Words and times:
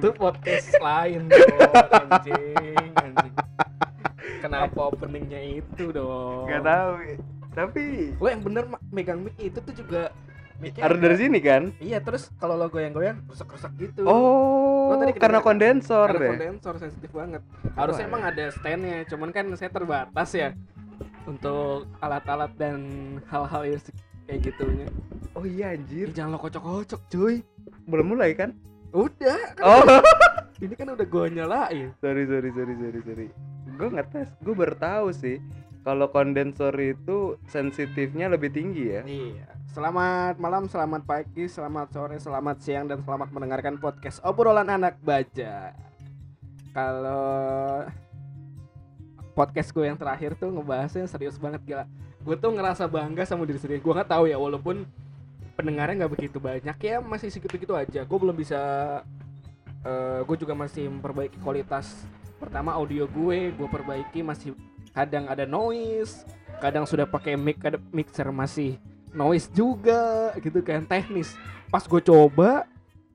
itu 0.00 0.08
podcast 0.12 0.68
lain 0.74 1.20
dong 1.26 1.72
anjing 1.92 2.90
anjing 2.96 3.34
kenapa 4.40 4.80
openingnya 4.88 5.40
itu 5.54 5.84
dong 5.90 6.48
Gak 6.48 6.64
tahu. 6.64 6.92
Tapi 7.50 7.82
lo 8.14 8.26
yang 8.26 8.40
bener 8.40 8.62
megang 8.88 9.20
mic 9.20 9.34
itu 9.36 9.58
tuh 9.58 9.74
juga 9.74 10.14
harus 10.76 10.98
dari 10.98 11.16
sini 11.18 11.38
kan? 11.40 11.72
iya 11.76 11.98
terus 11.98 12.28
kalau 12.36 12.52
lo 12.54 12.68
goyang-goyang 12.68 13.24
rusak-rusak 13.26 13.72
gitu 13.76 14.04
Oh, 14.04 14.92
Lo 14.92 14.94
tadi 14.98 15.12
karena 15.14 15.40
kedengeran- 15.40 15.42
kondensor 15.42 16.06
karena 16.06 16.20
deh. 16.20 16.30
kondensor 16.30 16.74
sensitif 16.78 17.10
banget 17.10 17.42
harusnya 17.74 18.04
Wah. 18.04 18.10
emang 18.12 18.22
ada 18.24 18.44
standnya 18.50 18.96
cuman 19.04 19.28
kan 19.30 19.44
saya 19.54 19.68
terbatas 19.68 20.30
ya 20.30 20.52
untuk 21.24 21.88
alat-alat 21.98 22.52
dan 22.54 22.78
hal-hal 23.26 23.62
yang 23.66 23.80
kayak 24.24 24.40
gitunya 24.42 24.86
Oh 25.32 25.42
iya 25.42 25.70
Ih, 25.70 25.78
anjir. 25.78 26.06
jangan 26.10 26.34
lo 26.34 26.38
kocok-kocok 26.38 27.00
cuy 27.08 27.40
Belum 27.82 28.06
mulai 28.08 28.30
kan? 28.32 28.52
Udah 28.90 29.40
kan 29.54 29.64
Oh, 29.66 29.82
ini 30.64 30.74
kan 30.74 30.88
udah 30.90 31.06
gue 31.06 31.24
nyalain 31.30 31.88
sorry 32.02 32.26
sorry 32.26 32.50
sorry 32.50 32.74
sorry 32.76 33.00
sorry. 33.06 33.28
Gue 33.80 33.88
ngetes, 33.96 34.28
gue 34.44 34.52
baru 34.52 34.76
tahu 34.76 35.08
sih 35.14 35.40
kalau 35.80 36.12
kondensor 36.12 36.76
itu 36.76 37.40
sensitifnya 37.48 38.28
lebih 38.28 38.52
tinggi 38.52 38.84
ya. 38.92 39.02
Iya. 39.06 39.48
Selamat 39.70 40.36
malam, 40.36 40.66
selamat 40.66 41.06
pagi, 41.06 41.46
selamat 41.46 41.94
sore, 41.94 42.18
selamat 42.18 42.56
siang 42.60 42.90
dan 42.90 43.00
selamat 43.00 43.30
mendengarkan 43.30 43.78
podcast 43.78 44.20
obrolan 44.26 44.68
anak 44.68 44.98
baja. 45.00 45.72
Kalau 46.74 47.86
podcast 49.32 49.72
gue 49.72 49.88
yang 49.88 49.96
terakhir 49.96 50.36
tuh 50.36 50.52
ngebahasnya 50.52 51.06
serius 51.08 51.40
banget 51.40 51.62
gila. 51.64 51.84
Gue 52.20 52.36
tuh 52.36 52.52
ngerasa 52.52 52.84
bangga 52.90 53.24
sama 53.24 53.48
diri 53.48 53.56
sendiri. 53.56 53.80
Gue 53.80 53.94
nggak 53.96 54.10
tahu 54.10 54.28
ya 54.28 54.36
walaupun 54.36 54.84
pendengarnya 55.60 56.04
nggak 56.04 56.14
begitu 56.16 56.40
banyak 56.40 56.76
ya 56.80 57.04
masih 57.04 57.28
segitu-gitu 57.28 57.76
aja. 57.76 58.00
Gue 58.08 58.18
belum 58.18 58.32
bisa. 58.32 58.60
eh 59.80 60.20
gue 60.24 60.36
juga 60.40 60.52
masih 60.56 60.88
memperbaiki 60.88 61.36
kualitas 61.44 62.08
pertama 62.40 62.72
audio 62.72 63.04
gue. 63.04 63.52
Gue 63.52 63.68
perbaiki 63.68 64.24
masih 64.24 64.56
kadang 64.96 65.28
ada 65.28 65.44
noise, 65.44 66.24
kadang 66.64 66.88
sudah 66.88 67.04
pakai 67.04 67.36
mic, 67.36 67.60
kadang 67.60 67.84
mixer 67.92 68.32
masih 68.32 68.80
noise 69.12 69.52
juga 69.52 70.32
gitu 70.40 70.64
kan 70.64 70.88
teknis. 70.88 71.36
Pas 71.68 71.84
gue 71.84 72.00
coba, 72.02 72.66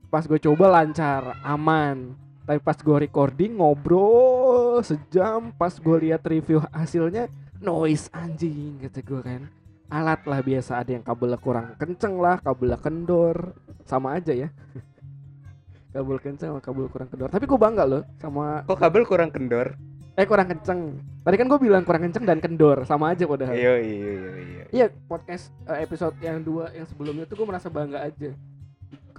pas 0.08 0.24
gue 0.24 0.38
coba 0.40 0.80
lancar, 0.80 1.36
aman. 1.44 2.14
Tapi 2.46 2.62
pas 2.62 2.78
gue 2.78 2.96
recording 3.10 3.58
ngobrol 3.58 4.78
sejam, 4.86 5.50
pas 5.50 5.74
gue 5.74 5.96
lihat 6.08 6.22
review 6.22 6.62
hasilnya 6.70 7.26
noise 7.58 8.06
anjing 8.14 8.78
gitu 8.80 9.02
gue 9.02 9.20
kan. 9.20 9.42
Alat 9.86 10.26
lah 10.26 10.42
biasa 10.42 10.82
ada 10.82 10.90
yang 10.90 11.04
kabelnya 11.06 11.38
kurang 11.38 11.78
kenceng 11.78 12.18
lah, 12.18 12.42
kabelnya 12.42 12.78
kendor, 12.82 13.54
sama 13.86 14.18
aja 14.18 14.34
ya. 14.34 14.50
kabel 15.94 16.18
kenceng 16.20 16.52
sama 16.52 16.60
kabel 16.60 16.90
kurang 16.90 17.08
kendor. 17.08 17.30
Tapi 17.30 17.44
gue 17.46 17.58
bangga 17.58 17.84
loh 17.86 18.02
sama 18.18 18.66
Kok 18.66 18.78
kabel 18.78 19.02
kurang 19.06 19.30
kendor? 19.30 19.78
eh 20.16 20.24
kurang 20.24 20.48
kenceng. 20.48 20.96
Tadi 21.20 21.36
kan 21.36 21.46
gue 21.46 21.60
bilang 21.60 21.84
kurang 21.84 22.08
kenceng 22.08 22.24
dan 22.24 22.40
kendor, 22.40 22.88
sama 22.88 23.12
aja 23.12 23.28
padahal. 23.28 23.52
Iya 23.52 23.74
iya 23.84 23.96
iya 24.00 24.32
iya. 24.32 24.64
Iya 24.72 24.86
podcast 25.04 25.52
eh, 25.68 25.84
episode 25.84 26.16
yang 26.24 26.40
dua 26.40 26.72
yang 26.72 26.88
sebelumnya 26.88 27.28
tuh 27.28 27.36
gue 27.36 27.46
merasa 27.46 27.68
bangga 27.68 28.00
aja. 28.00 28.32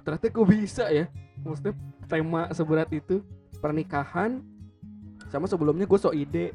Ternyata 0.02 0.26
gue 0.26 0.46
bisa 0.50 0.90
ya. 0.90 1.06
Maksudnya 1.46 1.78
tema 2.10 2.50
seberat 2.50 2.90
itu 2.90 3.22
pernikahan 3.62 4.42
sama 5.30 5.46
sebelumnya 5.46 5.86
gue 5.86 5.98
so 6.02 6.10
ide 6.10 6.50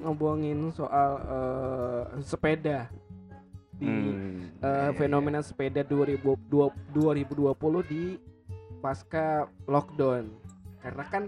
ngomongin 0.00 0.72
soal 0.72 1.10
eh, 1.20 2.02
sepeda 2.24 2.88
di 3.82 3.90
Hmm, 3.90 4.14
eh, 4.14 4.14
iya, 4.62 4.86
iya. 4.86 4.94
fenomena 4.94 5.42
sepeda 5.42 5.82
2020 5.82 6.22
2020 6.94 7.50
di 7.84 8.16
pasca 8.78 9.26
lockdown. 9.66 10.30
Karena 10.78 11.04
kan 11.04 11.22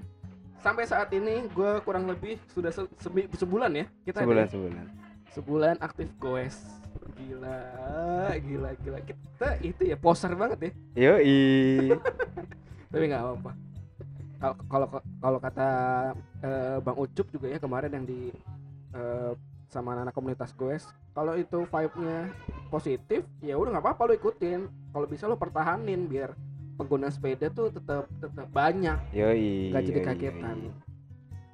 sampai 0.59 0.85
saat 0.85 1.11
ini 1.11 1.45
gue 1.47 1.71
kurang 1.83 2.07
lebih 2.07 2.39
sudah 2.49 2.71
se- 2.71 2.89
sebulan 3.37 3.71
ya 3.75 3.87
kita 4.03 4.19
ada 4.19 4.25
sebulan 4.25 4.47
sebulan. 4.49 4.85
sebulan 5.31 5.77
aktif 5.79 6.09
goes 6.17 6.57
gila 7.15 7.61
gila 8.41 8.71
gila 8.81 8.99
kita 9.03 9.49
itu 9.61 9.83
ya 9.85 9.95
poser 9.95 10.33
banget 10.33 10.73
ya 10.97 11.13
Yoi. 11.13 11.93
tapi 12.91 13.05
nggak 13.05 13.23
apa-apa 13.23 13.53
kalau 14.41 14.57
kalau 14.65 14.87
kalau 15.21 15.39
kata 15.39 15.69
eh, 16.41 16.77
bang 16.81 16.97
Ucup 16.97 17.27
juga 17.29 17.47
ya 17.47 17.59
kemarin 17.61 17.93
yang 17.93 18.07
di 18.09 18.33
eh, 18.91 19.33
sama 19.75 19.99
anak 19.99 20.15
komunitas 20.15 20.55
goes 20.55 20.87
kalau 21.11 21.35
itu 21.35 21.67
vibe-nya 21.67 22.31
positif 22.71 23.27
ya 23.43 23.59
udah 23.59 23.75
nggak 23.75 23.85
apa-apa 23.91 24.03
lo 24.07 24.13
ikutin 24.15 24.71
kalau 24.95 25.11
bisa 25.11 25.27
lo 25.27 25.35
pertahanin 25.35 26.07
biar 26.07 26.31
pengguna 26.79 27.11
sepeda 27.11 27.51
tuh 27.51 27.75
tetap 27.75 28.07
tetap 28.23 28.47
banyak 28.55 28.99
Yoi. 29.11 29.75
nggak 29.75 29.83
jadi 29.83 30.01
yoi, 30.01 30.07
kagetan 30.07 30.57
yoi. 30.71 30.73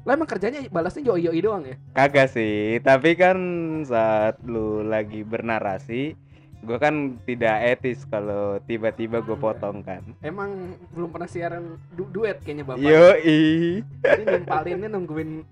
lo 0.04 0.10
emang 0.12 0.28
kerjanya 0.28 0.60
balasnya 0.68 1.00
yoi 1.08 1.32
yoi 1.32 1.40
doang 1.40 1.64
ya 1.64 1.76
Kagak 1.96 2.28
sih, 2.32 2.76
tapi 2.84 3.16
kan 3.16 3.36
saat 3.84 4.40
lu 4.44 4.80
lagi 4.80 5.20
bernarasi, 5.20 6.16
gua 6.64 6.80
kan 6.80 7.20
tidak 7.28 7.56
etis 7.76 8.08
kalau 8.08 8.56
tiba-tiba 8.64 9.20
gue 9.20 9.36
potong 9.36 9.84
kan. 9.84 10.00
emang 10.24 10.76
belum 10.96 11.12
pernah 11.12 11.28
siaran 11.28 11.76
du- 11.92 12.08
duet 12.08 12.40
kayaknya 12.40 12.64
bapak 12.64 12.80
Yoi. 12.80 13.84
Jadi 14.00 14.22
nimpalinnya 14.24 14.88
nungguin 14.88 15.44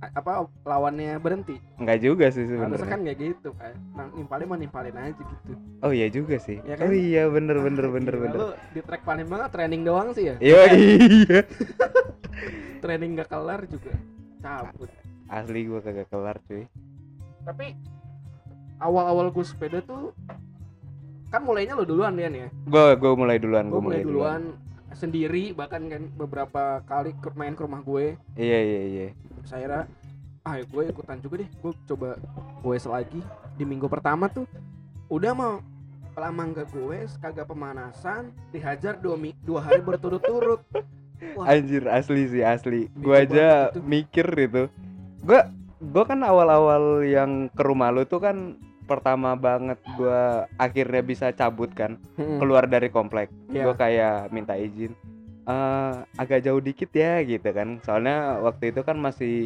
apa 0.00 0.32
lawannya 0.62 1.18
berhenti. 1.18 1.58
Enggak 1.74 1.98
juga 2.00 2.26
sih 2.28 2.46
Harusnya 2.46 2.70
sebenarnya. 2.70 2.86
kan 2.86 2.98
nggak 3.02 3.16
gitu 3.18 3.50
kan. 3.52 3.74
Nah, 3.92 4.06
nimpalin 4.12 4.46
mah 4.46 4.58
nimpalin 4.58 4.94
aja 4.94 5.10
gitu. 5.16 5.52
Oh 5.80 5.90
iya 5.90 6.06
juga 6.06 6.38
sih. 6.38 6.62
Ya 6.62 6.74
kan? 6.74 6.86
Oh 6.86 6.94
iya 6.94 7.26
bener 7.26 7.58
bener 7.58 7.84
Ah, 7.84 7.92
bener 7.92 8.14
gila, 8.14 8.22
bener. 8.24 8.38
Lu 8.38 8.48
di 8.70 8.80
track 8.80 9.02
paling 9.02 9.26
banget 9.26 9.50
training 9.50 9.82
doang 9.82 10.08
sih 10.12 10.30
ya. 10.30 10.36
Yoi. 10.38 10.78
Training 12.80 13.10
nggak 13.12 13.28
kelar 13.28 13.60
juga. 13.66 13.92
Cabut. 14.38 14.90
Asli 15.26 15.66
gua 15.66 15.80
kagak 15.80 16.06
kelar 16.06 16.38
cuy. 16.44 16.64
Tapi 17.42 17.74
awal-awal 18.78 19.28
gue 19.28 19.42
sepeda 19.42 19.82
tuh 19.82 20.14
kan 21.28 21.42
mulainya 21.42 21.74
lo 21.74 21.82
duluan 21.82 22.14
Dian 22.14 22.32
ya. 22.32 22.48
Gua 22.64 22.94
gua 22.94 23.12
mulai 23.14 23.36
duluan, 23.36 23.66
Gue 23.66 23.72
gua 23.72 23.82
mulai 23.82 24.00
duluan 24.00 24.42
sendiri 24.88 25.52
bahkan 25.52 25.84
kan 25.86 26.08
beberapa 26.10 26.80
kali 26.82 27.12
ke- 27.14 27.34
main 27.34 27.52
ke 27.52 27.60
rumah 27.60 27.82
gue. 27.82 28.14
Iya 28.34 28.58
iya 28.58 28.80
iya. 28.86 29.06
Saya 29.44 29.86
ah 30.42 30.56
gue 30.58 30.82
ikutan 30.86 31.18
juga 31.18 31.42
deh. 31.42 31.50
Gue 31.60 31.72
coba 31.84 32.16
gue 32.58 32.74
lagi 32.80 33.20
di 33.54 33.64
minggu 33.64 33.86
pertama 33.86 34.26
tuh 34.26 34.46
udah 35.06 35.32
mau 35.32 35.54
lama 36.14 36.42
nggak 36.44 36.66
gue 36.68 36.98
kagak 37.16 37.46
pemanasan 37.46 38.34
dihajar 38.50 38.98
dua, 38.98 39.14
mi- 39.14 39.38
dua 39.38 39.62
hari 39.62 39.78
berturut-turut 39.78 40.58
Wah. 41.34 41.50
Anjir 41.50 41.86
asli 41.86 42.26
sih 42.28 42.42
asli. 42.42 42.86
Gua 42.94 43.22
aja 43.22 43.70
itu. 43.70 43.82
mikir 43.82 44.26
itu. 44.36 44.70
Gua 45.20 45.50
gua 45.80 46.04
kan 46.06 46.22
awal-awal 46.22 47.02
yang 47.02 47.50
ke 47.50 47.62
rumah 47.62 47.90
lu 47.90 48.02
tuh 48.02 48.18
kan 48.18 48.54
pertama 48.86 49.34
banget 49.34 49.78
gua 49.94 50.46
akhirnya 50.54 51.02
bisa 51.02 51.26
cabut 51.30 51.70
kan 51.70 51.98
Hmm, 52.14 52.38
keluar 52.38 52.64
dari 52.64 52.86
komplek. 52.88 53.30
iya. 53.48 53.66
Gua 53.66 53.74
kayak 53.74 54.30
minta 54.30 54.54
izin 54.54 54.94
eh 55.48 55.92
agak 56.14 56.44
jauh 56.44 56.60
dikit 56.60 56.92
ya 56.92 57.24
gitu 57.24 57.48
kan. 57.48 57.80
Soalnya 57.80 58.38
waktu 58.38 58.70
itu 58.70 58.80
kan 58.82 58.96
masih 58.96 59.36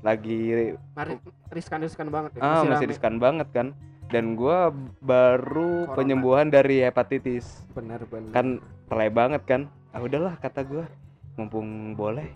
lagi 0.00 0.72
Mari- 0.96 1.20
riskan-riskan 1.50 2.08
banget 2.08 2.30
ya 2.34 2.40
ah 2.40 2.64
masih 2.64 2.88
rame. 2.88 2.90
riskan 2.90 3.14
banget 3.16 3.48
kan. 3.52 3.76
Dan 4.08 4.34
gua 4.34 4.72
baru 4.98 5.84
Corona. 5.84 5.94
penyembuhan 5.94 6.46
dari 6.48 6.80
hepatitis. 6.80 7.62
bener-bener 7.70 8.32
Kan 8.32 8.46
pelai 8.88 9.06
banget 9.06 9.44
kan. 9.44 9.68
Ah 9.92 10.00
udahlah 10.00 10.34
kata 10.36 10.64
gua 10.64 10.88
mumpung 11.36 11.94
boleh. 11.94 12.26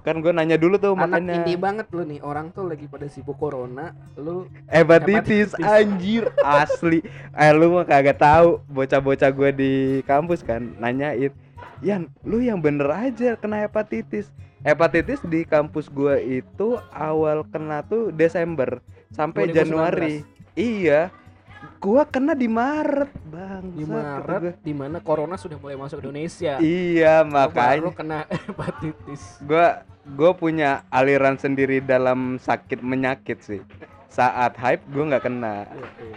Kan 0.00 0.22
gua 0.22 0.30
nanya 0.30 0.54
dulu 0.54 0.76
tuh 0.76 0.94
anak 0.94 1.18
makanya 1.18 1.42
indie 1.42 1.58
banget 1.58 1.86
lu 1.90 2.04
nih 2.04 2.20
orang 2.20 2.52
tuh 2.52 2.62
lagi 2.62 2.86
pada 2.86 3.08
sibuk 3.08 3.34
corona 3.34 3.90
lu 4.14 4.46
hepatitis 4.70 5.50
Hepatitis. 5.50 5.66
anjir 5.66 6.22
asli 6.38 7.02
eh 7.32 7.50
lu 7.50 7.74
mah 7.74 7.82
kagak 7.82 8.14
tahu 8.16 8.62
bocah-bocah 8.68 9.26
gue 9.28 9.50
di 9.50 9.72
kampus 10.02 10.40
kan 10.40 10.62
nanyain 10.76 11.34
Yan 11.84 12.08
lu 12.24 12.40
yang 12.40 12.60
bener 12.60 12.88
aja 12.88 13.36
kena 13.36 13.64
hepatitis. 13.64 14.32
Hepatitis 14.64 15.20
di 15.26 15.46
kampus 15.46 15.86
gue 15.92 16.42
itu 16.42 16.80
awal 16.90 17.46
kena 17.48 17.84
tuh 17.86 18.10
Desember 18.10 18.80
sampai 19.12 19.52
2019. 19.52 19.56
Januari. 19.56 20.14
Iya 20.56 21.12
gua 21.80 22.02
kena 22.06 22.32
di 22.34 22.48
Maret 22.48 23.12
bang 23.28 23.64
di 23.74 23.84
Maret 23.84 24.60
di 24.62 24.72
mana 24.74 24.98
corona 25.00 25.36
sudah 25.38 25.56
mulai 25.60 25.76
masuk 25.78 26.02
Indonesia. 26.02 26.58
Iya 26.60 27.22
Lu 27.22 27.32
makanya. 27.32 27.80
baru 27.82 27.90
kena 27.92 28.18
hepatitis. 28.28 29.22
Gua 29.44 29.82
gua 30.16 30.32
punya 30.34 30.86
aliran 30.90 31.36
sendiri 31.36 31.82
dalam 31.82 32.40
sakit 32.40 32.80
menyakit 32.80 33.38
sih. 33.42 33.60
Saat 34.10 34.56
hype 34.56 34.82
gua 34.90 35.14
nggak 35.14 35.24
kena. 35.24 35.68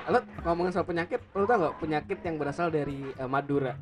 Lo 0.07 0.19
ngomongin 0.47 0.71
soal 0.73 0.87
penyakit, 0.87 1.19
lo 1.35 1.43
tau 1.43 1.69
gak 1.69 1.77
penyakit 1.83 2.17
yang 2.23 2.35
berasal 2.39 2.71
dari 2.71 3.11
eh, 3.11 3.29
Madura, 3.29 3.75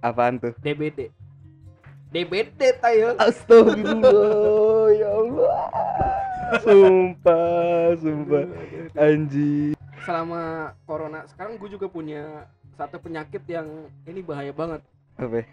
apaan 0.00 0.38
tuh 0.38 0.54
DBD. 0.62 1.10
DBD 2.08 2.60
tayo. 2.80 3.18
Astagfirullah 3.20 4.86
ya 4.96 5.10
Allah. 5.12 5.56
Sumpah, 6.64 7.92
sumpah. 8.00 8.44
Anjing. 8.96 9.76
Selama 10.08 10.72
corona, 10.88 11.28
sekarang 11.28 11.60
gue 11.60 11.68
juga 11.68 11.86
punya 11.92 12.48
satu 12.80 12.96
penyakit 12.96 13.44
yang 13.44 13.68
ini 14.08 14.24
bahaya 14.24 14.54
banget. 14.56 14.80
Apa? 15.20 15.44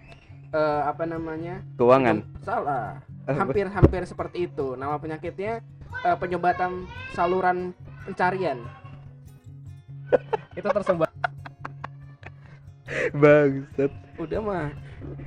eh, 0.55 0.81
apa 0.87 1.03
namanya 1.03 1.61
keuangan 1.75 2.23
salah 2.43 3.01
hampir-hampir 3.27 4.05
seperti 4.07 4.47
itu 4.47 4.77
nama 4.79 4.95
penyakitnya 4.95 5.59
eh, 6.05 6.17
penyumbatan 6.17 6.87
saluran 7.11 7.75
pencarian 8.07 8.59
itu 10.57 10.67
tersumbat 10.67 11.11
bangsat 13.11 13.91
udah 14.15 14.39
mah 14.39 14.67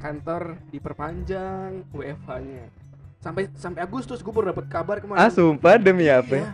kantor 0.01 0.57
diperpanjang 0.73 1.85
WFH-nya 1.93 2.73
sampai 3.19 3.51
sampai 3.53 3.81
Agustus 3.83 4.23
gue 4.23 4.33
baru 4.33 4.55
dapat 4.55 4.67
kabar 4.71 4.97
kemarin. 5.03 5.21
Ah 5.21 5.31
sumpah 5.31 5.77
demi 5.77 6.07
apa? 6.07 6.33
Ya? 6.33 6.39
Iya. 6.39 6.51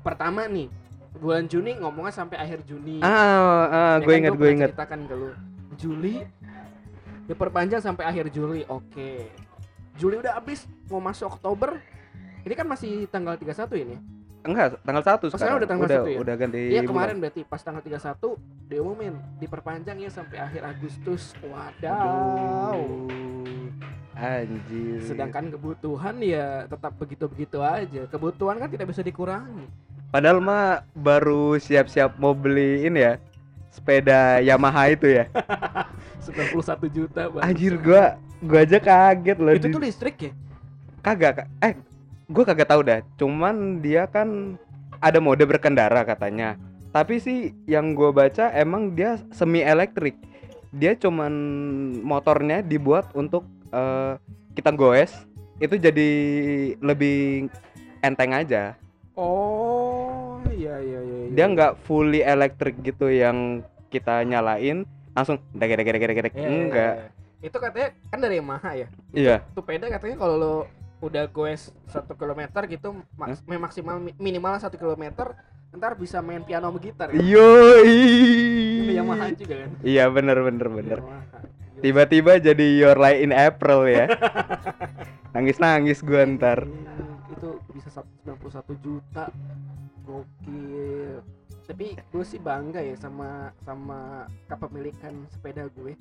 pertama 0.00 0.46
nih 0.46 0.70
bulan 1.18 1.50
Juni 1.50 1.74
ngomongnya 1.82 2.14
sampai 2.14 2.38
akhir 2.38 2.62
Juni. 2.62 3.02
Ah, 3.02 3.10
ah 3.66 3.94
Ya 3.98 4.06
gue 4.06 4.12
kan, 4.14 4.20
inget 4.22 4.32
gue 4.38 4.48
inget 4.54 4.70
ceritakan 4.72 5.00
ke 5.10 5.14
lu 5.14 5.30
Juli 5.76 6.14
diperpanjang 7.26 7.82
sampai 7.82 8.04
akhir 8.06 8.30
Juli 8.30 8.62
oke. 8.70 9.10
Juli 9.96 10.14
udah 10.20 10.38
habis 10.38 10.68
mau 10.92 11.02
masuk 11.02 11.36
Oktober. 11.36 11.80
Ini 12.46 12.54
kan 12.54 12.70
masih 12.70 13.10
tanggal 13.10 13.34
31 13.34 13.82
ini 13.82 13.96
enggak 14.46 14.68
tanggal 14.80 15.02
satu 15.02 15.24
sekarang 15.26 15.36
sekarang. 15.36 15.56
udah 15.56 15.68
tanggal 15.68 15.86
udah, 15.86 15.96
satu 15.96 16.08
ya? 16.08 16.18
udah 16.18 16.34
ganti 16.36 16.58
Iya 16.58 16.80
bulan. 16.80 16.88
kemarin 16.88 17.16
berarti 17.18 17.40
pas 17.42 17.60
tanggal 17.60 17.82
31 17.82 18.38
diumumin 18.66 19.14
diperpanjang 19.36 19.96
ya 19.98 20.10
sampai 20.10 20.36
akhir 20.38 20.62
Agustus. 20.64 21.22
Wadaw. 21.40 22.78
Anjir. 24.12 25.00
Sedangkan 25.02 25.50
kebutuhan 25.50 26.16
ya 26.18 26.64
tetap 26.64 26.96
begitu-begitu 26.96 27.60
aja. 27.60 28.02
Kebutuhan 28.06 28.56
kan 28.56 28.66
tidak 28.66 28.88
bisa 28.88 29.00
dikurangi. 29.00 29.68
Padahal 30.08 30.40
mah 30.40 30.66
baru 30.92 31.58
siap-siap 31.58 32.16
mau 32.16 32.32
beli 32.32 32.86
ini 32.86 33.02
ya 33.02 33.20
sepeda 33.68 34.40
Yamaha 34.40 34.88
itu 34.88 35.04
ya. 35.12 35.28
91 36.26 36.64
juta 36.88 37.28
bang. 37.28 37.42
Anjir 37.44 37.76
gua 37.76 38.16
gua 38.40 38.60
aja 38.60 38.78
kaget 38.78 39.36
loh 39.36 39.52
itu 39.52 39.68
di- 39.68 39.74
tuh 39.74 39.82
listrik 39.84 40.16
ya? 40.18 40.32
Kagak 40.98 41.32
Kak. 41.36 41.48
eh 41.60 41.74
gua 42.26 42.44
kagak 42.46 42.70
tahu 42.70 42.82
dah 42.82 43.00
cuman 43.18 43.80
dia 43.82 44.06
kan 44.10 44.58
ada 44.98 45.20
mode 45.20 45.44
berkendara 45.44 46.02
katanya. 46.02 46.56
Tapi 46.90 47.20
sih 47.20 47.52
yang 47.68 47.92
gua 47.92 48.10
baca 48.10 48.48
emang 48.56 48.96
dia 48.96 49.20
semi 49.30 49.60
elektrik 49.60 50.16
dia 50.76 50.92
cuman 50.92 51.32
motornya 52.04 52.60
dibuat 52.60 53.08
untuk 53.16 53.46
eh, 53.72 54.20
kita 54.52 54.72
goes 54.76 55.12
itu 55.56 55.80
jadi 55.80 56.10
lebih 56.84 57.48
enteng 58.04 58.36
aja. 58.36 58.76
Oh 59.16 60.36
iya 60.52 60.76
iya 60.80 61.00
iya 61.00 61.18
iya. 61.28 61.32
dia 61.32 61.46
nggak 61.48 61.72
fully 61.88 62.20
elektrik 62.20 62.76
gitu 62.84 63.08
yang 63.08 63.64
kita 63.88 64.20
nyalain 64.24 64.84
langsung 65.16 65.40
deg 65.56 65.72
deg 65.72 65.88
deg 65.88 65.96
deg 65.96 66.20
deg 66.28 66.34
Iya, 66.36 66.48
iya, 66.48 66.60
enggak 66.68 66.94
itu 67.44 67.56
katanya 67.60 67.88
kan 68.10 68.18
dari 68.18 68.34
Yamaha 68.40 68.70
ya? 68.74 68.88
Iya. 69.12 69.36
Itu 69.52 69.60
peda 69.62 69.86
katanya 69.92 70.16
kalau 70.18 70.34
lo 70.40 70.54
udah 70.98 71.28
goes 71.28 71.68
satu 71.86 72.16
kilometer 72.16 72.64
gitu 72.66 72.96
maks- 73.14 73.44
maksimal 73.44 74.00
mi- 74.00 74.16
minimal 74.16 74.56
satu 74.56 74.76
kilometer 74.76 75.36
ntar 75.70 75.92
bisa 75.92 76.24
main 76.24 76.40
piano 76.40 76.72
sama 76.72 76.80
gitar 76.80 77.12
kan? 77.12 77.20
yo 77.20 77.44
Itu 77.84 78.92
Yamaha 78.96 79.28
juga 79.30 79.54
kan? 79.60 79.70
Iya 79.84 80.08
bener 80.08 80.40
bener 80.40 80.68
bener. 80.72 80.98
Tiba-tiba 81.76 82.40
jadi 82.40 82.66
your 82.80 82.96
light 82.96 83.20
in 83.20 83.28
April 83.28 83.84
ya. 83.84 84.08
Nangis 85.36 85.60
nangis 85.60 86.00
gua 86.00 86.24
ntar. 86.24 86.64
Hmm, 86.64 87.28
itu 87.28 87.60
bisa 87.76 87.92
sat- 87.92 88.08
91 88.24 88.72
juta. 88.80 89.28
Gokil. 90.00 91.20
Tapi 91.66 91.98
gue 91.98 92.24
sih 92.24 92.40
bangga 92.40 92.80
ya 92.80 92.96
sama 92.96 93.52
sama 93.60 94.24
kepemilikan 94.46 95.28
sepeda 95.28 95.68
gue 95.68 95.92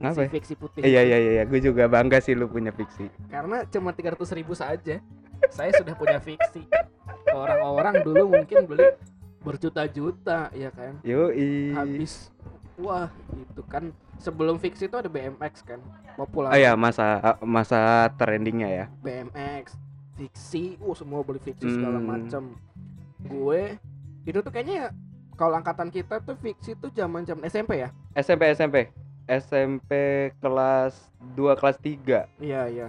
Ya? 0.00 0.16
si 0.16 0.32
fiksi 0.32 0.54
putih 0.56 0.80
iya 0.80 1.04
itu. 1.04 1.12
iya 1.12 1.18
iya 1.36 1.42
gue 1.44 1.60
juga 1.60 1.84
bangga 1.84 2.18
sih 2.18 2.32
lu 2.32 2.48
punya 2.48 2.72
fiksi. 2.72 3.12
Karena 3.28 3.68
cuma 3.68 3.92
300 3.92 4.16
ribu 4.32 4.56
saja. 4.56 4.96
Saya 5.52 5.70
sudah 5.76 5.92
punya 5.92 6.16
fiksi. 6.16 6.64
Orang-orang 7.28 8.00
dulu 8.00 8.32
mungkin 8.32 8.64
beli 8.64 8.96
berjuta-juta 9.44 10.48
ya 10.52 10.72
kan? 10.72 10.96
Yoi. 11.04 11.76
Habis 11.76 12.32
wah 12.80 13.12
itu 13.28 13.60
kan 13.68 13.92
sebelum 14.16 14.56
fiksi 14.56 14.88
itu 14.88 14.96
ada 14.96 15.08
BMX 15.08 15.60
kan? 15.64 15.80
Populer 16.16 16.48
oh 16.48 16.56
ya 16.56 16.72
masa 16.76 17.36
masa 17.44 18.08
trendingnya 18.16 18.68
ya? 18.68 18.84
BMX 19.00 19.76
fiksi 20.16 20.80
uh 20.80 20.96
semua 20.96 21.20
beli 21.20 21.40
fiksi 21.40 21.68
segala 21.68 22.00
Hmm. 22.00 22.08
macam. 22.08 22.42
Gue 23.20 23.76
itu 24.24 24.38
tuh 24.40 24.48
kayaknya 24.48 24.96
kalau 25.36 25.56
angkatan 25.56 25.88
kita 25.88 26.20
tuh 26.20 26.36
fiksi 26.36 26.72
tuh 26.76 26.88
zaman 26.88 27.24
zaman 27.24 27.44
SMP 27.44 27.84
ya? 27.84 27.92
SMP 28.12 28.48
SMP 28.52 28.88
SMP 29.30 29.90
kelas 30.42 30.98
2 31.38 31.54
kelas 31.54 31.78
3 31.78 32.42
iya 32.42 32.66
iya. 32.66 32.88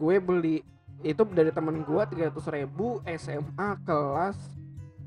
Gue 0.00 0.16
beli 0.16 0.64
itu 1.04 1.22
dari 1.28 1.52
temen 1.52 1.84
gue 1.84 2.02
300 2.02 2.32
ribu 2.56 3.04
SMA 3.20 3.68
kelas 3.84 4.38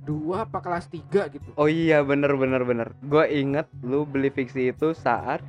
2 0.06 0.46
apa 0.46 0.58
kelas 0.62 0.86
3 0.90 1.34
gitu. 1.34 1.50
Oh 1.58 1.66
iya 1.66 2.06
bener 2.06 2.38
bener 2.38 2.62
bener. 2.62 2.94
Gue 3.02 3.26
inget 3.34 3.66
lu 3.82 4.06
beli 4.06 4.30
fiksi 4.30 4.70
itu 4.70 4.94
saat 4.94 5.42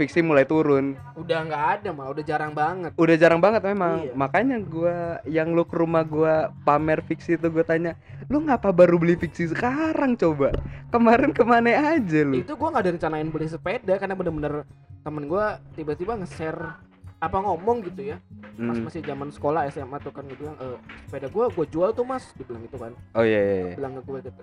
fiksi 0.00 0.24
mulai 0.24 0.48
turun. 0.48 0.96
Udah 1.12 1.44
nggak 1.44 1.64
ada 1.76 1.88
mah 1.92 2.08
udah 2.08 2.24
jarang 2.24 2.56
banget. 2.56 2.96
Udah 2.96 3.16
jarang 3.20 3.40
banget 3.44 3.60
memang. 3.60 4.08
Iya. 4.08 4.12
Makanya 4.16 4.56
gua 4.64 4.96
yang 5.28 5.52
lu 5.52 5.68
ke 5.68 5.76
rumah 5.76 6.00
gua 6.00 6.48
pamer 6.64 7.04
fiksi 7.04 7.36
itu 7.36 7.52
gue 7.52 7.60
tanya 7.60 7.92
Lu 8.30 8.38
ngapa 8.46 8.70
baru 8.70 8.94
beli 8.94 9.18
fiksi 9.18 9.50
sekarang 9.50 10.14
coba? 10.14 10.54
Kemarin 10.94 11.34
ke 11.34 11.42
mana 11.42 11.98
aja 11.98 12.22
lu? 12.22 12.38
Itu 12.38 12.54
gue 12.54 12.68
nggak 12.70 12.84
ada 12.86 12.92
rencanain 12.94 13.26
beli 13.26 13.50
sepeda 13.50 13.98
karena 13.98 14.14
bener-bener 14.14 14.62
temen 15.02 15.26
gue 15.26 15.44
tiba-tiba 15.74 16.14
nge-share 16.14 16.78
apa 17.18 17.36
ngomong 17.42 17.82
gitu 17.90 18.14
ya. 18.14 18.22
Pas 18.54 18.78
Hmm. 18.78 18.86
masih 18.86 19.02
zaman 19.02 19.34
sekolah 19.34 19.66
SMA 19.66 19.98
tuh 19.98 20.14
kan 20.14 20.22
dia 20.30 20.38
bilang 20.38 20.54
e, 20.62 20.78
sepeda 21.10 21.26
gue 21.26 21.44
gue 21.50 21.66
jual 21.74 21.90
tuh 21.90 22.06
mas. 22.06 22.30
Dia 22.38 22.46
bilang 22.46 22.62
gitu 22.70 22.76
kan. 22.78 22.92
Oh 23.18 23.26
iya 23.26 23.40
iya, 23.42 23.54
iya. 23.66 23.74
bilang 23.82 23.98
ke 23.98 24.02
gue 24.06 24.18
gitu. 24.22 24.42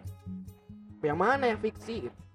Yang 1.07 1.17
mana 1.23 1.43
yang 1.47 1.59
fiksi? 1.63 1.95
gitu. 2.11 2.11
"Eh, 2.11 2.26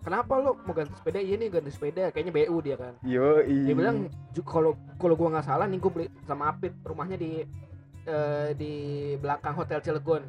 kenapa 0.00 0.32
lo 0.38 0.56
mau 0.64 0.72
ganti 0.72 0.94
sepeda? 0.96 1.18
Iya 1.20 1.36
nih 1.36 1.48
ganti 1.50 1.70
sepeda. 1.72 2.08
Kayaknya 2.10 2.32
BU 2.32 2.56
dia 2.62 2.76
kan. 2.78 2.94
Yoi. 3.02 3.66
Dia 3.66 3.74
bilang 3.76 3.96
"Ju- 4.32 4.46
kalau 4.46 4.72
kalau 4.96 5.14
gue 5.18 5.28
nggak 5.28 5.46
salah 5.46 5.66
nih 5.68 5.78
gue 5.78 5.90
beli 5.92 6.06
sama 6.24 6.52
Apit. 6.54 6.72
Rumahnya 6.80 7.16
di 7.18 7.44
eh, 8.06 8.48
di 8.54 8.72
belakang 9.18 9.54
hotel 9.58 9.82
Cilegon. 9.82 10.22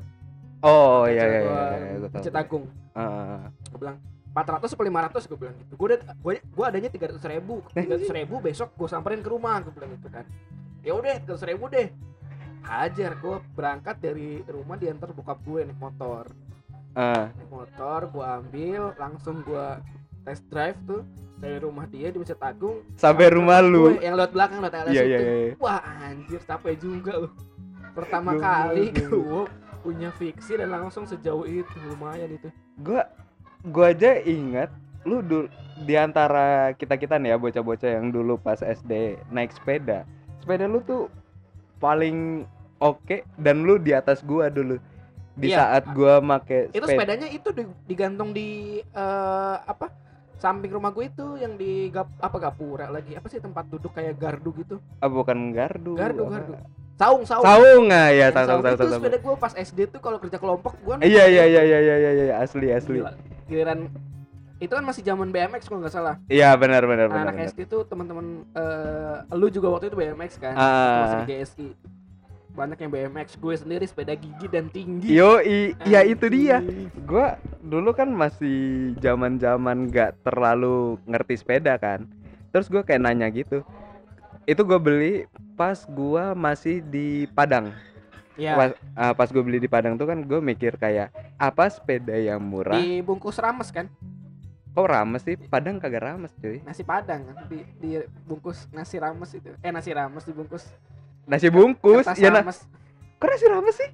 Oh 0.66 1.06
Hotel 1.06 1.14
iya 1.14 1.24
iya 1.24 1.40
iya, 1.42 1.66
iya, 1.78 2.08
gua. 2.10 2.22
Citagung. 2.26 2.66
Ah, 2.98 3.54
gue 3.70 3.78
bilang 3.78 3.98
400 4.34 4.74
atau 4.74 4.86
500 4.86 5.30
gue 5.30 5.38
bilang 5.38 5.56
gitu. 5.62 5.74
Gue 5.78 5.88
udah 5.94 6.00
gue 6.02 6.34
gue 6.42 6.66
adanya 6.66 6.90
300 6.90 7.22
ribu. 7.30 7.62
300 7.78 8.10
ribu 8.10 8.36
besok 8.42 8.74
gue 8.74 8.90
samperin 8.90 9.22
ke 9.22 9.30
rumah 9.30 9.62
gue 9.62 9.74
bilang 9.74 9.94
gitu 9.94 10.10
kan. 10.10 10.26
Ya 10.82 10.98
udah 10.98 11.22
300 11.22 11.50
ribu 11.54 11.70
deh. 11.70 11.94
Hajar 12.66 13.16
gue 13.16 13.38
berangkat 13.54 13.96
dari 14.02 14.42
rumah 14.44 14.76
diantar 14.76 15.14
bokap 15.14 15.40
gue 15.46 15.62
naik 15.64 15.78
motor 15.78 16.28
naik 16.98 17.50
motor 17.54 18.00
gue 18.10 18.26
ambil 18.26 18.82
langsung 18.98 19.46
gue 19.46 19.68
test 20.26 20.44
drive 20.50 20.78
tuh 20.90 21.06
dari 21.38 21.62
rumah 21.62 21.86
dia 21.86 22.10
di 22.10 22.18
Masjid 22.18 22.40
Agung. 22.42 22.82
Sampai 22.98 23.30
rumah 23.30 23.62
lu. 23.62 23.94
gue 23.94 24.02
yang 24.02 24.18
lewat 24.18 24.34
belakang 24.34 24.58
lewat 24.58 24.90
LS 24.90 24.94
Iya 24.98 25.04
itu 25.06 25.12
iya 25.14 25.20
iya. 25.22 25.54
Wah 25.62 25.82
anjir 25.86 26.42
capek 26.42 26.76
juga 26.82 27.14
loh 27.22 27.34
pertama 27.94 28.38
kali 28.38 28.94
gue 28.94 29.42
punya 29.82 30.10
fiksi 30.14 30.60
dan 30.60 30.70
langsung 30.70 31.08
sejauh 31.08 31.48
itu 31.48 31.78
lumayan 31.88 32.36
itu. 32.36 32.50
Gua 32.82 33.08
gua 33.72 33.96
aja 33.96 34.20
ingat 34.22 34.70
lu 35.08 35.24
dulu 35.24 35.48
di 35.88 35.96
antara 35.96 36.76
kita-kita 36.76 37.16
nih 37.16 37.32
ya 37.34 37.38
bocah-bocah 37.40 37.90
yang 37.96 38.12
dulu 38.12 38.36
pas 38.36 38.60
SD 38.60 39.22
naik 39.32 39.56
sepeda. 39.56 40.04
Sepeda 40.44 40.68
lu 40.68 40.84
tuh 40.84 41.08
paling 41.80 42.44
oke 42.84 43.24
dan 43.40 43.64
lu 43.64 43.80
di 43.80 43.96
atas 43.96 44.20
gua 44.26 44.52
dulu. 44.52 44.82
Di 45.38 45.48
Iya. 45.48 45.58
saat 45.62 45.84
gua 45.90 46.18
make 46.20 46.68
itu 46.68 46.82
sepeda. 46.82 46.90
sepedanya 46.92 47.28
itu 47.30 47.50
di- 47.52 47.78
digantung 47.86 48.30
di 48.32 48.50
eh, 48.82 49.56
apa 49.60 49.94
samping 50.36 50.70
rumah 50.70 50.90
gue 50.90 51.06
itu 51.08 51.26
yang 51.36 51.54
di 51.54 51.90
gap, 51.90 52.10
apa 52.16 52.38
gapura 52.40 52.86
lagi 52.88 53.14
apa 53.14 53.26
sih 53.26 53.38
tempat 53.38 53.66
duduk 53.68 53.90
kayak 53.92 54.14
gardu 54.16 54.54
gitu 54.56 54.78
Ah, 54.98 55.06
bukan 55.08 55.50
gardu. 55.50 55.94
gardu 55.94 56.22
apa? 56.24 56.34
gardu 56.36 56.54
saung 56.96 57.22
saung 57.24 57.42
Saung 57.44 57.86
ah 57.88 58.10
ya, 58.10 58.18
Yang 58.24 58.32
tahu 58.32 58.38
tahu 58.38 58.46
saung 58.48 58.62
tahu 58.62 58.70
itu 58.70 58.78
tahu. 58.78 58.86
tahu. 58.88 58.98
sepeda 59.00 59.18
gue 59.20 59.36
pas 59.36 59.54
SD 59.56 59.80
tuh 59.88 59.98
kalau 60.00 60.18
kerja 60.18 60.38
kelompok 60.38 60.74
gue 60.80 60.96
Iya 61.00 61.26
iya 61.28 61.44
iya 61.44 61.62
iya 61.64 61.80
iya 61.80 61.96
iya 62.00 62.12
iya, 62.24 62.36
asli 62.38 62.70
asli. 62.70 62.98
Gila. 62.98 63.14
giliran 63.46 63.80
itu 64.58 64.70
kan 64.72 64.84
masih 64.84 65.02
zaman 65.02 65.30
BMX 65.30 65.62
kalau 65.66 65.80
nggak 65.80 65.94
salah 65.96 66.16
Iya 66.28 66.54
benar 66.54 66.82
benar 66.84 67.06
benar. 67.08 67.24
anak 67.24 67.36
benar. 67.36 67.50
SD 67.52 67.60
tuh 67.66 67.82
teman-teman 67.84 68.26
eh, 68.52 69.16
lu 69.32 69.48
juga 69.48 69.70
waktu 69.72 69.86
itu 69.88 69.96
BMX 69.96 70.32
kan 70.36 70.54
Ah. 70.54 70.98
masih 71.00 71.18
di 71.20 71.26
GSI 71.32 71.68
banyak 72.58 72.82
yang 72.82 72.90
BMX 72.90 73.38
gue 73.38 73.54
sendiri 73.54 73.86
sepeda 73.86 74.18
gigi 74.18 74.50
dan 74.50 74.66
tinggi. 74.74 75.14
Yo, 75.14 75.38
iya 75.86 76.02
itu 76.02 76.26
dia. 76.26 76.58
Gua 77.06 77.38
dulu 77.62 77.94
kan 77.94 78.10
masih 78.10 78.98
zaman 78.98 79.38
zaman 79.38 79.94
gak 79.94 80.18
terlalu 80.26 80.98
ngerti 81.06 81.38
sepeda 81.38 81.78
kan. 81.78 82.10
Terus 82.50 82.66
gua 82.66 82.82
kayak 82.82 83.06
nanya 83.06 83.30
gitu. 83.30 83.62
Itu 84.50 84.66
gua 84.66 84.82
beli 84.82 85.30
pas 85.54 85.86
gua 85.86 86.34
masih 86.34 86.82
di 86.82 87.30
Padang. 87.38 87.70
Ya 88.34 88.58
pas, 88.58 88.72
ah, 88.98 89.14
pas 89.14 89.30
gua 89.30 89.46
beli 89.46 89.62
di 89.62 89.70
Padang 89.70 89.94
tuh 89.94 90.10
kan 90.10 90.18
gue 90.26 90.42
mikir 90.42 90.82
kayak 90.82 91.14
apa 91.38 91.70
sepeda 91.70 92.18
yang 92.18 92.42
murah? 92.42 92.82
Dibungkus 92.82 93.38
rames 93.38 93.70
kan? 93.70 93.86
Kok 94.78 94.86
rames 94.86 95.26
sih. 95.26 95.38
Padang 95.38 95.82
kagak 95.82 96.06
rames 96.06 96.34
cuy. 96.38 96.62
Nasi 96.62 96.86
padang 96.86 97.26
kan 97.34 97.50
di 97.50 97.66
dibungkus 97.82 98.70
nasi 98.70 99.02
rames 99.02 99.34
itu. 99.34 99.50
Eh 99.66 99.74
nasi 99.74 99.90
rames 99.90 100.22
dibungkus 100.22 100.70
nasi 101.28 101.48
bungkus 101.48 102.04
kertas 102.04 102.18
ya 102.18 102.32
rames. 102.32 102.58
Kok 103.18 103.28
nasi 103.28 103.46
rames 103.46 103.76
sih? 103.76 103.90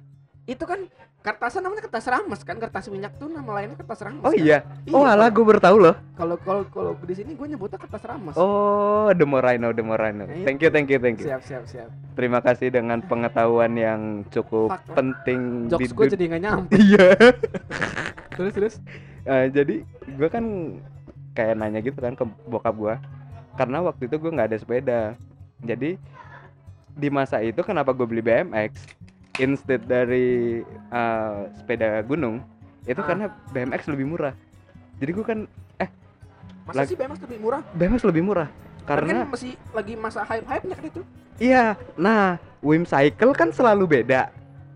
Itu 0.46 0.64
kan 0.64 0.86
kertasnya 1.18 1.64
namanya 1.64 1.82
kertas 1.82 2.04
rames 2.04 2.40
kan 2.40 2.60
kertas 2.60 2.84
minyak 2.86 3.16
tuh 3.16 3.26
nama 3.26 3.48
lainnya 3.50 3.74
kertas 3.74 3.96
rames 4.00 4.20
oh 4.20 4.28
kan? 4.28 4.36
iya. 4.36 4.60
Oh 4.92 5.02
Iya, 5.02 5.16
alah 5.16 5.28
gue 5.28 5.40
baru 5.40 5.56
tahu 5.56 5.76
loh. 5.80 5.96
kalau 6.12 6.36
kalau 6.38 6.62
kalau 6.68 6.92
di 7.00 7.14
sini 7.14 7.32
gue 7.32 7.46
nyebutnya 7.48 7.74
kertas 7.76 8.04
rames. 8.04 8.36
Oh 8.36 9.08
the 9.10 9.24
more 9.24 9.40
I 9.42 9.56
know 9.56 9.72
the 9.72 9.80
more 9.80 9.96
I 9.98 10.12
know. 10.12 10.24
Nah, 10.24 10.44
thank 10.44 10.60
you 10.60 10.68
thank 10.68 10.86
you 10.86 11.00
thank 11.00 11.16
you. 11.16 11.26
Siap 11.26 11.42
siap 11.42 11.64
siap. 11.64 11.88
Terima 12.12 12.38
kasih 12.38 12.68
dengan 12.68 13.00
pengetahuan 13.00 13.72
yang 13.72 14.00
cukup 14.28 14.76
penting 14.92 15.66
jokes 15.66 15.90
gue 15.90 16.06
jadi 16.12 16.24
nggak 16.28 16.42
nyampe. 16.42 16.70
Iya. 16.84 17.08
Terus 18.30 18.52
terus? 18.52 18.74
Eh, 19.24 19.48
jadi 19.48 19.80
gue 20.04 20.28
kan 20.28 20.44
kayak 21.32 21.56
nanya 21.56 21.80
gitu 21.80 21.96
kan 21.96 22.12
ke 22.12 22.22
bokap 22.44 22.74
gue 22.74 22.94
karena 23.54 23.80
waktu 23.80 24.06
itu 24.06 24.16
gue 24.18 24.28
nggak 24.28 24.48
ada 24.52 24.58
sepeda. 24.60 25.00
Jadi 25.58 25.96
di 26.94 27.08
masa 27.08 27.38
itu 27.38 27.60
kenapa 27.60 27.90
gue 27.90 28.06
beli 28.06 28.22
BMX? 28.22 28.72
Instead 29.36 29.82
dari 29.84 30.62
eh, 30.70 31.38
sepeda 31.54 32.00
gunung 32.02 32.38
itu 32.84 33.00
Ah. 33.00 33.06
karena 33.06 33.24
BMX 33.50 33.90
lebih 33.90 34.06
murah. 34.06 34.34
Jadi 34.98 35.10
gue 35.10 35.26
kan 35.26 35.38
masa 36.64 36.80
Lagi- 36.80 36.94
sih 36.94 36.96
BMX 36.96 37.18
lebih 37.26 37.38
murah? 37.42 37.60
BMX 37.74 38.00
lebih 38.06 38.22
murah. 38.24 38.48
Karena 38.84 39.00
karena 39.04 39.20
kan 39.24 39.28
masih 39.32 39.52
lagi 39.72 39.94
masa 39.96 40.20
hype 40.24 40.46
hype 40.46 40.64
nya 40.64 40.74
kan 40.76 40.84
itu. 40.86 41.02
Iya 41.36 41.64
nah 41.98 42.38
Wim 42.62 42.86
Cycle 42.86 43.34
kan 43.34 43.50
selalu 43.50 43.84
beda 44.00 44.30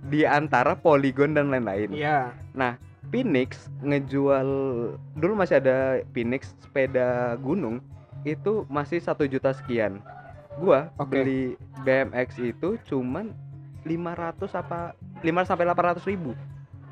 di 0.05 0.27
antara 0.27 0.75
Polygon 0.75 1.33
dan 1.33 1.49
lain-lain. 1.49 1.95
Iya. 1.95 2.35
Phoenix 3.09 3.73
ngejual 3.81 4.49
dulu 5.17 5.33
masih 5.33 5.65
ada 5.65 6.05
Phoenix 6.13 6.53
sepeda 6.61 7.41
gunung 7.41 7.81
itu 8.21 8.69
masih 8.69 9.01
satu 9.01 9.25
juta 9.25 9.57
sekian 9.57 9.97
gua 10.59 10.91
Oke. 10.99 11.23
beli 11.23 11.43
BMX 11.87 12.29
itu 12.43 12.77
cuman 12.91 13.33
500 13.87 14.53
apa 14.59 14.93
5 15.23 15.49
sampai 15.49 15.65
800 15.65 16.11
ribu. 16.11 16.35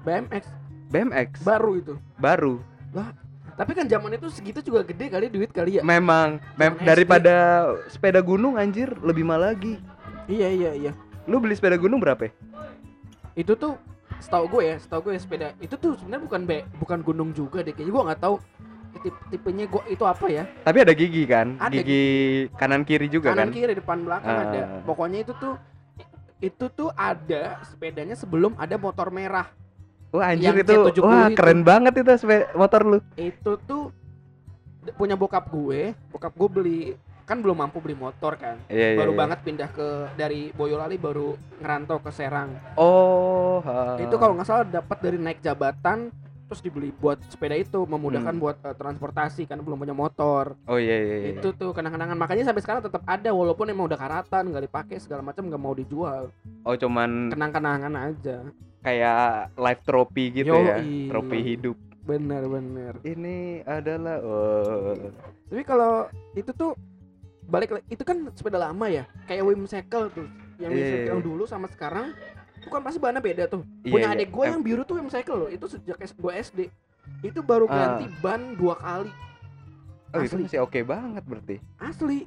BMX 0.06 0.46
BMX 0.88 1.42
baru 1.42 1.72
itu? 1.82 1.94
Baru. 2.16 2.62
Tapi 3.56 3.72
kan 3.72 3.88
zaman 3.88 4.12
itu 4.14 4.28
segitu 4.28 4.60
juga 4.60 4.84
gede 4.84 5.08
kali 5.08 5.26
duit 5.32 5.50
kali 5.50 5.80
ya? 5.80 5.82
Memang. 5.82 6.38
Mem- 6.60 6.76
SD. 6.78 6.86
daripada 6.86 7.34
sepeda 7.88 8.20
gunung 8.20 8.60
anjir 8.60 8.92
lebih 9.00 9.24
mahal 9.24 9.52
lagi. 9.52 9.80
Iya 10.28 10.48
iya 10.52 10.70
iya. 10.76 10.92
Lu 11.26 11.42
beli 11.42 11.56
sepeda 11.56 11.74
gunung 11.80 11.98
berapa? 11.98 12.30
Ya? 12.30 12.32
itu 13.36 13.52
tuh 13.52 13.76
setahu 14.16 14.48
gue 14.48 14.62
ya 14.72 14.76
setahu 14.80 15.00
gue 15.04 15.12
ya 15.12 15.20
sepeda 15.20 15.48
itu 15.60 15.76
tuh 15.76 15.92
sebenarnya 16.00 16.24
bukan 16.24 16.40
be 16.48 16.64
bukan 16.80 16.98
gunung 17.04 17.30
juga 17.36 17.60
deh 17.60 17.76
kayaknya. 17.76 17.92
Gue 17.92 18.02
nggak 18.08 18.20
tahu 18.24 18.36
tipe 19.00 19.18
tipenya 19.32 19.64
gue 19.68 19.82
itu 19.90 20.04
apa 20.04 20.26
ya? 20.28 20.44
Tapi 20.64 20.78
ada 20.82 20.92
gigi 20.92 21.22
kan? 21.24 21.56
Ada 21.60 21.72
gigi 21.72 22.04
kanan 22.56 22.82
kiri 22.82 23.06
juga 23.08 23.32
kanan 23.32 23.48
kan? 23.48 23.56
kiri 23.56 23.72
depan 23.76 23.98
belakang 24.04 24.36
ada. 24.36 24.60
Ah. 24.60 24.66
pokoknya 24.84 25.18
itu 25.24 25.32
tuh 25.36 25.54
itu 26.40 26.64
tuh 26.68 26.90
ada 26.92 27.64
sepedanya 27.64 28.14
sebelum 28.14 28.52
ada 28.60 28.76
motor 28.76 29.08
merah. 29.08 29.48
Wah 30.12 30.32
anjir 30.32 30.52
yang 30.52 30.56
itu 30.62 30.74
C70 30.92 31.02
wah 31.02 31.26
itu. 31.28 31.36
keren 31.36 31.60
banget 31.66 31.92
itu 32.00 32.10
sepeda 32.20 32.52
motor 32.54 32.80
lu. 32.84 32.98
Itu 33.16 33.58
tuh 33.64 33.92
punya 34.94 35.18
bokap 35.18 35.50
gue 35.50 35.98
bokap 36.14 36.30
gue 36.30 36.48
beli 36.48 36.80
kan 37.26 37.42
belum 37.42 37.58
mampu 37.58 37.82
beli 37.82 37.98
motor 37.98 38.38
kan? 38.38 38.62
Iya, 38.70 38.94
iya, 38.94 38.98
baru 39.02 39.12
iya. 39.12 39.18
banget 39.18 39.38
pindah 39.42 39.68
ke 39.74 39.88
dari 40.14 40.54
Boyolali 40.54 40.94
baru 40.94 41.34
ngerantau 41.58 41.98
ke 41.98 42.14
Serang. 42.14 42.54
Oh, 42.78 43.58
ha. 43.66 43.98
itu 43.98 44.14
kalau 44.14 44.38
nggak 44.38 44.46
salah 44.46 44.62
dapat 44.62 44.98
dari 45.02 45.18
naik 45.18 45.42
jabatan 45.42 46.14
terus 46.46 46.60
dibeli 46.60 46.90
buat 46.92 47.18
sepeda 47.26 47.52
itu 47.52 47.82
memudahkan 47.82 48.30
Hmm. 48.30 48.40
buat 48.40 48.56
eh, 48.60 48.72
transportasi 48.72 49.44
karena 49.44 49.60
belum 49.60 49.78
punya 49.78 49.92
motor 49.92 50.54
Oh 50.64 50.78
iya 50.78 50.94
iya. 50.96 51.16
iya. 51.20 51.28
itu 51.36 51.48
tuh 51.52 51.70
kenang-kenangan 51.70 52.14
makanya 52.14 52.46
sampai 52.46 52.62
sekarang 52.62 52.82
tetap 52.82 53.02
ada 53.02 53.30
walaupun 53.30 53.66
emang 53.66 53.86
udah 53.86 53.98
karatan 53.98 54.48
nggak 54.48 54.64
dipakai 54.64 54.96
segala 54.96 55.20
macam 55.20 55.44
nggak 55.44 55.58
mau 55.58 55.72
dijual 55.72 56.30
Oh 56.62 56.74
cuman 56.74 57.28
kenang-kenangan 57.28 57.92
aja 57.96 58.46
kayak 58.80 59.50
live 59.54 59.82
trophy 59.82 60.24
gitu 60.32 60.54
ya, 60.54 60.78
Yoi. 60.78 61.10
trofi 61.10 61.38
hidup. 61.44 61.74
bener-bener 62.00 62.94
Ini 63.02 63.66
adalah 63.66 64.22
oh. 64.22 64.94
tapi 65.44 65.62
kalau 65.62 66.06
itu 66.32 66.50
tuh 66.50 66.78
balik 67.44 67.82
itu 67.86 68.02
kan 68.02 68.30
sepeda 68.32 68.58
lama 68.60 68.86
ya 68.86 69.02
kayak 69.26 69.42
Wim 69.42 69.66
Cycle 69.66 70.10
tuh 70.10 70.26
yang 70.56 70.70
Wim 70.70 70.78
Iya, 70.78 70.96
iya. 70.96 71.06
yang 71.10 71.18
dulu 71.18 71.44
sama 71.44 71.66
sekarang 71.66 72.14
itu 72.66 72.74
kan 72.74 72.82
pasti 72.82 72.98
bahannya 72.98 73.22
beda 73.22 73.46
tuh 73.46 73.62
Iya, 73.80 73.92
punya 73.94 74.06
iya. 74.08 74.14
adik 74.18 74.28
gue 74.28 74.42
Em- 74.42 74.50
yang 74.50 74.60
biru 74.60 74.82
tuh 74.82 74.98
Wim 74.98 75.06
Cycle 75.06 75.38
loh 75.38 75.46
itu 75.48 75.62
sejak 75.64 75.96
gue 75.96 76.32
SD 76.34 76.60
itu 77.22 77.38
baru 77.40 77.64
Ah. 77.64 77.94
ganti 77.94 78.10
ban 78.18 78.42
dua 78.52 78.74
kali 78.74 79.14
Oh 80.08 80.18
itu 80.18 80.34
asli. 80.34 80.44
masih 80.44 80.60
oke 80.60 80.80
banget 80.82 81.22
berarti. 81.22 81.56
asli 81.78 82.26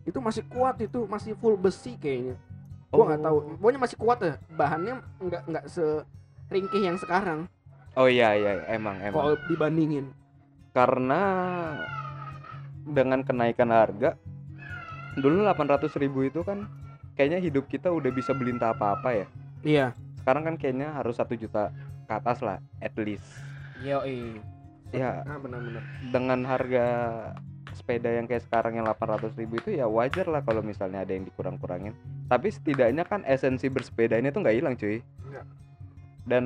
itu 0.00 0.18
masih 0.18 0.46
kuat 0.46 0.78
itu 0.78 1.02
masih 1.04 1.34
full 1.34 1.54
besi 1.54 1.94
kayaknya 1.94 2.38
gua 2.88 3.06
nggak 3.08 3.20
tahu 3.20 3.36
Oh. 3.36 3.54
pokoknya 3.56 3.80
masih 3.80 3.96
kuat 3.96 4.18
ya 4.20 4.34
bahannya 4.50 4.94
nggak 5.18 5.42
nggak 5.44 5.64
seringkih 5.66 6.82
yang 6.84 6.94
sekarang 6.96 7.50
Oh 7.92 8.06
iya 8.06 8.30
iya 8.32 8.62
emang 8.68 8.94
emang. 9.00 9.14
kalau 9.16 9.34
dibandingin 9.44 10.06
Karena 10.70 11.18
dengan 12.84 13.20
kenaikan 13.20 13.68
harga 13.68 14.14
dulu 15.12 15.42
800 15.44 15.90
ribu 15.96 16.22
itu 16.22 16.40
kan 16.40 16.70
kayaknya 17.12 17.38
hidup 17.40 17.66
kita 17.66 17.90
udah 17.90 18.08
bisa 18.08 18.30
beli 18.30 18.54
entah 18.54 18.70
apa-apa 18.70 19.10
ya. 19.12 19.26
Iya. 19.64 19.96
Sekarang 20.20 20.44
kan 20.44 20.54
kayaknya 20.60 20.92
harus 20.92 21.16
satu 21.16 21.32
juta 21.34 21.72
ke 22.04 22.12
atas 22.12 22.44
lah 22.44 22.58
at 22.82 22.92
least. 23.00 23.24
yo 23.80 24.04
Ya 24.90 25.22
ah 25.22 25.38
benar-benar. 25.38 25.82
Dengan 26.10 26.42
harga 26.44 26.86
sepeda 27.70 28.10
yang 28.10 28.26
kayak 28.26 28.42
sekarang 28.44 28.76
yang 28.76 28.86
800 28.90 29.38
ribu 29.38 29.62
itu 29.62 29.78
ya 29.78 29.86
wajar 29.86 30.26
lah 30.26 30.42
kalau 30.42 30.60
misalnya 30.60 31.06
ada 31.06 31.14
yang 31.14 31.22
dikurang-kurangin. 31.22 31.94
Tapi 32.26 32.50
setidaknya 32.50 33.06
kan 33.06 33.22
esensi 33.24 33.70
bersepeda 33.70 34.18
ini 34.18 34.34
tuh 34.34 34.42
nggak 34.42 34.56
hilang 34.56 34.74
cuy. 34.76 35.00
Nggak. 35.30 35.46
dan 36.28 36.44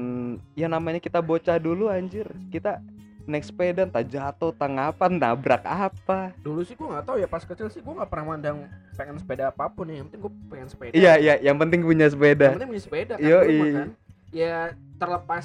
ya 0.55 0.71
namanya 0.71 1.03
kita 1.03 1.19
bocah 1.21 1.59
dulu 1.59 1.91
anjir. 1.91 2.25
Kita 2.49 2.79
naik 3.25 3.45
sepeda 3.49 3.89
entah 3.89 4.05
jatuh 4.05 4.53
entah 4.53 4.69
ngapa 4.69 5.09
nabrak 5.09 5.65
apa. 5.65 6.37
Dulu 6.45 6.61
sih 6.65 6.77
gua 6.77 6.99
nggak 6.99 7.05
tahu 7.09 7.17
ya 7.21 7.29
pas 7.29 7.43
kecil 7.45 7.69
sih 7.73 7.81
gua 7.81 8.05
nggak 8.05 8.11
pernah 8.13 8.37
mandang 8.37 8.69
pengen 8.95 9.17
sepeda 9.17 9.49
apa 9.49 9.69
pun 9.73 9.89
ya 9.89 10.01
yang 10.01 10.07
penting 10.13 10.21
gua 10.21 10.33
pengen 10.53 10.69
sepeda. 10.69 10.93
Iya 10.93 11.13
iya 11.19 11.35
yang 11.41 11.57
penting 11.57 11.81
punya 11.83 12.07
yang 12.07 12.15
sepeda 12.15 12.49
penting 12.57 12.71
punya 12.71 12.85
sepeda 12.85 13.15
kan, 13.17 13.25
mah 13.25 13.69
kan. 13.73 13.89
Ya 14.35 14.57
terlepas 15.01 15.45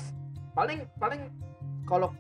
paling 0.52 0.80
paling 1.00 1.22
kalau 1.88 2.12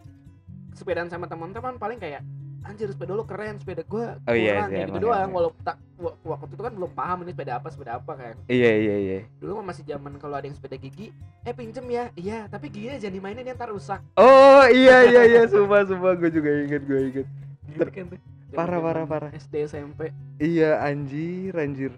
sepedaan 0.74 1.12
sama 1.12 1.28
teman-teman 1.28 1.76
paling 1.76 2.00
kayak 2.00 2.24
anjir 2.60 2.92
sepeda 2.92 3.16
lu 3.16 3.24
keren 3.24 3.56
sepeda 3.56 3.84
gua 3.88 4.20
Oh 4.28 4.36
iya 4.36 4.60
kurang," 4.60 4.70
sih, 4.70 4.76
kayak 4.76 4.88
gitu 4.88 4.98
emang, 4.98 5.04
doang. 5.04 5.20
emang. 5.20 5.34
walaupun 5.40 5.62
tak 5.64 5.78
wa- 5.96 6.18
waktu 6.24 6.54
itu 6.54 6.64
kan 6.64 6.74
belum 6.76 6.92
paham 6.92 7.18
ini 7.24 7.32
sepeda 7.32 7.54
apa 7.56 7.68
sepeda 7.72 7.92
apa 7.96 8.12
kan. 8.14 8.36
Iya 8.46 8.72
iya 8.76 8.96
iya. 9.00 9.20
Dulu 9.40 9.52
mah 9.64 9.66
masih 9.72 9.84
zaman 9.88 10.12
kalau 10.20 10.36
ada 10.36 10.46
yang 10.46 10.58
sepeda 10.60 10.76
gigi 10.76 11.16
eh 11.44 11.54
pinjem 11.56 11.86
ya. 11.88 12.06
Iya 12.14 12.48
tapi 12.48 12.68
giginya 12.68 13.00
jangan 13.00 13.16
dimainin 13.16 13.48
ya 13.48 13.54
ntar 13.56 13.70
rusak. 13.72 14.02
Oh 14.16 14.64
iya 14.68 15.08
iya 15.08 15.22
iya. 15.26 15.42
Sumpah 15.48 15.88
sumpah. 15.88 16.14
Gue 16.20 16.30
juga 16.30 16.50
inget 16.52 16.84
gue 16.84 17.00
inget 17.12 17.28
kan 17.70 18.06
tuh? 18.10 18.20
Parah, 18.50 18.82
parah, 18.82 19.06
parah. 19.06 19.30
SD 19.32 19.70
SMP. 19.70 20.10
Iya 20.42 20.82
anjir 20.82 21.54
anjir. 21.54 21.94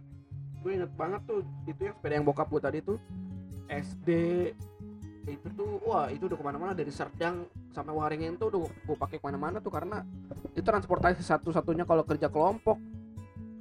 Gue 0.62 0.78
inget 0.78 0.92
banget 1.00 1.24
tuh 1.26 1.42
itu 1.64 1.82
yang 1.90 1.96
sepeda 1.96 2.14
yang 2.20 2.28
bokap 2.28 2.52
gue 2.52 2.62
tadi 2.62 2.80
tuh. 2.84 3.00
SD 3.72 4.10
itu 5.28 5.48
tuh 5.54 5.78
wah 5.86 6.10
itu 6.10 6.26
udah 6.26 6.38
ke 6.38 6.46
mana-mana 6.46 6.74
dari 6.74 6.90
Serdang 6.90 7.46
sampai 7.70 7.94
Waringin 7.94 8.38
tuh 8.42 8.50
udah 8.50 8.62
gue 8.66 8.98
pakai 8.98 9.18
ke 9.22 9.26
mana-mana 9.26 9.62
tuh 9.62 9.70
karena 9.70 10.02
itu 10.58 10.66
transportasi 10.66 11.22
satu-satunya 11.22 11.86
kalau 11.86 12.02
kerja 12.02 12.28
kelompok 12.28 12.78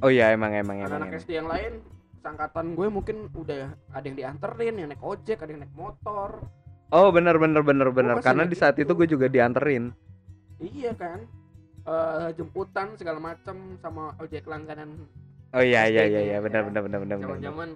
oh 0.00 0.10
iya 0.10 0.32
emang 0.32 0.56
emang 0.56 0.80
emang, 0.80 0.88
anak-anak 0.88 1.08
emang. 1.12 1.20
SD 1.20 1.30
yang 1.36 1.48
lain 1.48 1.72
sangkatan 2.20 2.66
gue 2.76 2.86
mungkin 2.88 3.16
udah 3.32 3.76
ada 3.92 4.04
yang 4.04 4.16
dianterin 4.16 4.74
yang 4.76 4.88
naik 4.92 5.02
ojek 5.04 5.40
ada 5.40 5.50
yang 5.52 5.60
naik 5.64 5.74
motor 5.76 6.40
oh 6.92 7.08
bener 7.12 7.36
bener 7.36 7.60
bener 7.60 7.88
bener 7.92 8.16
karena 8.24 8.48
di 8.48 8.56
saat 8.56 8.76
itu. 8.80 8.88
itu 8.88 8.92
gue 8.96 9.06
juga 9.16 9.26
dianterin 9.28 9.92
iya 10.60 10.92
kan 10.96 11.24
Eh, 11.80 12.28
jemputan 12.36 12.92
segala 12.94 13.16
macam 13.18 13.56
sama 13.80 14.12
ojek 14.20 14.44
langganan 14.44 15.08
Oh 15.50 15.64
iya 15.64 15.88
iya 15.90 16.06
iya 16.06 16.20
ya, 16.20 16.20
iya 16.22 16.38
benar 16.38 16.62
ya. 16.62 16.66
benar 16.68 16.82
benar 16.86 16.98
benar. 17.02 17.16
benar. 17.16 17.28
zaman-zaman 17.40 17.68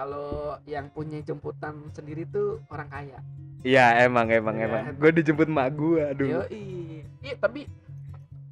kalau 0.00 0.56
yang 0.64 0.88
punya 0.88 1.20
jemputan 1.20 1.76
sendiri 1.92 2.24
tuh 2.24 2.64
orang 2.72 2.88
kaya 2.88 3.20
Iya 3.60 4.08
emang 4.08 4.24
emang 4.32 4.56
Iya. 4.56 4.64
emang. 4.64 4.82
Gue 4.96 5.12
dijemput 5.12 5.44
mak 5.44 5.76
gue 5.76 6.00
dulu. 6.16 6.40
Yoi. 6.40 7.04
Iya, 7.20 7.36
tapi 7.36 7.68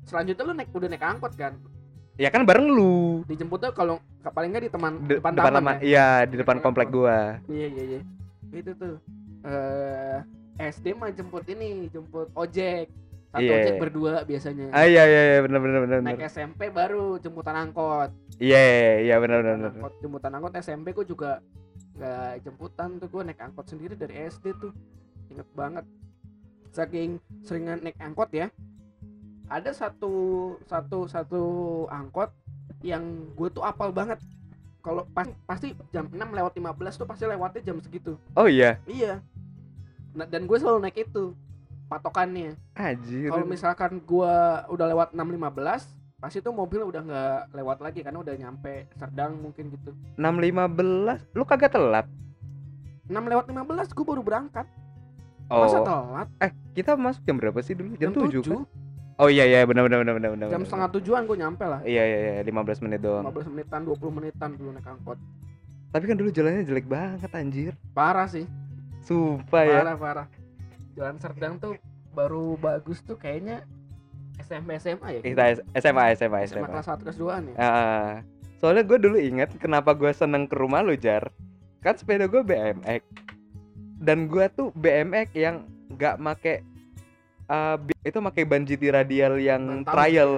selanjutnya 0.05 0.45
lu 0.45 0.52
naik 0.52 0.69
udah 0.69 0.85
naik 0.85 1.00
angkot 1.00 1.33
kan? 1.33 1.57
Ya 2.21 2.28
kan 2.28 2.45
bareng 2.45 2.69
lu. 2.69 3.25
Dijemputnya 3.25 3.73
kalau 3.73 3.97
paling 4.21 4.52
nggak 4.52 4.69
di 4.69 4.73
teman 4.76 4.93
De- 5.00 5.17
depan, 5.17 5.33
depan 5.33 5.52
taman 5.57 5.75
ya? 5.75 5.81
iya 5.81 6.07
di 6.28 6.37
depan 6.37 6.61
Depan 6.61 6.67
komplek 6.69 6.93
gua. 6.93 7.40
Iya 7.49 7.67
iya 7.73 7.83
iya. 7.88 8.00
Itu 8.52 8.76
tuh. 8.76 9.00
Eh 9.49 10.17
SD 10.69 10.93
mah 10.93 11.09
jemput 11.09 11.49
ini, 11.49 11.88
jemput 11.88 12.28
ojek. 12.37 12.93
Satu 13.28 13.44
Iya. 13.44 13.56
ojek 13.61 13.75
berdua 13.76 14.12
biasanya. 14.25 14.66
Ah 14.73 14.88
iya 14.88 15.04
iya 15.04 15.23
iya 15.30 15.40
benar 15.44 15.61
benar 15.61 15.78
benar. 15.85 15.99
Naik 16.00 16.16
benar. 16.16 16.30
SMP 16.30 16.61
baru 16.73 17.20
jemputan 17.20 17.54
angkot. 17.54 18.11
Iya 18.38 18.56
iya, 18.56 18.92
iya 19.04 19.14
benar 19.20 19.44
benar 19.44 19.54
Jemputan 19.54 19.61
benar. 19.61 19.73
angkot, 19.76 19.92
jemputan 20.00 20.30
angkot 20.32 20.52
SMP 20.56 20.87
gua 20.92 21.04
juga 21.04 21.30
nggak 21.94 22.32
jemputan 22.40 22.88
tuh 22.97 23.08
gua 23.11 23.23
naik 23.23 23.40
angkot 23.40 23.66
sendiri 23.66 23.94
dari 23.94 24.14
SD 24.25 24.56
tuh. 24.56 24.73
Ingat 25.28 25.49
banget. 25.52 25.85
Saking 26.70 27.20
seringan 27.42 27.80
naik 27.80 27.99
angkot 27.99 28.30
ya. 28.30 28.49
ada 29.49 29.73
satu 29.73 30.12
satu 30.68 31.08
satu 31.08 31.42
angkot 31.88 32.28
yang 32.85 33.00
gue 33.32 33.49
tuh 33.49 33.64
apal 33.64 33.88
banget 33.88 34.20
kalau 34.78 35.08
pas, 35.08 35.25
pasti 35.49 35.73
jam 35.88 36.04
6 36.04 36.20
lewat 36.20 36.52
15 36.52 36.68
tuh 36.94 37.08
pasti 37.08 37.25
lewatnya 37.25 37.64
jam 37.64 37.80
segitu 37.80 38.20
Oh 38.37 38.44
iya, 38.44 38.76
iya 38.85 39.25
nah, 40.12 40.28
dan 40.28 40.44
gue 40.44 40.52
selalu 40.52 40.85
naik 40.85 41.00
itu 41.00 41.32
patokannya 41.88 42.52
anjir. 42.75 43.28
kalau 43.28 43.45
misalkan 43.45 43.99
gue 43.99 44.35
udah 44.68 44.87
lewat 44.87 45.09
6.15 45.11 45.97
pasti 46.18 46.38
tuh 46.38 46.50
mobil 46.50 46.83
udah 46.83 47.00
nggak 47.00 47.37
lewat 47.52 47.78
lagi 47.78 48.02
karena 48.02 48.18
udah 48.18 48.35
nyampe 48.35 48.90
Serdang 48.92 49.38
mungkin 49.38 49.71
gitu 49.71 49.95
6.15 50.14 51.33
lu 51.33 51.42
kagak 51.42 51.73
telat. 51.73 52.07
6 53.07 53.14
lewat 53.14 53.45
15 53.47 53.57
gue 53.90 54.04
baru 54.04 54.23
berangkat 54.23 54.66
Oh. 55.49 55.64
masa 55.64 55.80
telat 55.80 56.28
Eh, 56.38 56.52
kita 56.75 56.92
masuk 56.92 57.25
jam 57.25 57.35
berapa 57.35 57.57
sih 57.59 57.73
dulu? 57.73 57.97
Jam, 57.97 58.12
7 58.12 58.28
7 58.37 58.45
kan? 58.45 58.68
Oh 59.16 59.26
iya 59.26 59.42
iya 59.42 59.64
benar 59.64 59.83
benar 59.83 59.99
benar 59.99 60.14
benar 60.14 60.30
benar. 60.30 60.47
jam 60.47 60.54
benar. 60.54 60.68
setengah 60.68 60.88
tujuan 60.95 61.23
gue 61.25 61.37
nyampe 61.38 61.64
lah 61.64 61.80
Iya 61.83 62.02
iya 62.04 62.18
iya 62.37 62.42
15 62.45 62.85
menit 62.85 63.00
doang. 63.00 63.25
15 63.25 63.49
menitan 63.49 63.80
20 63.83 63.97
menitan 64.12 64.50
dulu 64.52 64.71
naik 64.71 64.85
angkot 64.87 65.16
Tapi 65.88 66.04
kan 66.04 66.14
dulu 66.14 66.28
jalannya 66.28 66.62
jelek 66.62 66.85
banget 66.85 67.30
anjir. 67.33 67.73
parah 67.90 68.28
sih 68.28 68.45
Sumpah 69.00 69.62
ya. 69.62 69.80
parah 69.80 69.97
parah 69.97 70.26
jalan 70.99 71.17
Serdang 71.17 71.55
tuh 71.57 71.78
baru 72.11 72.59
bagus 72.59 72.99
tuh 73.00 73.14
kayaknya 73.14 73.62
SMP 74.40 74.75
SMA 74.76 75.09
ya? 75.09 75.21
Kita 75.21 75.43
SMA 75.76 76.05
SMA 76.12 76.38
SMA 76.40 76.40
SMA. 76.45 76.67
kelas 76.69 76.88
1 76.88 76.99
kelas 77.00 77.17
2 77.17 77.49
ya? 77.49 77.57
Ah, 77.57 78.11
soalnya 78.59 78.83
gue 78.83 78.99
dulu 78.99 79.17
inget 79.17 79.55
kenapa 79.57 79.95
gue 79.95 80.11
seneng 80.11 80.45
ke 80.45 80.55
rumah 80.55 80.83
lu 80.83 80.95
jar. 80.95 81.31
Kan 81.78 81.95
sepeda 81.95 82.26
gue 82.26 82.43
BMX 82.43 83.02
dan 83.97 84.26
gue 84.26 84.47
tuh 84.49 84.75
BMX 84.75 85.28
yang 85.33 85.62
nggak 85.88 86.19
make 86.19 86.62
bi- 87.78 88.02
itu 88.05 88.19
make 88.19 88.43
ban 88.43 88.62
GT 88.62 88.83
radial 88.88 89.38
yang 89.38 89.62
Ban 89.62 89.83
tahu 89.85 89.95
trial. 89.95 90.33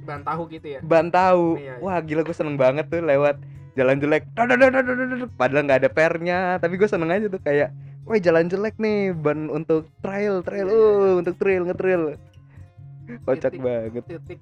ban 0.00 0.20
tahu 0.20 0.42
gitu 0.48 0.66
ya? 0.68 0.80
Ban 0.80 1.06
tahu 1.08 1.54
Iya, 1.56 1.74
iya. 1.74 1.74
wah 1.78 1.98
gila 2.00 2.22
gue 2.22 2.32
seneng 2.32 2.54
banget 2.54 2.86
tuh 2.86 2.98
lewat 3.00 3.38
jalan 3.78 3.96
jelek. 4.02 4.22
Padahal 5.38 5.64
nggak 5.66 5.80
ada 5.86 5.90
pernya 5.90 6.38
tapi 6.58 6.74
gue 6.78 6.88
seneng 6.90 7.10
aja 7.10 7.26
tuh 7.30 7.42
kayak 7.42 7.70
wah 8.04 8.18
jalan 8.18 8.50
jelek 8.50 8.74
nih 8.82 9.14
ban 9.14 9.46
untuk 9.52 9.86
trail 10.02 10.42
trail 10.42 10.66
Iya, 10.66 10.74
iya, 10.74 10.90
uh, 10.90 11.20
untuk 11.20 11.34
trail 11.38 11.62
ngetrail. 11.68 12.02
Kocak 13.26 13.50
Titik. 13.54 13.60
banget. 13.62 14.04
titik. 14.06 14.40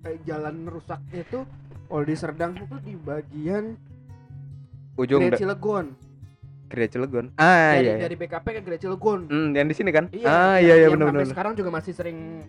Eh, 0.00 0.16
jalan 0.24 0.64
rusaknya 0.64 1.22
tuh 1.28 1.44
kalau 1.88 2.04
di 2.04 2.16
Serdang 2.16 2.52
itu 2.56 2.76
di 2.80 2.94
bagian 2.96 3.76
ujung 4.96 5.20
Gereja 5.28 5.44
Cilegon. 5.44 5.86
Gereja 6.70 6.90
Cilegon. 6.96 7.26
Ah 7.36 7.76
dari, 7.76 7.84
iya, 7.84 7.92
iya. 7.96 8.02
dari 8.08 8.14
BKP 8.16 8.46
ke 8.56 8.60
Gereja 8.64 8.82
Cilegon. 8.88 9.20
Hmm, 9.28 9.48
yang 9.52 9.68
di 9.68 9.76
sini 9.76 9.90
kan? 9.92 10.08
Iya, 10.12 10.26
ah 10.28 10.56
iya 10.56 10.74
iya 10.80 10.88
benar 10.88 11.12
benar. 11.12 11.28
sekarang 11.28 11.52
juga 11.56 11.68
masih 11.72 11.92
sering 11.92 12.44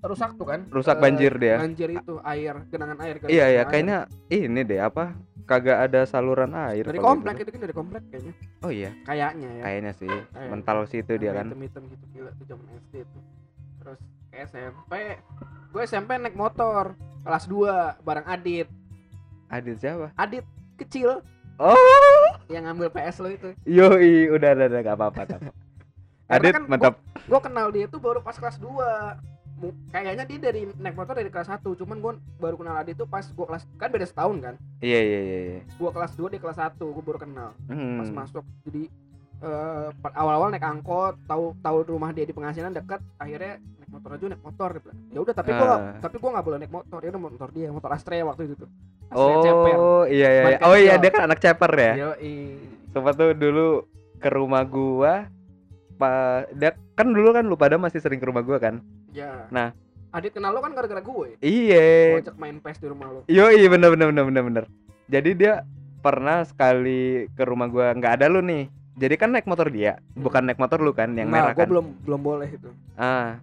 rusak 0.00 0.30
tuh 0.34 0.46
kan 0.46 0.60
Rusak 0.68 0.96
Eh, 0.96 1.00
banjir 1.00 1.32
dia. 1.34 1.56
banjir 1.58 1.88
itu 1.92 2.14
air 2.22 2.54
genangan 2.68 2.98
air 3.00 3.16
Iya 3.16 3.20
genangan 3.20 3.34
iya 3.34 3.46
air. 3.56 3.66
kayaknya 3.66 3.98
ini 4.28 4.60
deh 4.62 4.80
apa 4.80 5.04
kagak 5.42 5.78
ada 5.82 6.00
saluran 6.04 6.52
air 6.52 6.84
dari 6.84 7.00
komplek 7.00 7.34
gitu. 7.34 7.42
itu 7.42 7.50
kan 7.50 7.60
dari 7.60 7.74
komplek 7.74 8.02
kayaknya 8.06 8.32
Oh 8.60 8.70
iya, 8.70 8.90
kayaknya 9.02 9.48
ya 9.50 9.62
kayaknya 9.64 9.92
sih. 9.94 10.06
Kayak- 10.06 10.50
Mental 10.50 10.78
sih 10.84 10.98
itu 11.00 11.12
dia 11.14 11.32
kan. 11.32 11.46
hitam 11.50 11.82
gitu 11.84 12.04
gila 12.12 12.30
tuh 12.32 12.44
zaman 12.46 12.66
SD 12.78 12.94
tuh 13.04 13.22
terus 13.78 13.98
SMP 14.30 14.92
gue 15.68 15.82
SMP 15.84 16.10
naik 16.16 16.34
motor 16.34 16.94
kelas 17.20 17.44
2 17.44 17.64
bareng 18.00 18.26
Adit 18.26 18.68
Adit 19.48 19.76
siapa? 19.76 20.12
Adit 20.14 20.44
kecil 20.76 21.24
Oh, 21.58 21.74
yang 22.46 22.62
ngambil 22.64 22.86
PS 22.88 23.18
lo 23.18 23.28
itu 23.28 23.50
yoi, 23.64 24.30
udah 24.30 24.54
udah 24.54 24.66
udah 24.68 24.80
gak 24.80 24.94
apa-apa. 24.94 25.20
Adit 26.30 26.54
kan 26.54 26.62
mantap. 26.64 26.94
gue 27.18 27.40
kenal 27.40 27.66
dia 27.68 27.84
tuh 27.84 27.98
baru 27.98 28.20
pas 28.20 28.30
kelas 28.32 28.60
2 28.60 28.68
Mu- 28.68 28.78
kayaknya 29.88 30.24
dia 30.24 30.38
dari 30.40 30.60
naik 30.72 30.94
motor 30.94 31.14
dari 31.14 31.28
kelas 31.28 31.48
1 31.48 31.62
cuman 31.64 31.96
gue 31.96 32.12
baru 32.36 32.54
kenal 32.54 32.76
Adit 32.76 32.94
tuh 32.94 33.04
pas 33.04 33.22
gue 33.22 33.46
kelas 33.46 33.62
kan 33.74 33.88
beda 33.88 34.04
setahun 34.04 34.36
kan 34.38 34.54
Iya 34.78 35.00
iya 35.00 35.20
iya. 35.20 35.38
iya. 35.42 35.60
gue 35.64 35.90
kelas 35.90 36.12
2 36.12 36.28
dia 36.28 36.38
kelas 36.38 36.58
1 36.58 36.78
gue 36.78 37.02
baru 37.02 37.18
kenal 37.18 37.50
Hmm. 37.64 37.98
pas 37.98 38.08
masuk 38.16 38.44
jadi 38.62 38.86
pa- 39.96 40.14
awal-awal 40.14 40.50
naik 40.50 40.62
angkot 40.62 41.14
tahu 41.24 41.54
tahu 41.56 41.86
rumah 41.86 42.10
dia 42.10 42.22
di 42.22 42.32
penghasilan 42.32 42.70
dekat 42.72 42.98
akhirnya 43.16 43.56
naik 43.78 43.86
motor 43.88 44.10
aja 44.12 44.24
naik 44.26 44.42
motor 44.42 44.68
dia 44.68 44.80
bilang. 44.80 44.98
ya 45.08 45.18
udah 45.20 45.34
tapi 45.36 45.50
gua 45.52 45.62
nggak- 45.64 45.84
Ah. 45.84 46.00
tapi 46.00 46.16
gua 46.18 46.30
nggak 46.32 46.44
boleh 46.44 46.58
naik 46.58 46.72
motor 46.72 46.98
ya 46.98 47.08
udah 47.08 47.22
motor 47.22 47.48
dia 47.48 47.68
motor 47.68 47.90
Astrea 47.92 48.22
waktu 48.24 48.42
itu 48.44 48.54
tuh 48.56 48.70
Astrea 49.08 49.36
ceper 49.40 49.74
Oh 49.74 50.04
iya 50.04 50.28
iya. 50.28 50.42
Ban 50.42 50.50
iya. 50.52 50.58
Oh 50.60 50.76
iya 50.76 50.94
dia 50.96 51.10
kan 51.10 51.22
anak 51.24 51.38
ceper 51.38 51.70
ya. 51.72 51.92
Yoi. 52.04 52.34
Sempat 52.88 53.14
tuh 53.14 53.30
dulu 53.32 53.86
ke 54.18 54.28
rumah 54.28 54.62
gua 54.64 55.30
pa 55.94 56.10
dia 56.52 56.74
kan 56.92 57.06
dulu 57.06 57.30
kan 57.30 57.42
lu 57.42 57.54
pada 57.54 57.74
masih 57.74 57.98
sering 57.98 58.18
ke 58.18 58.26
rumah 58.26 58.42
gua 58.42 58.58
kan. 58.58 58.82
Ya 59.18 59.50
Nah. 59.50 59.74
Adit 60.08 60.32
kenal 60.32 60.50
lo 60.50 60.60
kan 60.60 60.72
gara-gara 60.72 60.98
gue 60.98 61.36
Iya. 61.38 62.16
Gua 62.16 62.22
ajak 62.24 62.36
main 62.36 62.56
PES 62.58 62.78
di 62.78 62.88
rumah 62.88 63.06
lo 63.08 63.20
Yo 63.26 63.50
iya 63.50 63.68
bener 63.68 63.92
bener 63.92 64.08
bener 64.08 64.24
bener 64.24 64.42
bener. 64.44 64.64
Jadi 65.06 65.30
dia 65.34 65.64
pernah 65.98 66.40
sekali 66.42 67.26
ke 67.32 67.42
rumah 67.42 67.66
gua 67.66 67.92
nggak 67.92 68.12
ada 68.16 68.26
lu 68.26 68.40
nih. 68.40 68.70
Jadi 68.98 69.14
kan 69.14 69.30
naik 69.30 69.46
motor 69.46 69.70
dia, 69.70 70.02
bukan 70.12 70.42
naik 70.42 70.58
motor 70.58 70.78
lu 70.78 70.90
kan 70.90 71.14
yang 71.14 71.30
nah, 71.30 71.50
merah 71.50 71.54
kan. 71.54 71.70
belum 71.70 71.86
belum 72.02 72.18
boleh 72.20 72.48
itu 72.50 72.66
Ah. 72.94 73.38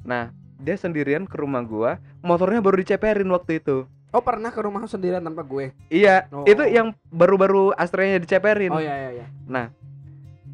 Nah, 0.00 0.32
dia 0.56 0.76
sendirian 0.76 1.24
ke 1.24 1.36
rumah 1.36 1.60
gua, 1.60 2.00
motornya 2.20 2.60
baru 2.60 2.80
diceperin 2.80 3.28
waktu 3.28 3.60
itu. 3.60 3.84
oh 4.10 4.22
pernah 4.22 4.48
ke 4.48 4.62
rumah 4.62 4.86
sendirian 4.86 5.20
tanpa 5.20 5.42
gue 5.42 5.74
Iya, 5.90 6.30
Oh. 6.30 6.46
itu 6.46 6.62
yang 6.64 6.94
baru-baru 7.10 7.74
Astranya 7.74 8.16
diceperin. 8.16 8.70
oh 8.70 8.78
iya 8.78 9.10
iya 9.10 9.26
iya 9.50 9.64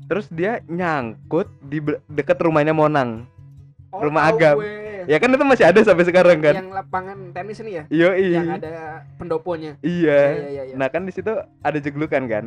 Terus 0.08 0.26
dia 0.26 0.58
nyangkut 0.66 1.46
di 1.62 1.78
deket 2.08 2.40
rumahnya 2.40 2.72
Monang. 2.72 3.28
Oh, 3.90 4.00
Rumah 4.06 4.22
Agam. 4.30 4.56
gue. 4.58 5.06
Ya 5.08 5.16
kan 5.16 5.32
itu 5.32 5.42
masih 5.42 5.64
ada 5.66 5.80
sampai 5.82 6.04
sekarang 6.06 6.38
kan? 6.44 6.54
yang 6.54 6.70
lapangan 6.70 7.32
tenis 7.32 7.58
ini 7.64 7.80
ya? 7.80 7.84
Yo 7.88 8.12
yang 8.14 8.60
ada 8.60 9.02
pendoponya? 9.16 9.74
Iya. 9.80 10.20
iya 10.36 10.48
iya 10.48 10.62
iya. 10.70 10.74
Nah 10.76 10.86
kan 10.92 11.08
di 11.08 11.12
situ 11.12 11.32
ada 11.64 11.78
jeglukan 11.80 12.28
kan, 12.28 12.44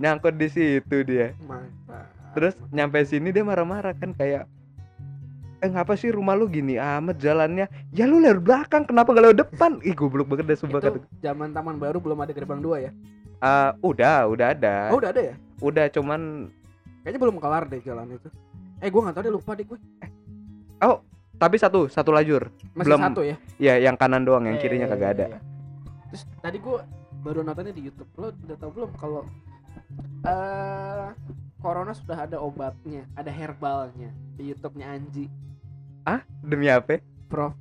nyangkut 0.00 0.34
di 0.34 0.48
situ 0.48 0.96
dia. 1.04 1.36
mantap. 1.44 2.08
Terus 2.34 2.58
nyampe 2.74 2.98
sini 3.06 3.30
dia 3.30 3.46
marah-marah 3.46 3.94
kan 3.94 4.10
kayak 4.10 4.48
Eh 5.62 5.72
ngapa 5.72 5.96
sih 5.96 6.12
rumah 6.12 6.36
lu 6.36 6.44
gini 6.44 6.76
amat 6.76 7.16
jalannya? 7.16 7.64
Ya 7.88 8.04
lu 8.04 8.20
lewat 8.20 8.44
belakang 8.44 8.84
kenapa 8.84 9.16
gak 9.16 9.24
lewat 9.24 9.38
depan? 9.48 9.80
Ih 9.80 9.96
goblok 9.96 10.28
banget 10.28 10.52
deh 10.52 10.58
sumpah 10.60 10.76
itu 10.76 11.00
zaman 11.24 11.56
taman 11.56 11.80
baru 11.80 12.04
belum 12.04 12.20
ada 12.20 12.36
gerbang 12.36 12.60
dua 12.60 12.84
ya? 12.84 12.90
Ah, 13.40 13.72
Udah 13.80 14.28
udah 14.28 14.52
ada. 14.52 14.92
Oh 14.92 15.00
udah 15.00 15.08
ada 15.08 15.32
ya? 15.32 15.34
Udah 15.64 15.88
cuman 15.88 16.52
kayaknya 17.00 17.20
belum 17.22 17.36
kelar 17.40 17.64
deh 17.64 17.80
jalan 17.80 18.12
itu. 18.12 18.28
Eh 18.84 18.92
gue 18.92 19.00
nggak 19.00 19.14
tahu 19.16 19.24
deh 19.24 19.32
lupa 19.32 19.56
deh 19.56 19.64
gue 19.64 19.78
Tapi 21.34 21.58
satu 21.58 21.86
Satu 21.88 22.10
lajur. 22.10 22.46
Masih 22.72 22.86
Belum- 22.86 23.02
satu 23.02 23.20
ya? 23.22 23.36
Ya 23.58 23.74
yang 23.80 23.98
kanan 23.98 24.22
doang 24.22 24.46
yang 24.46 24.54
Eh, 24.56 24.62
kirinya 24.62 24.86
kagak 24.86 25.18
ada. 25.18 25.26
iya. 25.28 25.40
terus 26.06 26.22
tadi 26.38 26.58
gue 26.58 26.78
baru 27.20 27.42
nontonnya 27.42 27.74
di 27.74 27.82
YouTube. 27.82 28.06
Lo 28.14 28.30
udah 28.30 28.56
tahu 28.56 28.70
belum 28.72 28.90
kalau 28.94 29.26
eh 30.22 31.06
corona 31.58 31.90
sudah 31.90 32.22
ada 32.22 32.38
obatnya 32.38 33.02
ada 33.14 33.28
herbalnya 33.28 34.08
di 34.34 34.46
YouTube-nya 34.46 34.86
Anji? 34.88 35.26
Demi 36.38 36.68
apa? 36.68 37.00
Prof 37.26 37.56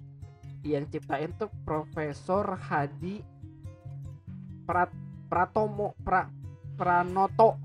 yang 0.61 0.85
ciptain 0.85 1.31
tuh 1.33 1.47
Profesor 1.63 2.45
Hadi 2.53 3.23
Prat 4.63 4.91
Pratomo 5.25 5.95
Pra 6.03 6.27
Pranoto 6.75 7.57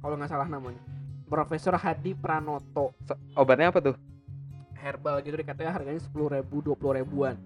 kalau 0.00 0.14
nggak 0.16 0.26
salah 0.28 0.48
namanya. 0.48 0.80
Profesor 1.24 1.76
Hadi 1.76 2.12
Pranoto. 2.12 2.92
Obatnya 3.32 3.70
apa 3.70 3.78
tuh 3.80 3.94
herbal 4.82 5.22
gitu 5.22 5.38
deh 5.38 5.46
katanya 5.46 5.78
harganya 5.78 6.02
sepuluh 6.02 6.26
ribu 6.34 6.58
dua 6.60 6.74
puluh 6.74 6.98
ribuan. 6.98 7.38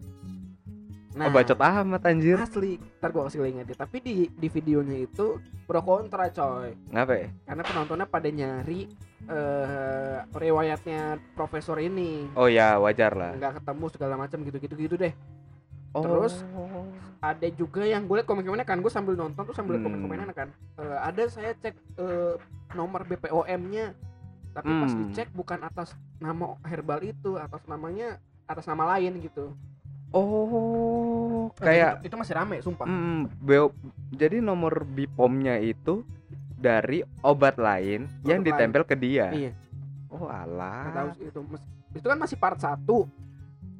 Oh 1.16 1.33
bacot 1.33 1.57
amat 1.57 2.12
anjir. 2.12 2.37
asli 2.37 2.77
ntar 3.01 3.09
gua 3.09 3.29
kasih 3.29 3.40
linknya 3.40 3.64
deh. 3.64 3.77
Tapi 3.77 3.96
di 4.05 4.14
di 4.29 4.49
videonya 4.53 5.09
itu 5.09 5.40
pro 5.64 5.81
kontra 5.81 6.29
coy. 6.29 6.77
Ngapa 6.92 7.12
ya? 7.16 7.29
Karena 7.49 7.62
penontonnya 7.64 8.07
pada 8.09 8.29
nyari 8.29 8.85
eh 9.29 10.16
riwayatnya 10.37 11.16
profesor 11.33 11.81
ini. 11.81 12.29
Oh 12.37 12.53
ya 12.53 12.77
wajar 12.77 13.16
lah. 13.16 13.33
Nggak 13.33 13.64
ketemu 13.64 13.85
segala 13.92 14.14
macam 14.20 14.38
gitu 14.44 14.57
gitu 14.61 14.75
gitu 14.77 14.96
deh. 14.96 15.12
Oh. 15.96 16.05
Terus? 16.05 16.44
ada 17.25 17.49
juga 17.57 17.83
yang 17.83 18.05
gue 18.05 18.20
liat 18.20 18.29
komen-komennya 18.29 18.68
kan 18.68 18.79
gue 18.85 18.92
sambil 18.92 19.16
nonton 19.16 19.42
tuh 19.49 19.57
sambil 19.57 19.81
Hmm. 19.81 19.88
komen-komennya 19.88 20.37
kan. 20.37 20.53
Eh, 20.79 20.99
ada 21.01 21.22
saya 21.33 21.57
cek 21.57 21.75
eh, 21.96 22.35
nomor 22.77 23.09
BPOM-nya 23.09 23.96
tapi 24.57 24.73
pas 24.73 24.88
Hmm. 24.88 25.01
dicek 25.05 25.29
bukan 25.31 25.61
atas 25.61 25.92
nama 26.16 26.57
herbal 26.62 27.05
itu 27.05 27.37
atas 27.37 27.61
namanya 27.66 28.16
atas 28.45 28.64
nama 28.64 28.88
lain 28.90 29.21
gitu 29.21 29.53
Oh 30.11 31.53
Eh, 31.53 31.62
Kayak 31.62 31.92
itu, 31.99 32.09
itu 32.09 32.16
masih 32.16 32.35
rame 32.35 32.57
sumpah 32.61 32.87
Hmm, 32.87 33.29
BO 33.37 33.69
jadi 34.09 34.40
nomor 34.40 34.83
BPOM-nya 34.83 35.61
itu 35.61 36.03
dari 36.55 37.05
obat 37.21 37.57
lain 37.57 38.09
yang 38.23 38.40
Obat 38.40 38.49
ditempel 38.49 38.83
ke 38.83 38.95
dia. 38.95 39.29
iya 39.31 39.53
Oh 40.09 40.25
alah. 40.25 41.12
itu 41.12 41.40
itu 41.92 42.07
kan 42.07 42.16
masih 42.16 42.37
part 42.37 42.57
1 42.57 43.05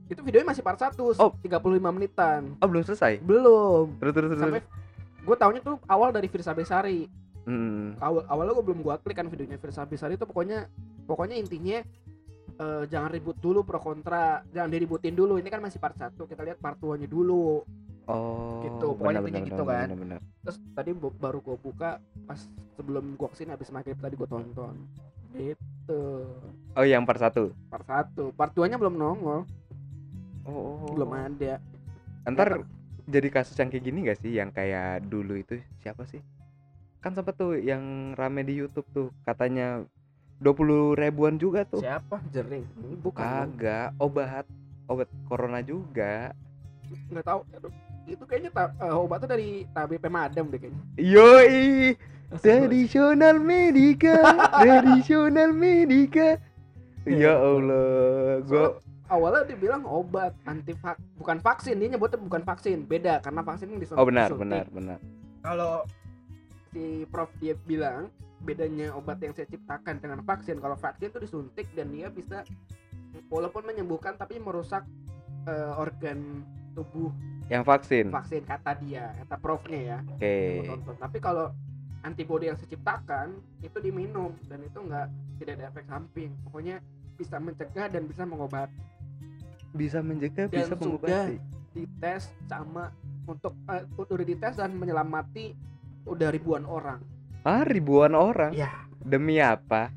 itu 0.07 0.21
videonya 0.21 0.47
masih 0.47 0.61
part 0.61 0.77
1 0.77 0.93
Oh. 1.17 1.33
35 1.41 1.57
menitan 1.89 2.53
Oh 2.59 2.67
belum 2.67 2.83
selesai. 2.83 3.19
belum 3.19 3.97
Terus 3.97 4.13
terus 4.13 4.29
terus. 4.31 4.41
sampai 4.41 4.61
terus. 4.61 5.25
gue 5.25 5.37
taunya 5.37 5.61
tuh 5.61 5.81
awal 5.85 6.11
dari 6.11 6.29
Firsa 6.29 6.53
Besari 6.53 7.09
Hmm. 7.47 7.95
awal 8.03 8.27
awalnya 8.27 8.59
gue 8.59 8.65
belum 8.67 8.81
gua 8.83 8.99
klik 8.99 9.15
kan 9.15 9.31
videonya 9.31 9.55
Firsa 9.57 9.87
Besari 9.87 10.19
itu 10.19 10.27
pokoknya 10.27 10.67
pokoknya 11.07 11.39
intinya 11.39 11.79
eh, 12.57 12.85
jangan 12.91 13.15
ribut 13.15 13.39
dulu 13.39 13.63
pro 13.63 13.79
kontra 13.79 14.43
jangan 14.51 14.67
diributin 14.67 15.15
dulu 15.15 15.39
ini 15.39 15.47
kan 15.47 15.63
masih 15.63 15.79
part 15.79 15.95
1 15.95 16.19
kita 16.19 16.43
lihat 16.43 16.59
part 16.59 16.75
2 16.77 16.99
nya 16.99 17.07
dulu 17.07 17.63
Oh. 18.07 18.63
Gitu, 18.63 18.87
pokoknya 18.95 19.19
benar, 19.19 19.27
intinya 19.27 19.43
benar, 19.43 19.51
gitu 19.51 19.63
benar, 19.67 19.75
kan. 19.75 19.87
benar, 19.91 19.99
benar. 19.99 20.21
terus 20.47 20.57
tadi 20.79 20.91
baru 20.95 21.39
gue 21.43 21.57
buka 21.59 21.91
pas 22.23 22.39
sebelum 22.79 23.19
gue 23.19 23.29
ke 23.31 23.37
sini 23.37 23.51
habis 23.51 23.71
maghrib 23.75 23.99
tadi 23.99 24.15
gue 24.15 24.29
tonton 24.31 24.75
gitu 25.35 26.03
Oh, 26.79 26.87
yang 26.87 27.03
part 27.03 27.19
satu. 27.19 27.51
part 27.67 27.83
1 27.83 28.31
part 28.31 28.53
2 28.55 28.71
nya 28.71 28.79
belum 28.79 28.95
nongol 28.95 29.43
Oh. 30.47 30.87
belum 30.95 31.11
ada 31.11 31.59
Ntar 32.27 32.63
jadi 33.07 33.27
kasus 33.31 33.59
yang 33.59 33.71
kayak 33.71 33.85
gini 33.87 33.99
gak 34.07 34.19
sih 34.19 34.35
yang 34.35 34.51
kayak 34.51 35.03
dulu 35.07 35.39
itu 35.39 35.59
siapa 35.79 36.07
sih? 36.07 36.23
Kan 37.07 37.15
sempet 37.15 37.39
tuh 37.39 37.55
yang 37.55 38.19
rame 38.19 38.43
di 38.43 38.59
YouTube 38.59 38.83
tuh 38.91 39.15
katanya 39.23 39.87
20 40.43 40.99
ribuan 40.99 41.39
juga 41.39 41.63
tuh. 41.63 41.79
siapa 41.79 42.19
jering 42.35 42.67
ini 42.83 42.99
bukan. 42.99 43.23
Kagak, 43.23 43.95
obat 44.03 44.43
obat 44.91 45.07
corona 45.31 45.63
juga. 45.63 46.35
nggak 47.07 47.23
tahu 47.23 47.47
itu 48.11 48.25
kayaknya 48.27 48.51
ta- 48.51 48.75
eh, 48.75 48.91
obatnya 48.91 49.39
dari 49.39 49.71
tabi 49.71 50.03
pemadam 50.03 50.51
deh 50.51 50.59
kayaknya 50.59 50.83
Yoi, 50.99 51.95
tradisional 52.43 53.39
medika, 53.39 54.19
tradisional 54.67 55.55
medika. 55.55 56.43
Ya 57.07 57.39
Allah, 57.39 58.43
gua 58.43 58.83
awalnya 59.07 59.47
dibilang 59.47 59.87
obat 59.87 60.35
anti 60.43 60.75
vak 60.75 60.99
bukan 61.15 61.39
vaksin 61.39 61.79
dia 61.79 61.87
nyebutnya 61.87 62.19
bukan 62.19 62.43
vaksin 62.43 62.83
beda 62.83 63.23
karena 63.23 63.47
vaksin 63.47 63.71
yang 63.71 63.79
disuntik 63.79 64.03
Oh 64.03 64.07
benar, 64.11 64.35
disuntik. 64.35 64.43
benar, 64.43 64.65
benar. 64.75 64.99
kalau 65.47 65.87
si 66.77 66.85
prof 67.09 67.33
dia 67.41 67.57
bilang 67.59 68.13
bedanya 68.39 68.93
obat 68.93 69.17
yang 69.19 69.33
saya 69.33 69.49
ciptakan 69.49 69.97
dengan 69.97 70.21
vaksin 70.21 70.61
kalau 70.61 70.77
vaksin 70.77 71.09
itu 71.09 71.19
disuntik 71.19 71.65
dan 71.73 71.89
dia 71.89 72.13
bisa 72.13 72.45
walaupun 73.33 73.65
menyembuhkan 73.65 74.13
tapi 74.15 74.37
merusak 74.37 74.85
eh, 75.49 75.73
organ 75.75 76.45
tubuh 76.77 77.09
Yang 77.49 77.65
vaksin. 77.65 78.05
vaksin 78.13 78.43
kata 78.45 78.77
dia 78.77 79.17
kata 79.25 79.37
profnya 79.41 79.81
ya 79.81 79.99
Oke. 80.05 80.37
tonton. 80.69 80.97
tapi 81.01 81.19
kalau 81.19 81.49
antibody 82.05 82.53
yang 82.53 82.59
saya 82.61 82.69
ciptakan 82.69 83.27
itu 83.65 83.79
diminum 83.81 84.37
dan 84.45 84.61
itu 84.61 84.79
enggak 84.85 85.09
tidak 85.41 85.53
ada 85.57 85.65
efek 85.73 85.85
samping 85.89 86.31
pokoknya 86.45 86.77
bisa 87.17 87.41
mencegah 87.41 87.89
dan 87.89 88.05
bisa 88.05 88.23
mengobati 88.23 88.77
Bisa 89.73 90.01
mencegah, 90.01 90.49
Dan 90.49 90.53
bisa 90.53 90.73
sudah 90.73 90.79
mengobati. 90.79 91.37
dites 91.73 92.23
sama 92.45 92.93
untuk 93.25 93.57
eh, 93.69 93.85
udah 93.97 94.27
dites 94.27 94.55
dan 94.55 94.73
menyelamati 94.73 95.57
udah 96.07 96.29
ribuan 96.31 96.65
orang. 96.65 97.03
Ah, 97.43 97.63
ribuan 97.67 98.15
orang. 98.15 98.55
Ya, 98.55 98.87
Demi 99.03 99.39
apa? 99.39 99.91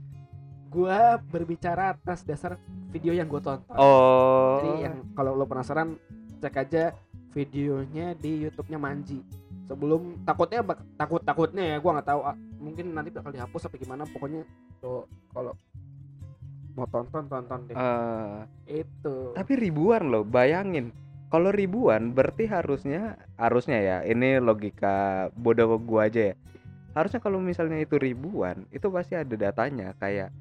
gua 0.70 1.18
berbicara 1.18 1.98
atas 1.98 2.22
dasar 2.22 2.62
video 2.94 3.10
yang 3.10 3.26
gue 3.26 3.42
tonton. 3.42 3.74
Oh. 3.74 4.62
Jadi 4.62 4.86
yang 4.86 4.96
kalau 5.18 5.34
lo 5.34 5.50
penasaran 5.50 5.98
cek 6.38 6.56
aja 6.62 6.94
videonya 7.34 8.14
di 8.14 8.46
YouTube-nya 8.46 8.78
Manji. 8.78 9.26
Sebelum 9.66 10.22
takutnya 10.26 10.62
bak- 10.62 10.86
takut 10.94 11.22
takutnya 11.26 11.74
ya 11.74 11.78
gua 11.82 11.98
nggak 11.98 12.10
tahu 12.14 12.22
ah, 12.22 12.38
mungkin 12.62 12.94
nanti 12.94 13.10
bakal 13.10 13.34
dihapus 13.34 13.66
apa 13.66 13.76
gimana 13.82 14.06
pokoknya 14.06 14.46
lo 14.86 15.10
kalau 15.34 15.58
mau 16.78 16.86
tonton 16.86 17.26
tonton 17.26 17.60
deh. 17.66 17.74
Eh, 17.74 18.86
Itu. 18.86 19.34
tapi 19.34 19.54
ribuan 19.58 20.06
loh, 20.06 20.22
bayangin. 20.22 20.94
Kalau 21.30 21.54
ribuan 21.54 22.18
berarti 22.18 22.50
harusnya 22.50 23.14
harusnya 23.38 23.78
ya, 23.78 23.98
ini 24.02 24.42
logika 24.42 25.30
bodoh 25.38 25.78
gua 25.78 26.10
aja 26.10 26.34
ya. 26.34 26.36
Harusnya 26.98 27.22
kalau 27.22 27.38
misalnya 27.38 27.78
itu 27.78 28.02
ribuan, 28.02 28.66
itu 28.74 28.90
pasti 28.90 29.14
ada 29.14 29.38
datanya 29.38 29.94
kayak 30.02 30.34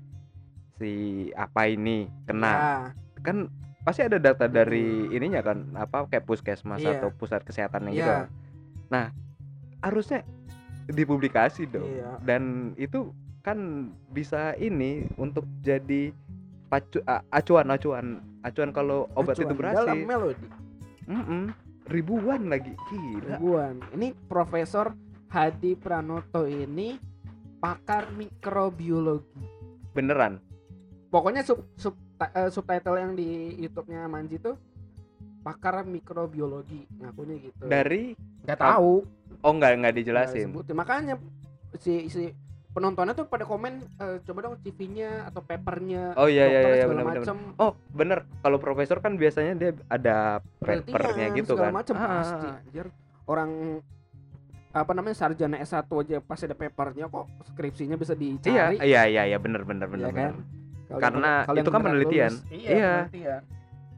si 0.81 1.29
apa 1.37 1.69
ini 1.69 2.09
kena. 2.25 2.49
Ya, 2.49 2.73
Kan 3.21 3.53
pasti 3.85 4.01
ada 4.09 4.17
data 4.17 4.49
dari 4.49 5.13
ininya 5.13 5.45
kan, 5.45 5.69
apa 5.77 6.09
kayak 6.09 6.25
puskesmas 6.25 6.81
Iya. 6.81 7.05
atau 7.05 7.13
pusat 7.13 7.45
kesehatan 7.45 7.93
gitu. 7.93 8.09
Iya. 8.09 8.33
Nah, 8.89 9.13
harusnya 9.85 10.25
dipublikasi 10.89 11.69
dong. 11.69 11.85
Iya. 11.85 12.17
Dan 12.25 12.73
itu 12.81 13.13
kan 13.45 13.93
bisa 14.13 14.57
ini 14.57 15.05
untuk 15.21 15.45
jadi 15.61 16.13
pacu 16.69 17.01
acuan 17.33 17.69
acuan 17.73 18.07
acuan 18.45 18.71
kalau 18.77 19.09
obat 19.17 19.37
itu 19.41 19.49
Acuan 19.49 19.57
berhasil 19.57 19.85
Dalam 19.89 20.05
melodi. 20.05 20.47
Mm-mm. 21.09 21.51
ribuan 21.89 22.53
lagi 22.53 22.77
gila 22.93 23.41
ribuan. 23.41 23.81
Ini 23.97 24.13
Profesor 24.29 24.93
Hadi 25.33 25.73
Pranoto 25.73 26.45
ini 26.45 27.01
pakar 27.59 28.13
mikrobiologi. 28.13 29.45
beneran 29.97 30.39
Pokoknya 31.09 31.41
sub, 31.41 31.65
sub 31.81 31.97
eh, 32.21 32.53
subtitle 32.53 33.01
yang 33.01 33.13
di 33.17 33.57
YouTube-nya 33.57 34.05
Manji 34.07 34.37
tuh 34.37 34.61
pakar 35.41 35.81
mikrobiologi 35.89 36.85
ngakunya 37.01 37.37
gitu. 37.41 37.65
dari 37.65 38.13
nggak 38.45 38.61
tahu. 38.61 39.01
oh 39.41 39.53
nggak 39.57 39.81
nggak 39.81 39.81
nggak 39.81 39.95
dijelasin 39.97 40.53
disebutin. 40.53 40.77
Makanya 40.77 41.15
si 41.81 42.13
si 42.13 42.29
penontonnya 42.79 43.15
tuh 43.15 43.27
pada 43.27 43.43
komen 43.43 43.83
eh, 43.99 44.17
coba 44.23 44.39
dong 44.41 44.55
CV-nya 44.63 45.27
atau 45.27 45.43
papernya. 45.43 46.15
oh 46.15 46.31
iya 46.31 46.47
iya 46.47 46.61
iya 46.79 46.85
benar 46.87 47.05
benar 47.05 47.23
macem. 47.27 47.37
oh 47.59 47.73
bener 47.91 48.19
kalau 48.39 48.59
profesor 48.63 49.03
kan 49.03 49.19
biasanya 49.19 49.53
dia 49.59 49.71
ada 49.91 50.39
papernya 50.63 51.27
gitu 51.35 51.59
kan 51.59 51.75
macem 51.75 51.99
Ah, 51.99 52.23
pasti 52.23 52.47
anjir. 52.47 52.87
orang 53.27 53.83
apa 54.69 54.93
namanya 54.95 55.17
sarjana 55.17 55.59
S1 55.59 55.91
aja 55.91 56.17
pasti 56.23 56.47
ada 56.47 56.55
papernya 56.55 57.11
kok 57.11 57.27
skripsinya 57.51 57.99
bisa 57.99 58.15
iya 58.15 58.23
dicari 58.23 58.77
iya 58.79 59.03
iya 59.11 59.23
iya 59.27 59.39
bener 59.41 59.67
bener 59.67 59.91
bener, 59.91 60.09
Iya 60.09 60.15
kan? 60.15 60.33
bener. 60.39 60.57
Karena 60.89 61.33
kalau 61.45 61.59
itu 61.61 61.69
kan 61.69 61.81
penelitian. 61.85 62.33
lulus. 62.33 62.49
iya, 62.49 62.71
Iya. 62.71 62.93
penelitian. 63.11 63.43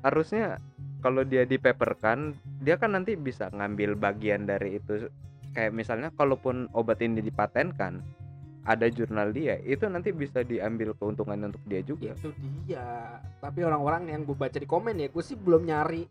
harusnya 0.01 0.47
kalau 1.01 1.23
dia 1.23 1.45
dipaperkan 1.45 2.33
dia 2.59 2.81
kan 2.81 2.97
nanti 2.97 3.13
bisa 3.15 3.53
ngambil 3.53 3.95
bagian 3.95 4.49
dari 4.49 4.81
itu 4.81 5.13
kayak 5.53 5.75
misalnya 5.75 6.09
kalaupun 6.15 6.71
obat 6.73 7.03
ini 7.03 7.21
dipatenkan 7.21 8.01
ada 8.71 8.87
jurnal 8.87 9.35
dia 9.35 9.59
itu 9.59 9.83
nanti 9.85 10.15
bisa 10.15 10.41
diambil 10.43 10.95
keuntungan 10.95 11.51
untuk 11.51 11.63
dia 11.65 11.83
juga. 11.83 12.15
Itu 12.15 12.31
dia. 12.63 13.19
Tapi 13.39 13.61
orang-orang 13.61 14.09
yang 14.09 14.23
gue 14.23 14.33
baca 14.33 14.55
di 14.55 14.65
komen 14.65 14.95
ya 14.97 15.09
gue 15.09 15.19
sih 15.21 15.35
belum 15.35 15.67
nyari 15.67 16.07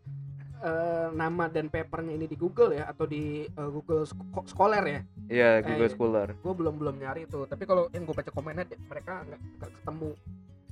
eh, 0.60 1.08
nama 1.10 1.48
dan 1.48 1.66
papernya 1.66 2.12
ini 2.12 2.26
di 2.26 2.36
Google 2.36 2.76
ya 2.76 2.84
atau 2.86 3.04
di 3.04 3.44
eh, 3.44 3.70
Google 3.70 4.04
Scho- 4.04 4.44
Scholar 4.46 4.84
ya. 4.84 5.00
Iya 5.26 5.48
Eh, 5.56 5.64
Google 5.64 5.88
Scholar. 5.88 6.28
Gue 6.36 6.52
belum 6.52 6.76
belum 6.76 6.96
nyari 6.96 7.24
itu 7.24 7.40
tapi 7.44 7.64
kalau 7.64 7.88
yang 7.90 8.04
gue 8.04 8.12
baca 8.12 8.28
komennya 8.28 8.68
mereka 8.84 9.24
nggak 9.24 9.40
ketemu. 9.74 10.10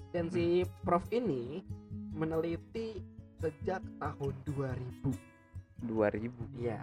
Dan 0.09 0.24
si 0.29 0.44
Prof 0.83 1.05
ini 1.09 1.61
meneliti 2.12 3.01
sejak 3.38 3.81
tahun 3.96 4.35
2000 4.44 5.14
2000 5.85 6.33
Iya, 6.59 6.81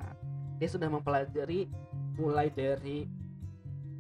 dia 0.56 0.70
sudah 0.72 0.88
mempelajari 0.88 1.68
mulai 2.16 2.48
dari 2.48 3.04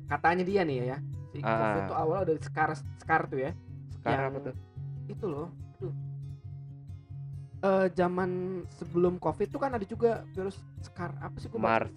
katanya 0.05 0.43
dia 0.43 0.61
nih 0.61 0.77
ya, 0.85 0.97
si 1.29 1.39
Ah. 1.39 1.49
COVID 1.51 1.81
itu 1.83 1.95
awal 1.95 2.21
dari 2.23 2.39
Scar 2.39 2.69
Scar 2.97 3.21
tuh 3.25 3.39
ya, 3.39 3.51
Yang- 4.01 4.25
apa 4.25 4.37
tuh 4.41 4.55
itu 5.05 5.25
loh, 5.25 5.47
aduh. 5.75 5.93
Eh 7.61 7.87
zaman 7.91 8.29
sebelum 8.71 9.17
COVID 9.17 9.47
tuh 9.47 9.57
kan 9.57 9.73
ada 9.73 9.83
juga 9.83 10.21
virus 10.31 10.57
Scar 10.79 11.13
apa 11.17 11.33
sih 11.37 11.47
gue 11.47 11.57
Mars 11.57 11.89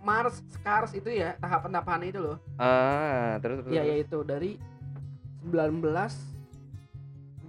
Mars 0.00 0.38
Scars 0.48 0.94
itu 0.94 1.10
ya 1.10 1.34
tahapan-tahapan 1.36 2.06
itu 2.06 2.18
loh. 2.20 2.38
ah 2.56 3.38
terus 3.38 3.58
terus, 3.60 3.70
Iya 3.70 3.82
terus. 3.82 3.90
ya 3.90 3.96
itu 4.00 4.18
dari 4.22 4.50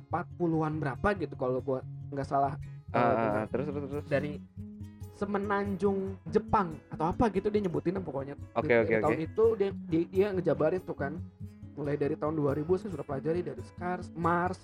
1940-an 0.09 0.73
berapa 0.77 1.07
gitu 1.15 1.33
kalau 1.33 1.59
gua 1.59 1.81
nggak 2.09 2.25
salah. 2.25 2.53
Ah, 2.89 3.43
ah, 3.43 3.45
terus 3.45 3.67
terus 3.67 3.89
terus 3.91 4.05
dari 4.07 4.39
semenanjung 5.17 6.15
Jepang 6.29 6.77
atau 6.93 7.09
apa 7.09 7.27
gitu 7.33 7.49
dia 7.49 7.65
nyebutinnya 7.65 7.99
pokoknya. 7.99 8.37
Oke, 8.53 8.69
Dari- 8.69 8.81
oke, 8.81 8.87
dari 8.87 8.95
oke. 8.95 9.03
Tahun 9.03 9.19
itu 9.25 9.45
dia, 9.57 9.69
dia 9.89 10.01
dia 10.07 10.27
ngejabarin 10.31 10.81
tuh 10.85 10.97
kan. 10.97 11.13
Mulai 11.77 11.93
dari 11.93 12.17
tahun 12.17 12.33
2000 12.37 12.65
saya 12.81 12.89
sudah 12.97 13.05
pelajari 13.05 13.41
dari 13.45 13.61
SCARS, 13.61 14.09
MARS, 14.17 14.57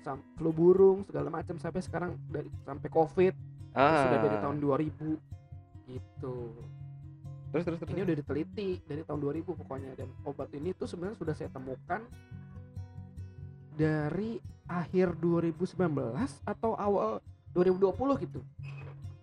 sam 0.00 0.20
flu 0.36 0.50
burung 0.50 1.04
segala 1.04 1.28
macam 1.28 1.60
sampai 1.60 1.80
sekarang 1.84 2.16
dari 2.32 2.48
sampai 2.64 2.88
COVID 2.88 3.34
ah 3.76 4.08
sudah 4.08 4.18
dari 4.24 4.36
tahun 4.40 4.56
2000 4.58 5.92
gitu. 5.92 6.36
terus 7.50 7.64
terus 7.66 7.78
terus 7.82 7.90
Ini 7.92 8.02
udah 8.06 8.16
diteliti 8.16 8.68
dari 8.86 9.02
tahun 9.04 9.20
2000 9.20 9.58
pokoknya 9.60 9.92
dan 9.98 10.08
obat 10.24 10.48
ini 10.54 10.70
tuh 10.72 10.86
sebenarnya 10.86 11.18
sudah 11.18 11.34
saya 11.34 11.50
temukan 11.50 12.00
dari 13.74 14.38
akhir 14.70 15.18
2019 15.18 15.74
atau 16.46 16.78
awal 16.78 17.18
2020 17.50 18.22
gitu. 18.22 18.40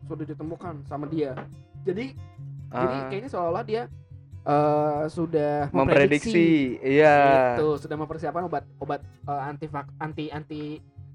Sudah 0.07 0.25
ditemukan 0.25 0.73
sama 0.83 1.05
dia. 1.07 1.35
Jadi 1.83 2.15
jadi 2.67 2.97
Ah, 2.97 3.07
kayaknya 3.07 3.29
seolah-olah 3.29 3.63
dia 3.63 3.83
eh, 4.43 5.03
sudah 5.07 5.71
memprediksi 5.71 6.75
iya 6.79 7.55
Gitu, 7.55 7.79
sudah 7.79 7.95
mempersiapkan 7.95 8.43
obat 8.43 8.63
obat 8.77 8.99
eh, 9.23 9.41
anti 9.43 9.67
anti 9.97 10.25
anti 10.27 10.61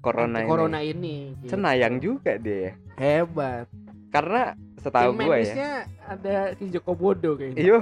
corona 0.01 0.37
anti 0.37 0.41
ini 0.41 0.49
corona 0.49 0.79
ini. 0.81 1.15
gitu. 1.41 1.53
cenayang 1.53 1.95
juga 1.97 2.37
dia 2.37 2.73
Hebat. 2.93 3.69
karena 4.09 4.53
setahu 4.77 5.13
gue 5.15 5.37
ya 5.41 5.85
ada 6.05 6.53
Ki 6.53 6.69
Joko 6.69 6.93
Bodo 6.93 7.33
kayaknya. 7.33 7.61
Yo, 7.61 7.77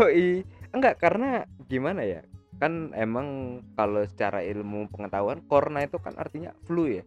enggak 0.71 0.99
karena 0.99 1.43
gimana 1.65 2.03
ya? 2.03 2.21
kan 2.55 2.93
emang 2.93 3.59
kalau 3.73 4.05
secara 4.05 4.45
ilmu 4.45 4.85
pengetahuan 4.93 5.41
corona 5.49 5.81
itu 5.81 5.97
kan 5.97 6.13
artinya 6.13 6.53
flu 6.61 6.85
ya 6.85 7.03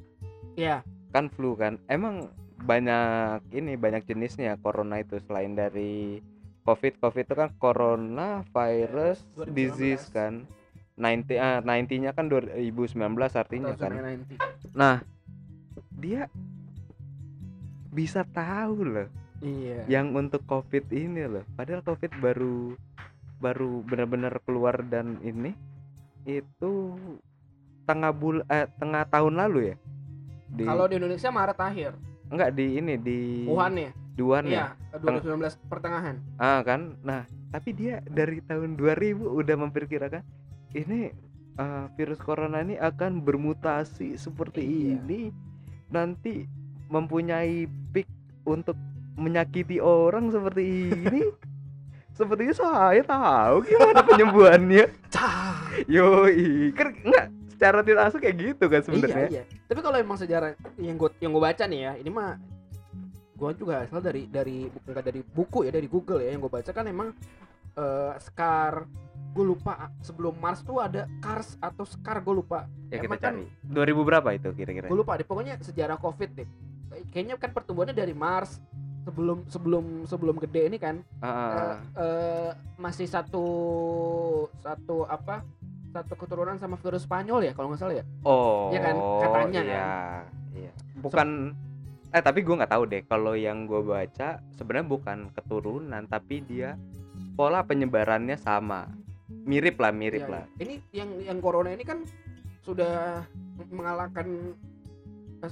Iya. 0.57 0.77
kan 1.13 1.31
flu 1.31 1.55
kan 1.55 1.79
emang 1.87 2.27
banyak 2.63 3.43
ini 3.51 3.75
banyak 3.75 4.07
jenisnya 4.07 4.55
corona 4.63 5.03
itu 5.03 5.19
selain 5.27 5.59
dari 5.59 6.23
covid 6.63 6.97
covid 7.03 7.27
itu 7.27 7.35
kan 7.35 7.51
corona 7.59 8.47
virus 8.55 9.27
2019. 9.37 9.53
disease 9.53 10.05
kan 10.15 10.47
90 10.95 11.35
ah 11.43 11.59
90 11.61 12.03
nya 12.07 12.11
kan 12.15 12.31
2019 12.31 12.95
artinya 13.35 13.75
kan 13.75 13.93
2090. 13.99 14.71
nah 14.73 15.03
dia 15.99 16.31
bisa 17.91 18.23
tahu 18.23 18.87
loh 18.87 19.09
Iya. 19.45 19.85
yang 19.91 20.17
untuk 20.17 20.41
covid 20.49 20.89
ini 20.89 21.29
loh 21.29 21.45
padahal 21.53 21.85
covid 21.85 22.17
baru 22.23 22.73
baru 23.43 23.85
benar-benar 23.85 24.41
keluar 24.49 24.81
dan 24.89 25.21
ini 25.21 25.53
itu 26.25 26.97
tengah 27.85 28.09
bul 28.17 28.41
eh, 28.49 28.65
tengah 28.81 29.05
tahun 29.05 29.37
lalu 29.37 29.75
ya 29.75 29.77
di 30.49 30.65
Kalau 30.65 30.87
di 30.89 30.97
Indonesia 30.97 31.29
Maret 31.35 31.59
akhir. 31.61 31.93
Enggak 32.29 32.51
di 32.55 32.79
ini 32.79 32.95
di 32.97 33.19
Wuhan 33.45 33.75
ya? 33.75 33.91
di 34.15 34.21
Wuhan 34.23 34.45
ya 34.47 34.73
Iya, 34.93 35.01
2019 35.59 35.69
pertengahan. 35.69 36.17
ah 36.39 36.61
kan 36.61 36.95
nah 37.01 37.23
tapi 37.51 37.71
dia 37.71 37.99
dari 38.05 38.39
tahun 38.41 38.75
2000 38.75 39.19
udah 39.21 39.57
memperkirakan 39.59 40.23
ini 40.73 41.11
eh, 41.55 41.85
virus 41.95 42.19
corona 42.19 42.61
ini 42.61 42.75
akan 42.75 43.21
bermutasi 43.21 44.15
seperti 44.15 44.63
Iya. 44.63 44.99
ini 44.99 45.21
nanti 45.89 46.47
mempunyai 46.87 47.65
peak 47.91 48.07
untuk 48.45 48.75
menyakiti 49.15 49.79
orang 49.79 50.31
seperti 50.31 50.63
ini 50.91 51.23
sepertinya 52.19 52.55
saya 52.55 53.03
tahu 53.03 53.63
gimana 53.65 54.03
penyembuhannya 54.03 54.87
yoi 55.87 56.71
kan 56.73 56.95
enggak 57.03 57.27
secara 57.65 57.81
tidak 57.81 58.01
langsung 58.05 58.21
kayak 58.21 58.37
gitu 58.37 58.65
kan 58.69 58.81
sebenarnya. 58.85 59.29
Iya, 59.33 59.43
iya. 59.49 59.61
Tapi 59.65 59.81
kalau 59.81 59.97
emang 59.97 60.19
sejarah 60.21 60.53
yang 60.77 61.01
gue 61.01 61.11
yang 61.25 61.33
gue 61.33 61.43
baca 61.43 61.65
nih 61.65 61.81
ya, 61.81 61.93
ini 61.97 62.11
mah 62.13 62.37
gue 63.35 63.51
juga 63.57 63.89
asal 63.89 64.05
dari 64.05 64.29
dari 64.29 64.69
bukan 64.69 65.01
dari 65.01 65.21
buku 65.25 65.65
ya 65.65 65.73
dari 65.73 65.89
Google 65.89 66.21
ya 66.21 66.37
yang 66.37 66.45
gue 66.45 66.53
baca 66.53 66.71
kan 66.71 66.85
emang 66.85 67.17
eh 67.75 68.15
Scar 68.21 68.85
gue 69.35 69.43
lupa 69.49 69.91
sebelum 70.05 70.39
Mars 70.39 70.63
tuh 70.63 70.79
ada 70.79 71.09
Cars 71.25 71.57
atau 71.57 71.89
Scar 71.89 72.21
gue 72.21 72.35
lupa. 72.37 72.69
Ya 72.93 73.01
kita 73.01 73.17
Emang 73.17 73.19
kan- 73.19 73.41
cari 73.41 73.97
2000 73.97 74.05
berapa 74.13 74.29
itu 74.37 74.49
kira-kira? 74.53 74.87
Gue 74.93 74.99
lupa 75.01 75.17
deh 75.17 75.25
pokoknya 75.25 75.57
sejarah 75.65 75.97
covid 75.97 76.37
deh. 76.37 76.49
Kayaknya 77.11 77.41
kan 77.41 77.51
pertumbuhannya 77.51 77.97
dari 77.97 78.13
Mars 78.13 78.61
sebelum 79.09 79.49
sebelum 79.49 79.85
sebelum 80.09 80.37
gede 80.41 80.63
ini 80.69 80.79
kan 80.81 81.01
eh, 81.21 81.29
ah. 81.29 81.77
eh, 81.93 82.51
masih 82.81 83.05
satu 83.05 83.45
satu 84.65 85.05
apa 85.05 85.45
satu 85.95 86.15
keturunan 86.17 86.59
sama 86.59 86.75
virus 86.75 87.07
Spanyol 87.07 87.41
ya 87.41 87.53
kalau 87.53 87.71
nggak 87.71 87.81
salah 87.81 87.95
ya 87.95 88.05
Oh, 88.21 88.69
Iya 88.69 88.81
kan? 88.83 88.95
Katanya 89.21 89.61
iya, 89.61 89.73
kan? 89.73 90.23
Iya. 90.53 90.73
Bukan 90.99 91.29
eh 92.11 92.23
tapi 92.23 92.43
gua 92.43 92.55
nggak 92.59 92.73
tahu 92.73 92.83
deh 92.85 93.03
kalau 93.05 93.35
yang 93.35 93.65
gua 93.65 93.81
baca 93.81 94.29
sebenarnya 94.53 94.87
bukan 94.89 95.19
keturunan 95.31 96.03
tapi 96.05 96.43
dia 96.43 96.75
pola 97.33 97.63
penyebarannya 97.63 98.35
sama. 98.37 98.91
Mirip 99.45 99.77
lah, 99.77 99.91
mirip 99.91 100.23
Iya, 100.23 100.31
lah. 100.31 100.45
iya. 100.49 100.61
Ini 100.61 100.75
yang 100.93 101.11
yang 101.23 101.39
corona 101.39 101.71
ini 101.71 101.83
kan 101.83 102.03
sudah 102.61 103.23
mengalahkan 103.69 104.55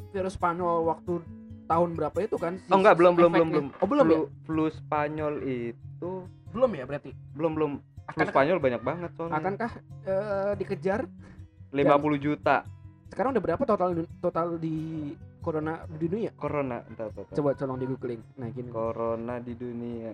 virus 0.08 0.32
Spanyol 0.32 0.86
waktu 0.86 1.20
tahun 1.64 1.90
berapa 1.92 2.18
itu 2.18 2.36
kan? 2.36 2.56
si- 2.58 2.68
Oh 2.68 2.78
enggak, 2.78 2.96
belum 2.96 3.12
belum 3.14 3.30
belum 3.30 3.48
belum. 3.50 3.66
Oh 3.76 3.86
belum 3.86 4.04
flu, 4.04 4.14
ya? 4.14 4.20
Flu 4.42 4.64
Spanyol 4.70 5.34
itu 5.44 6.10
Belum 6.50 6.70
ya 6.70 6.84
berarti. 6.84 7.10
belum 7.32 7.52
belum. 7.52 7.72
Akan, 8.12 8.26
Spanyol 8.28 8.58
banyak 8.58 8.82
banget 8.82 9.10
soalnya. 9.14 9.36
akankah 9.36 9.72
eh, 10.04 10.52
dikejar? 10.56 11.00
50 11.70 11.80
juta 12.18 12.68
Sekarang 13.08 13.32
udah 13.32 13.42
berapa 13.42 13.62
total 13.62 13.90
total 14.20 14.56
di 14.56 15.12
corona 15.38 15.84
di 15.90 16.06
dunia? 16.06 16.30
corona. 16.32 16.80
Entar, 16.86 17.08
entar, 17.08 17.24
entar. 17.24 17.34
Coba 17.34 17.50
tolong 17.52 17.76
di 17.76 17.86
googling. 17.86 18.22
Nah 18.36 18.48
gini. 18.48 18.68
Corona 18.68 19.36
di 19.36 19.52
dunia. 19.52 20.12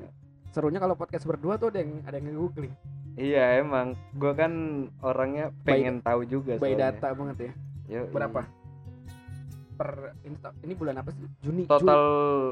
Serunya 0.51 0.79
kalau 0.79 0.95
podcast 0.95 1.23
berdua 1.23 1.55
tuh 1.55 1.71
ada 1.71 1.79
yang 1.79 2.03
ada 2.03 2.17
yang 2.17 2.35
googling. 2.35 2.75
Iya 3.15 3.59
emang, 3.59 3.99
gua 4.15 4.33
kan 4.33 4.53
orangnya 4.99 5.51
By- 5.63 5.79
pengen 5.79 5.99
tahu 6.01 6.23
juga 6.25 6.55
By 6.57 6.75
soalnya. 6.75 6.91
data 6.95 7.09
banget 7.15 7.37
ya. 7.39 7.53
Yoi. 7.89 8.11
Berapa? 8.11 8.41
Per 9.75 9.91
ini, 10.23 10.37
ini 10.63 10.73
bulan 10.75 10.95
apa 10.99 11.11
sih? 11.15 11.23
Juni. 11.39 11.63
Total 11.67 12.03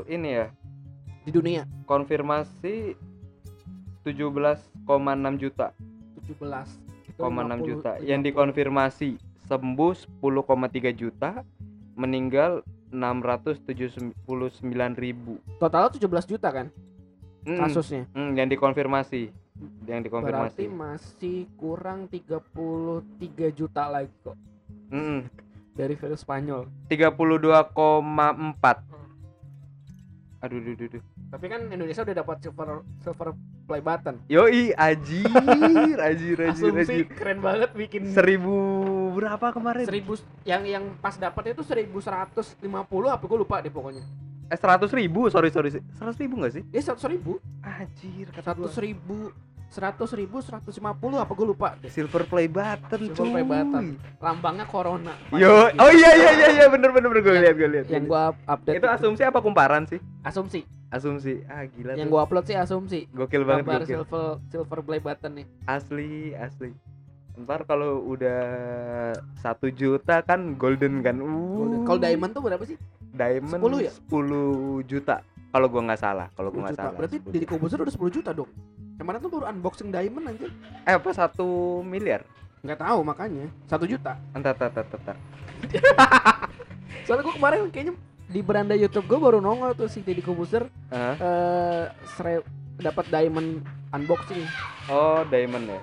ini 0.06 0.30
ya, 0.30 0.46
di 1.26 1.30
dunia 1.30 1.62
konfirmasi 1.86 2.94
17,6 4.06 5.42
juta. 5.42 5.74
17 6.22 7.10
Itu 7.10 7.18
0,6 7.18 7.58
50 7.58 7.66
juta. 7.66 7.90
yang 8.06 8.22
dikonfirmasi 8.22 9.18
sembuh 9.50 9.92
10,3 10.22 10.94
juta 10.94 11.42
meninggal 11.98 12.62
679 12.94 14.14
ribu. 14.94 15.42
Total 15.58 15.90
17 15.90 16.06
juta 16.30 16.48
kan? 16.54 16.70
Mm, 17.46 17.58
kasusnya. 17.62 18.02
mm, 18.14 18.30
yang 18.38 18.48
dikonfirmasi. 18.50 19.22
Yang 19.86 19.86
Berarti 19.86 20.06
dikonfirmasi 20.06 20.62
masih 20.68 21.38
kurang 21.56 22.06
33 22.10 23.50
juta 23.50 23.88
lagi 23.90 24.12
kok. 24.22 24.36
Mm, 24.92 25.26
dari 25.74 25.94
virus 25.98 26.22
Spanyol. 26.22 26.68
32,4 26.86 28.82
aduh 30.36 30.60
duh, 30.62 30.74
duh, 30.78 30.88
duh. 30.94 31.02
Tapi 31.32 31.46
kan 31.50 31.60
Indonesia 31.72 32.06
udah 32.06 32.16
dapat 32.22 32.36
silver 32.38 32.68
silver 33.02 33.34
play 33.66 33.82
button. 33.82 34.16
yoi 34.30 34.70
ajir 34.72 35.26
ajir 35.98 35.98
ajir 35.98 36.36
Asumsi 36.46 37.02
ajir 37.02 37.06
keren 37.10 37.42
banget 37.42 37.70
bikin 37.74 38.14
seribu 38.14 38.54
berapa 39.12 39.50
kemarin 39.50 39.84
seribu 39.84 40.14
yang 40.46 40.62
yang 40.62 40.84
pas 41.02 41.18
dapatnya 41.18 41.58
itu 41.58 41.66
1150 41.66 42.62
apa 43.10 43.24
gue 43.26 43.38
lupa 43.38 43.58
deh 43.58 43.72
pokoknya. 43.74 44.06
eh 44.46 44.54
seratus 44.54 44.94
ribu 44.94 45.26
sorry 45.26 45.50
sorry 45.50 45.74
seratus 45.74 46.18
ribu 46.22 46.38
nggak 46.38 46.52
sih 46.54 46.62
Dia 46.70 46.82
seratus 46.86 47.04
ribu, 47.10 47.42
gua. 47.42 48.40
seratus 48.40 48.74
ribu, 48.78 49.34
seratus 49.66 50.10
ribu, 50.14 50.38
seratus 50.40 50.78
lima 50.78 50.94
puluh 50.94 51.18
apa 51.18 51.32
gue 51.34 51.46
lupa 51.46 51.74
deh. 51.78 51.90
Silver 51.90 52.24
play 52.24 52.46
button, 52.46 53.00
Silver 53.12 53.26
play 53.34 53.44
cuy. 53.44 53.50
button. 53.50 53.84
Lambangnya 54.22 54.66
Corona. 54.66 55.14
Yo, 55.34 55.68
oh 55.68 55.90
iya 55.92 56.10
iya 56.16 56.30
iya 56.32 56.48
iya 56.62 56.66
bener 56.70 56.90
bener 56.94 57.08
bener 57.10 57.22
gue 57.22 57.34
lihat 57.42 57.54
gue 57.58 57.68
lihat. 57.68 57.86
Yang 57.90 58.04
gua 58.08 58.32
update 58.46 58.78
itu 58.78 58.88
asumsi 58.88 59.22
apa 59.26 59.38
kumparan 59.42 59.84
sih? 59.86 60.00
asumsi. 60.22 60.64
Asumsi. 60.86 61.42
Ah 61.50 61.66
gila 61.66 61.98
Yang 61.98 62.08
gua 62.14 62.20
upload 62.24 62.46
sih 62.46 62.56
asumsi. 62.56 63.10
Gokil 63.10 63.42
banget 63.42 63.66
Gambar 63.66 63.82
gokil. 63.82 63.90
silver 63.90 64.26
silver 64.48 64.78
play 64.86 65.00
button 65.02 65.32
nih. 65.42 65.46
Asli 65.66 66.32
asli. 66.38 66.70
Ntar 67.36 67.68
kalau 67.68 68.00
udah 68.06 68.40
satu 69.36 69.68
juta 69.68 70.24
kan 70.24 70.56
golden 70.56 71.04
kan. 71.04 71.20
Uh. 71.20 71.84
Kalau 71.84 72.00
diamond 72.00 72.32
tuh 72.32 72.42
berapa 72.42 72.64
sih? 72.64 72.78
diamond 73.16 73.60
10 73.60 73.88
ya? 73.88 73.92
10 74.12 74.84
juta. 74.88 75.16
Kalau 75.50 75.66
gua 75.72 75.82
nggak 75.88 76.00
salah, 76.00 76.28
kalau 76.36 76.52
10 76.52 76.54
gua 76.54 76.62
nggak 76.68 76.76
salah. 76.76 76.98
Berarti 77.00 77.16
10 77.20 77.32
Didi 77.32 77.44
juta. 77.44 77.52
Kobuzer 77.56 77.78
udah 77.80 77.94
10 77.96 78.16
juta 78.20 78.30
dong. 78.36 78.50
Kemarin 78.96 79.18
tuh 79.18 79.30
baru 79.30 79.44
unboxing 79.46 79.88
diamond 79.88 80.26
aja. 80.26 80.48
Eh 80.82 80.94
apa 80.94 81.10
satu 81.12 81.46
miliar? 81.82 82.24
Nggak 82.60 82.80
tahu 82.80 82.98
makanya. 83.02 83.46
Satu 83.64 83.84
juta. 83.84 84.16
Entar 84.32 84.52
entar 84.52 84.72
entar 84.72 84.86
entar. 84.88 85.16
Soalnya 87.04 87.22
gua 87.22 87.34
kemarin 87.34 87.68
kayaknya 87.68 87.94
di 88.26 88.40
beranda 88.40 88.74
YouTube 88.74 89.06
gua 89.06 89.20
baru 89.22 89.38
nongol 89.38 89.72
tuh 89.72 89.86
si 89.86 90.00
Didi 90.00 90.18
Kobuzer 90.18 90.66
Hah? 90.88 91.14
eh 91.14 91.84
sere- 92.12 92.46
dapat 92.76 93.06
diamond 93.06 93.62
unboxing. 93.90 94.42
Oh, 94.86 95.22
diamond 95.26 95.66
ya. 95.66 95.80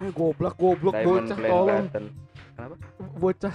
Eh 0.00 0.10
goblok 0.10 0.56
goblok 0.56 0.94
Diamond 0.94 1.28
bocah 1.28 1.38
tolong. 1.38 1.84
button. 1.84 2.04
Bocah 3.16 3.54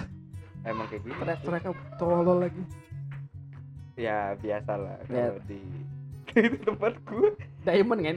Emang 0.62 0.86
kayak 0.86 1.02
gitu. 1.04 1.14
teriak-teriak 1.16 1.64
tolol 1.94 2.38
lagi. 2.40 2.62
Ya 3.94 4.34
biasalah 4.36 4.98
Ya. 5.06 5.30
kalau 5.30 5.38
di 5.46 5.60
di 6.50 6.58
tempat 6.58 6.92
gue. 7.04 7.28
Diamond 7.62 8.00
kan. 8.02 8.16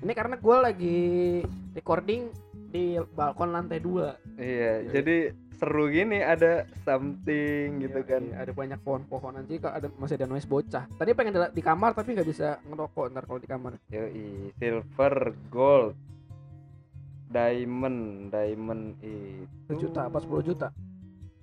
Ini 0.00 0.12
karena 0.16 0.36
gua 0.40 0.70
lagi 0.70 1.40
recording 1.76 2.32
di 2.70 2.96
balkon 3.14 3.50
lantai 3.52 3.82
2 3.82 4.38
Iya, 4.40 4.72
Iya. 4.86 4.90
jadi 4.94 5.16
seru 5.60 5.92
gini 5.92 6.24
ada 6.24 6.64
something 6.88 7.84
gitu 7.84 8.00
kan. 8.08 8.24
Iya, 8.24 8.48
ada 8.48 8.52
banyak 8.56 8.80
pohon-pohonan 8.80 9.44
sih 9.44 9.60
ada 9.60 9.92
masih 10.00 10.16
ada 10.16 10.24
noise 10.24 10.48
bocah. 10.48 10.88
Tadi 10.96 11.10
pengen 11.12 11.36
di, 11.36 11.60
di 11.60 11.62
kamar 11.62 11.92
tapi 11.92 12.16
nggak 12.16 12.24
bisa 12.24 12.56
ngerokok 12.64 13.12
ntar 13.12 13.28
kalau 13.28 13.40
di 13.42 13.48
kamar. 13.50 13.76
Yoi, 13.92 14.56
silver, 14.56 15.36
gold, 15.52 15.92
diamond, 17.28 18.32
diamond 18.32 18.96
itu 19.04 19.44
1 19.68 19.82
juta 19.82 20.08
apa 20.08 20.18
10 20.18 20.48
juta? 20.48 20.68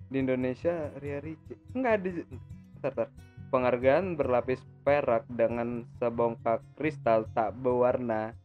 di 0.08 0.24
Indonesia 0.24 0.88
Ria 1.04 1.20
Rici. 1.20 1.54
Enggak 1.76 2.00
di 2.00 2.24
Bentar, 2.80 2.92
bentar. 2.96 3.08
Penghargaan 3.48 4.14
berlapis 4.14 4.60
perak 4.82 5.24
dengan 5.28 5.88
sebongkah 5.98 6.60
kristal 6.76 7.28
tak 7.32 7.56
berwarna. 7.56 8.36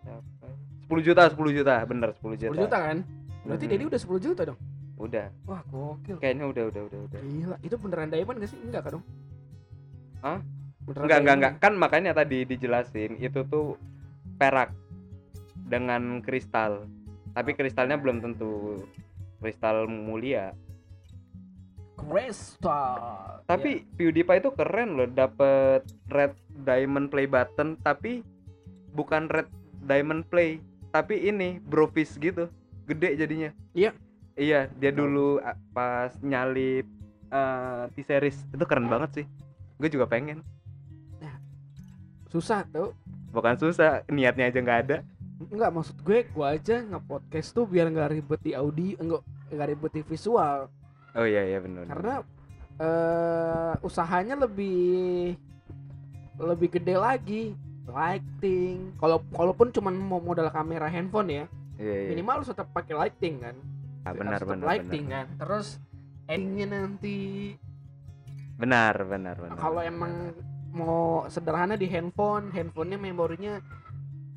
Siapa? 0.00 0.46
10 0.86 1.02
juta, 1.02 1.22
10 1.26 1.50
juta, 1.52 1.74
bener 1.84 2.10
10 2.18 2.34
juta. 2.38 2.50
10 2.50 2.62
juta 2.62 2.78
kan? 2.78 2.98
Berarti 3.42 3.64
Mhm. 3.66 3.72
Dedi 3.72 3.84
udah 3.86 4.00
10 4.00 4.20
juta 4.20 4.42
dong. 4.44 4.58
Udah, 4.96 5.26
Wah, 5.48 5.64
gokil. 5.64 6.20
kayaknya 6.20 6.44
udah, 6.44 6.64
udah, 6.68 6.82
udah, 6.84 7.00
udah. 7.08 7.20
Gila, 7.20 7.56
itu 7.60 7.74
beneran 7.74 8.08
diamond 8.08 8.36
gak 8.36 8.50
sih? 8.52 8.58
Enggak 8.60 8.82
kan 8.84 8.90
dong? 8.98 9.04
Hah? 10.20 10.38
Beneran 10.84 11.04
Enggak, 11.08 11.18
enggak, 11.18 11.36
enggak. 11.36 11.54
Kan 11.56 11.72
makanya 11.74 12.12
tadi 12.12 12.38
dijelasin 12.44 13.16
itu 13.16 13.40
tuh 13.44 13.74
perak. 14.36 14.70
dengan 15.60 16.18
kristal 16.18 16.90
tapi 17.30 17.54
kristalnya 17.54 17.94
belum 17.94 18.18
tentu 18.18 18.82
kristal 19.38 19.86
mulia 19.86 20.50
Crystal. 22.00 23.42
tapi 23.44 23.84
PewDiePie 23.94 24.40
itu 24.40 24.50
keren 24.52 24.94
loh 24.94 25.06
dapet 25.06 25.82
red 26.08 26.32
diamond 26.62 27.08
play 27.08 27.24
button 27.24 27.76
tapi 27.78 28.22
bukan 28.90 29.26
red 29.26 29.46
diamond 29.82 30.24
play 30.26 30.58
tapi 30.90 31.24
ini 31.24 31.58
brofist 31.60 32.18
gitu 32.18 32.50
gede 32.84 33.14
jadinya 33.16 33.50
Iya. 33.72 33.90
iya 34.34 34.66
dia 34.72 34.90
dulu 34.90 35.38
pas 35.70 36.10
nyalip 36.20 36.86
eh, 37.28 37.84
T-series 37.94 38.48
itu 38.50 38.64
keren 38.64 38.86
banget 38.86 39.22
sih 39.22 39.26
gue 39.76 39.88
juga 39.88 40.04
pengen 40.04 40.42
Ya. 41.18 41.36
susah 42.28 42.64
tuh. 42.66 42.96
bukan 43.30 43.54
susah 43.54 44.02
niatnya 44.06 44.48
aja 44.48 44.58
nggak 44.58 44.80
ada 44.86 44.98
Enggak 45.40 45.72
maksud 45.72 45.96
gue, 46.04 46.28
gue 46.28 46.44
aja 46.44 46.84
nge-podcast 46.84 47.56
tuh 47.56 47.64
biar 47.64 47.88
nggak 47.88 48.12
ribet 48.12 48.40
di 48.44 48.52
audio, 48.52 48.92
enggak 49.00 49.22
nggak 49.48 49.68
ribet 49.72 49.92
di 49.96 50.02
visual. 50.04 50.68
Oh 51.16 51.26
iya 51.26 51.42
iya 51.46 51.58
benar 51.58 51.84
Karena 51.88 52.14
eh 52.80 53.72
usahanya 53.84 54.34
lebih 54.40 55.36
lebih 56.40 56.68
gede 56.80 56.96
lagi. 56.96 57.42
Lighting. 57.90 58.94
Kalau 59.02 59.18
kalaupun 59.34 59.74
cuman 59.74 59.94
mau 59.98 60.22
modal 60.22 60.46
kamera 60.54 60.86
handphone 60.86 61.28
ya, 61.28 61.44
iya, 61.74 62.06
iya. 62.06 62.08
minimal 62.14 62.40
harus 62.40 62.54
tetap 62.54 62.70
pakai 62.70 62.94
lighting 62.94 63.42
kan. 63.42 63.56
Ah, 64.06 64.14
benar 64.14 64.40
benar 64.46 64.64
lighting 64.64 65.10
benar 65.10 65.26
kan. 65.26 65.26
Terus 65.42 65.66
endingnya 66.30 66.86
nanti 66.86 67.18
benar 68.60 68.92
benar 69.08 69.34
benar 69.40 69.56
kalau 69.56 69.80
emang 69.80 70.36
mau 70.70 71.26
sederhana 71.26 71.74
di 71.74 71.90
handphone, 71.90 72.54
handphonenya 72.54 72.98
memorinya 73.00 73.54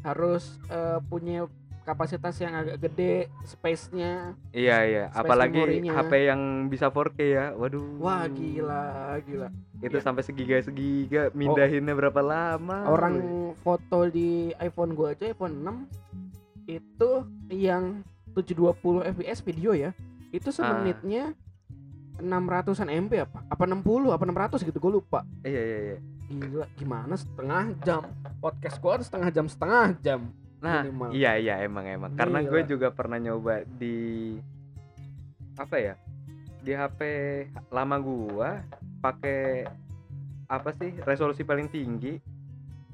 harus 0.01 0.57
eh, 0.73 0.99
punya 1.05 1.45
kapasitas 1.83 2.35
yang 2.37 2.53
agak 2.53 2.79
gede, 2.81 3.27
space-nya. 3.43 4.33
iya 4.49 4.77
iya 4.81 5.03
space 5.07 5.19
apalagi 5.19 5.59
memorinya. 5.59 5.91
HP 5.99 6.11
yang 6.25 6.41
bisa 6.65 6.87
4K 6.87 7.19
ya 7.21 7.45
waduh 7.53 7.83
Wah, 7.97 8.25
gila, 8.25 8.85
gila. 9.21 9.47
itu 9.77 9.91
Iya. 9.93 10.01
sampai 10.01 10.21
segiga 10.21 10.57
segiga 10.59 11.27
mindahinnya 11.31 11.91
berapa 11.91 12.19
lama 12.19 12.87
Orang 12.87 13.13
weh. 13.13 13.53
foto 13.59 14.07
di 14.07 14.29
iPhone 14.57 14.91
gua 14.93 15.11
aja 15.11 15.27
iPhone 15.27 15.59
6 15.59 15.87
itu 16.65 17.11
yang 17.49 17.99
720 18.31 18.73
fps 19.11 19.39
video 19.41 19.71
ya. 19.73 19.91
Itu 20.31 20.49
Ah. 20.49 20.55
semenitnya 20.55 21.35
600-an 22.15 22.89
MB 22.89 23.13
apa? 23.21 23.43
Apa 23.45 23.63
60? 23.65 23.83
Apa 24.09 24.23
600 24.23 24.61
gitu 24.61 24.77
gue 24.79 24.91
lupa. 24.93 25.21
iya 25.43 25.59
iya 25.59 25.79
iya 25.83 25.97
Gila, 26.25 26.65
gimana 26.73 27.13
setengah 27.13 27.75
jam? 27.79 28.01
Podcast 28.39 28.79
gua 28.79 28.95
kan 28.95 29.03
setengah 29.03 29.29
jam 29.29 29.45
setengah 29.45 29.87
jam. 29.99 30.19
Nah 30.63 30.79
Minimal. 30.81 31.11
iya 31.11 31.35
iya 31.35 31.55
emang 31.59 31.83
emang 31.83 32.11
karena 32.15 32.39
gue 32.39 32.61
juga 32.65 32.87
pernah 32.89 33.19
nyoba 33.19 33.67
di 33.67 34.39
apa 35.53 35.75
ya 35.75 35.93
di 36.63 36.71
HP 36.71 36.99
lama 37.69 37.99
gua 37.99 38.63
pakai 38.97 39.67
apa 40.47 40.71
sih 40.73 40.95
resolusi 41.03 41.43
paling 41.43 41.67
tinggi 41.67 42.15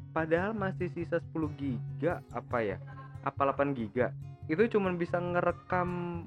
padahal 0.09 0.57
masih 0.57 0.89
sisa 0.89 1.21
10 1.29 1.53
giga 1.53 2.25
apa 2.33 2.65
ya 2.65 2.77
apa 3.21 3.53
8 3.53 3.77
giga 3.77 4.09
itu 4.49 4.65
cuman 4.67 4.97
bisa 4.97 5.21
ngerekam 5.21 6.25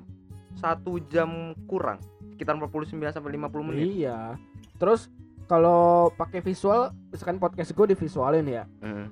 satu 0.54 1.02
jam 1.10 1.58
kurang 1.66 1.98
sekitar 2.32 2.54
49 2.54 2.94
sampai 3.10 3.34
50 3.34 3.66
menit 3.66 3.86
Iya. 3.98 4.38
Terus 4.78 5.10
kalau 5.44 6.08
pakai 6.14 6.38
visual, 6.40 6.90
misalkan 7.10 7.36
podcast 7.36 7.70
gue 7.70 7.86
divisualin 7.88 8.46
ya, 8.46 8.64
Mm. 8.80 9.06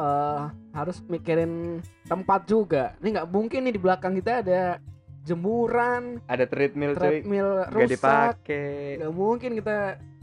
Eh 0.00 0.40
harus 0.72 1.04
mikirin 1.04 1.78
tempat 2.04 2.44
juga. 2.44 2.96
Ini 2.98 3.08
nggak 3.14 3.28
mungkin 3.28 3.60
nih 3.62 3.74
di 3.74 3.80
belakang 3.80 4.12
kita 4.14 4.40
ada 4.40 4.80
jemuran, 5.22 6.16
ada 6.26 6.44
treadmill 6.44 6.94
cuy 6.94 7.20
treadmill 7.20 7.48
nggak 7.54 7.70
rusak. 7.70 7.90
dipakai 7.92 8.96
Nggak 8.96 9.12
mungkin 9.12 9.50
kita 9.54 9.76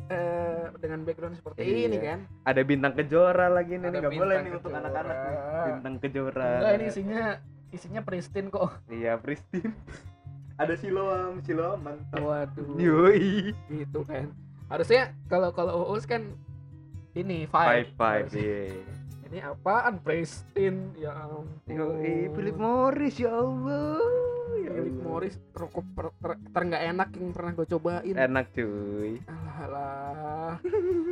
eh, 0.07 0.63
dengan 0.75 0.99
background 1.03 1.35
seperti 1.35 1.59
Iya. 1.59 1.85
ini 1.85 1.97
kan. 1.99 2.19
ada 2.41 2.61
bintang 2.61 2.93
kejora 2.93 3.47
lagi 3.47 3.75
nih 3.75 3.87
nggak 3.87 4.09
boleh 4.09 4.35
nih 4.39 4.51
untuk 4.53 4.71
anak-anak 4.71 5.17
bintang 5.67 5.95
kejora 5.99 6.49
Enggak 6.57 6.73
ini 6.73 6.85
isinya 6.87 7.23
isinya 7.69 8.01
pristine 8.01 8.47
kok. 8.47 8.71
iya 8.87 9.13
Pristin 9.15 9.69
ada 10.57 10.73
siloam 10.73 11.37
siloam 11.41 11.77
mantap 11.77 12.17
Waduh. 12.17 12.73
yoi 12.77 13.53
Gitu 13.67 13.99
kan. 14.01 14.33
Harusnya 14.65 15.11
kalau 15.27 15.51
kalau 15.51 15.91
Uus 15.91 16.03
kan 16.03 16.25
ini 17.13 17.45
five. 17.45 17.67
five 17.67 17.89
five 17.93 18.25
iya 18.33 18.73
Ini 19.27 19.43
apaan 19.43 19.99
pristine 19.99 20.95
ya 20.95 21.11
ampun. 21.11 21.51
yoi 21.67 22.31
Philip 22.31 22.55
Morris 22.55 23.19
ya 23.19 23.35
Allah 23.35 23.99
ya 24.55 24.71
Philip 24.71 24.95
Allah. 24.95 25.03
Morris 25.03 25.35
rokok 25.51 25.83
per, 25.91 26.05
ter, 26.15 26.31
ter 26.39 26.61
nggak 26.63 26.83
enak 26.95 27.09
yang 27.11 27.31
pernah 27.35 27.51
gue 27.51 27.67
cobain. 27.67 28.15
enak 28.15 28.45
cuy 28.55 29.19
Alah, 29.27 29.57
alah. 29.67 30.53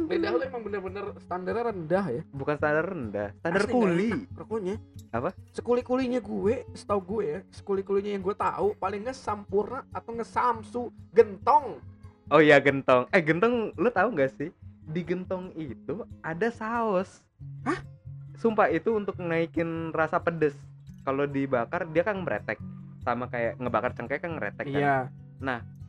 Lidah 0.08 0.32
lu 0.32 0.42
emang 0.42 0.64
bener-bener 0.64 1.06
standarnya 1.20 1.76
rendah 1.76 2.06
ya. 2.08 2.22
bukan 2.32 2.56
standar 2.56 2.86
rendah 2.88 3.28
standar 3.36 3.62
Asli 3.68 3.74
kuli 3.76 4.10
Rokoknya. 4.32 4.76
Apa? 5.12 5.30
Sekuli-kulinya 5.52 6.20
gue, 6.20 6.64
setahu 6.72 7.02
gue 7.04 7.24
ya, 7.28 7.40
sekuli-kulinya 7.52 8.16
yang 8.16 8.24
gue 8.24 8.36
tahu 8.36 8.80
paling 8.80 9.04
nggak 9.04 9.18
sampurna 9.18 9.84
atau 9.92 10.16
nggak 10.16 10.30
samsu 10.30 10.84
gentong. 11.12 11.84
oh 12.26 12.40
iya 12.40 12.58
gentong 12.58 13.06
eh 13.12 13.20
gentong 13.22 13.76
lu 13.76 13.90
tahu 13.92 14.16
nggak 14.16 14.32
sih 14.34 14.50
di 14.82 15.02
gentong 15.04 15.52
itu 15.54 16.02
ada 16.22 16.48
saus 16.50 17.22
Hah? 17.62 17.78
Sumpah 18.38 18.68
itu 18.68 18.92
untuk 18.92 19.16
naikin 19.18 19.92
rasa 19.92 20.18
pedes 20.18 20.56
kalau 21.02 21.26
dibakar 21.26 21.86
dia 21.88 22.02
kan 22.02 22.18
meretek 22.18 22.58
sama 23.00 23.26
kayak 23.26 23.56
ngebakar 23.56 23.94
cengkeh 23.94 24.18
kan 24.18 24.34
ngeretek 24.34 24.66
kan 24.66 24.74
Iya. 24.74 24.98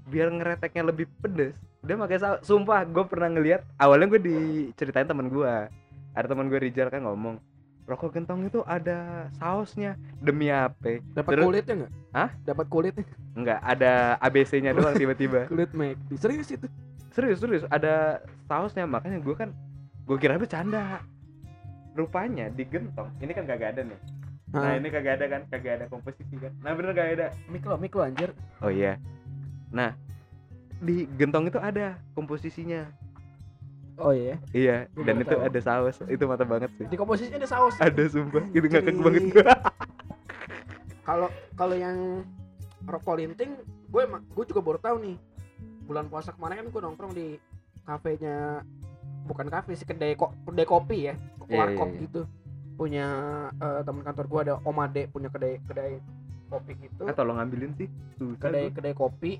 biar 0.04 0.28
ngereteknya 0.30 0.82
lebih 0.85 1.09
pedes 1.18 1.56
dia 1.80 1.94
pakai 1.94 2.18
saus 2.18 2.38
sumpah 2.42 2.82
gue 2.82 3.04
pernah 3.04 3.26
ngeliat 3.28 3.64
awalnya 3.76 4.06
gue 4.09 4.20
diceritain 4.20 5.04
teman 5.04 5.26
gue 5.26 5.48
ada 6.12 6.26
teman 6.26 6.46
gue 6.46 6.59
Rizal 6.59 6.87
kan 6.87 7.02
ngomong 7.02 7.40
rokok 7.87 8.12
gentong 8.12 8.42
itu 8.44 8.61
ada 8.62 9.30
sausnya 9.32 9.94
demi 10.18 10.50
apa 10.50 10.98
Dapat 11.09 11.30
Terus- 11.32 11.46
kulitnya 11.46 11.74
nggak? 11.76 11.92
Hah? 12.12 12.30
Dapat 12.42 12.66
kulitnya. 12.66 13.04
enggak 13.32 13.61
ada 13.61 13.92
ABC-nya 14.18 14.70
doang 14.72 14.94
tiba-tiba 14.98 15.46
Kulit 15.46 15.70
McD. 15.70 16.18
Serius 16.18 16.50
itu. 16.50 16.66
serius 17.09 17.38
serius 17.38 17.64
ada 17.66 18.20
sausnya 18.44 18.85
makanya 18.85 19.16
gue 19.18 19.35
kan 19.35 19.50
gue 20.02 20.16
kira 20.18 20.37
bercanda 20.37 21.00
rupanya 21.96 22.52
di 22.52 22.62
gentong 22.68 23.09
ini 23.18 23.32
kan 23.32 23.48
kagak 23.48 23.74
ada 23.76 23.82
nih 23.82 24.00
nah 24.52 24.72
Hah? 24.72 24.78
ini 24.78 24.88
kagak 24.88 25.18
ada 25.18 25.26
kan 25.26 25.40
kagak 25.50 25.72
ada 25.82 25.85
komposisi 25.88 26.37
kan 26.37 26.52
nah 26.61 26.76
bener 26.76 26.92
kagak 26.92 27.14
ada 27.18 27.26
Mik 27.48 27.64
lo, 27.64 27.74
mik 27.76 27.92
lo 27.92 28.02
anjir. 28.04 28.30
oh 28.61 28.70
iya 28.70 29.00
nah 29.72 29.96
di 30.76 31.09
gentong 31.16 31.48
itu 31.48 31.56
ada 31.59 31.96
komposisinya 32.12 32.85
Oh 33.96 34.12
iya. 34.12 34.37
Iya, 34.52 34.92
Gua 34.92 35.09
dan 35.09 35.24
itu 35.24 35.32
tahu. 35.32 35.40
ada 35.40 35.61
saus. 35.64 35.96
Itu 36.04 36.28
mata 36.28 36.44
banget 36.44 36.68
sih. 36.76 36.85
Di 36.85 37.00
komposisinya 37.00 37.40
ada 37.40 37.48
saus. 37.48 37.80
Ada 37.80 38.04
sumpah. 38.12 38.44
Itu 38.52 38.68
ngakak 38.68 38.92
banget 38.92 39.24
gua. 39.32 39.56
Kalau 41.09 41.28
kalau 41.56 41.72
yang 41.72 42.20
rokok 42.85 43.16
linting, 43.16 43.56
gue 43.88 44.00
emang 44.04 44.20
gue 44.26 44.44
juga 44.44 44.61
baru 44.61 44.76
tahu 44.76 44.96
nih. 45.00 45.16
Bulan 45.88 46.12
puasa 46.12 46.37
kemarin 46.37 46.61
kan 46.61 46.66
gue 46.68 46.80
nongkrong 46.85 47.12
di 47.16 47.26
kafenya 47.88 48.61
bukan 49.24 49.48
kafe 49.48 49.72
sih 49.72 49.87
kedai 49.87 50.12
kok 50.12 50.35
kedai 50.44 50.66
kopi 50.68 51.09
ya, 51.09 51.14
warkop 51.50 51.88
iya, 51.90 51.94
iya. 51.94 52.04
gitu. 52.09 52.20
Punya 52.76 53.06
eh, 53.56 53.80
teman 53.87 54.02
kantor 54.02 54.26
gue 54.28 54.40
ada 54.50 54.54
Om 54.62 54.78
Ade 54.82 55.02
punya 55.09 55.28
kedai 55.32 55.62
kedai 55.64 55.98
kopi 56.46 56.72
gitu. 56.78 57.02
Ah, 57.09 57.14
tolong 57.16 57.38
ambilin 57.42 57.74
sih. 57.74 57.88
Susah 58.18 58.38
kedai 58.38 58.70
gua. 58.70 58.74
kedai 58.76 58.94
kopi 58.94 59.32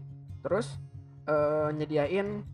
terus 0.47 0.79
eh, 1.27 1.69
nyediain 1.75 2.47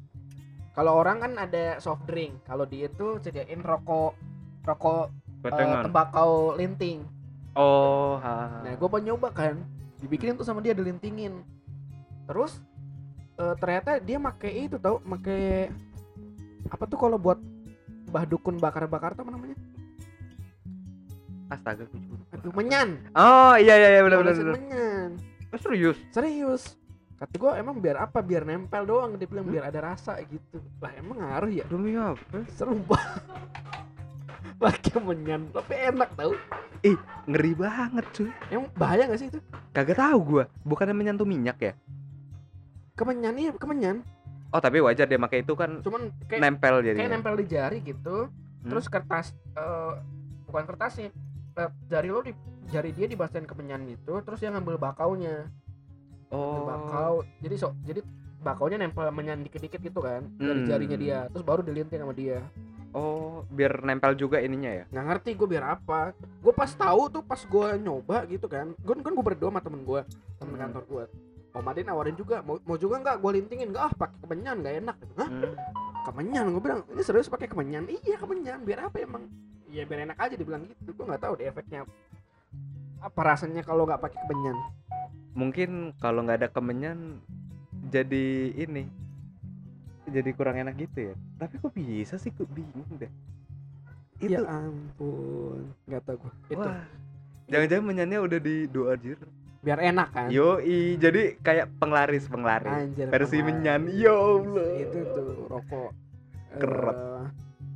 kalau 0.73 0.97
orang 0.97 1.21
kan 1.21 1.33
ada 1.37 1.77
soft 1.77 2.09
drink 2.09 2.41
kalau 2.49 2.65
dia 2.65 2.89
tuh 2.89 3.21
sediain 3.21 3.61
rokok 3.61 4.17
rokok 4.65 5.13
eh, 5.45 5.53
Batengan. 5.53 5.85
tembakau 5.85 6.57
linting 6.57 7.05
Oh, 7.53 8.17
ha. 8.25 8.65
nah 8.65 8.73
gue 8.73 8.89
mau 8.89 8.97
nyoba 8.97 9.29
kan 9.29 9.61
dibikinin 10.01 10.41
tuh 10.41 10.49
sama 10.49 10.65
dia 10.65 10.73
dilintingin 10.73 11.45
terus 12.25 12.65
eh, 13.37 13.55
ternyata 13.61 14.01
dia 14.01 14.17
make 14.17 14.49
itu 14.49 14.81
tau 14.81 15.05
make 15.05 15.69
apa 16.73 16.85
tuh 16.89 16.97
kalau 16.97 17.21
buat 17.21 17.37
mbah 18.13 18.29
dukun 18.29 18.61
bakar-bakar 18.61 19.17
apa 19.17 19.25
namanya? 19.33 19.57
Astaga, 21.49 21.89
juga 21.89 22.25
aduh 22.37 22.53
menyan. 22.53 23.01
Oh, 23.17 23.57
iya 23.57 23.77
iya 23.81 23.89
iya 23.97 24.01
benar 24.05 24.21
benar. 24.21 24.57
Menyan. 24.57 25.11
Oh, 25.49 25.61
serius. 25.61 25.97
serius. 26.13 26.77
Kata 27.17 27.33
gue 27.33 27.53
emang 27.57 27.81
biar 27.81 28.05
apa? 28.05 28.21
Biar 28.21 28.45
nempel 28.45 28.85
doang. 28.85 29.17
Dia 29.17 29.29
bilang 29.29 29.49
biar 29.49 29.69
ada 29.69 29.81
rasa 29.93 30.21
gitu. 30.29 30.61
Lah 30.81 30.93
emang 30.97 31.25
ngaruh 31.25 31.53
ya? 31.53 31.65
Demi 31.69 31.97
apa? 31.97 32.45
seru 32.53 32.77
banget 32.89 33.25
pakai 34.63 34.97
menyan 35.03 35.51
tapi 35.51 35.75
enak 35.75 36.11
tau. 36.15 36.37
Ngeri 37.27 37.53
banget, 37.59 38.05
cuy. 38.15 38.31
emang 38.47 38.71
bahaya 38.79 39.11
gak 39.11 39.19
sih 39.19 39.27
itu? 39.27 39.41
Kagak 39.75 39.99
tahu 39.99 40.19
gua. 40.23 40.45
Bukannya 40.63 40.95
menyentuh 40.95 41.27
minyak 41.27 41.59
ya? 41.59 41.73
kemenyan 42.93 43.35
iya 43.41 43.53
kemenyan 43.57 43.97
Oh, 44.53 44.61
tapi 44.61 44.79
wajar 44.79 45.05
dia 45.05 45.17
pakai 45.17 45.41
itu 45.41 45.53
kan 45.53 45.81
cuman 45.81 46.13
kayak 46.23 46.41
nempel 46.41 46.75
kayak 46.77 46.87
jadinya. 46.93 47.11
nempel 47.11 47.35
di 47.35 47.47
jari 47.47 47.79
gitu 47.81 48.29
Hmm. 48.61 48.69
terus 48.69 48.87
kertas 48.87 49.27
eh, 49.53 49.93
bukan 50.45 50.65
kertas 50.65 50.93
sih 50.95 51.09
eh, 51.53 51.71
jari 51.89 52.09
lo 52.09 52.21
di 52.21 52.31
jari 52.69 52.93
dia 52.93 53.05
dibasahin 53.05 53.43
kemenyan 53.43 53.83
gitu 53.87 54.21
terus 54.21 54.39
dia 54.39 54.49
ngambil 54.49 54.77
bakaunya 54.77 55.51
oh 56.29 56.63
bakau 56.63 57.13
jadi 57.39 57.55
so 57.57 57.75
jadi 57.81 58.05
bakaunya 58.39 58.77
nempel 58.77 59.09
menyan 59.09 59.41
dikit-dikit 59.41 59.81
gitu 59.81 59.99
kan 59.99 60.29
dari 60.37 60.59
Hmm. 60.59 60.69
jarinya 60.69 60.97
dia 60.97 61.19
terus 61.27 61.43
baru 61.43 61.61
dilinting 61.61 61.99
sama 61.99 62.13
dia 62.13 62.39
oh 62.93 63.43
biar 63.49 63.81
nempel 63.81 64.15
juga 64.15 64.39
ininya 64.39 64.71
ya 64.71 64.85
nggak 64.87 65.05
ngerti 65.07 65.31
gue 65.33 65.49
biar 65.49 65.65
apa 65.73 66.13
gue 66.15 66.53
pas 66.53 66.69
tahu 66.69 67.03
tuh 67.09 67.23
pas 67.23 67.41
gue 67.41 67.67
nyoba 67.79 68.25
gitu 68.27 68.47
kan 68.47 68.71
gue 68.77 68.95
kan 68.95 69.11
gue 69.11 69.25
berdua 69.25 69.49
sama 69.49 69.61
temen 69.61 69.81
gue 69.81 70.01
temen 70.37 70.55
Hmm. 70.55 70.63
kantor 70.63 70.83
gue 70.87 71.05
Om 71.53 71.69
Adin 71.69 71.85
nawarin 71.85 72.17
juga 72.17 72.41
mau, 72.41 72.57
mau 72.65 72.81
juga 72.81 72.97
nggak 73.05 73.17
gue 73.21 73.31
lintingin? 73.37 73.69
Nggak 73.71 73.85
ah 73.85 73.93
pakai 73.93 74.19
kemenyan 74.25 74.57
nggak 74.65 74.75
enak. 74.85 74.97
Gitu. 75.01 75.15
Hah? 75.21 75.29
Hmm. 75.29 75.55
kemenyan? 76.03 76.45
Gue 76.51 76.63
bilang 76.65 76.81
ini 76.89 77.03
serius 77.05 77.29
pakai 77.29 77.47
kemenyan? 77.47 77.85
Iya 77.87 78.17
kemenyan. 78.17 78.59
Biar 78.65 78.89
apa 78.89 78.97
emang? 78.99 79.29
Iya 79.69 79.85
biar 79.85 80.09
enak 80.09 80.19
aja 80.19 80.35
dibilang 80.35 80.65
gitu. 80.65 80.91
Gue 80.97 81.05
nggak 81.05 81.23
tahu 81.23 81.33
deh 81.39 81.47
efeknya. 81.47 81.85
Apa 83.05 83.21
rasanya 83.21 83.63
kalau 83.63 83.85
nggak 83.85 84.01
pakai 84.01 84.19
kemenyan? 84.25 84.57
Mungkin 85.37 85.71
kalau 86.01 86.25
nggak 86.25 86.39
ada 86.45 86.49
kemenyan 86.49 87.21
jadi 87.93 88.57
ini 88.57 88.89
jadi 90.09 90.31
kurang 90.33 90.57
enak 90.57 90.75
gitu 90.81 91.13
ya. 91.13 91.15
Tapi 91.37 91.61
kok 91.61 91.73
bisa 91.77 92.17
sih? 92.17 92.33
Kok 92.33 92.49
bingung 92.49 92.89
deh. 92.97 93.13
Itu 94.19 94.35
ya 94.35 94.43
ampun. 94.49 95.69
Nggak 95.85 96.03
tahu 96.09 96.17
gue 96.27 96.33
itu. 96.57 96.65
Wah 96.65 97.03
jangan-jangan 97.53 97.85
menyannya 97.85 98.19
udah 98.25 98.39
di 98.41 98.57
doa 98.71 98.95
jir 98.97 99.21
biar 99.63 99.79
enak 99.79 100.09
kan? 100.11 100.29
Yoi 100.29 100.99
jadi 100.99 101.39
kayak 101.39 101.79
penglaris 101.79 102.27
penglaris 102.27 102.91
Anjir, 102.91 103.07
versi 103.07 103.39
menyan. 103.41 103.87
Ya 103.95 104.11
Allah. 104.11 104.69
Itu 104.83 104.99
tuh 105.15 105.27
rokok. 105.47 105.91
Kerap. 106.59 106.97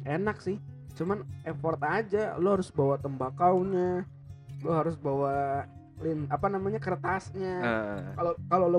Eh, 0.03 0.19
enak 0.19 0.43
sih. 0.43 0.59
Cuman 0.99 1.23
effort 1.47 1.79
aja. 1.87 2.35
Lo 2.43 2.59
harus 2.59 2.69
bawa 2.75 2.99
tembakaunya. 2.99 4.03
Lo 4.67 4.71
harus 4.75 4.99
bawa 4.99 5.65
lin 6.03 6.29
apa 6.29 6.51
namanya 6.51 6.83
kertasnya. 6.83 7.55
Kalau 8.19 8.33
kalau 8.51 8.67
lo 8.69 8.79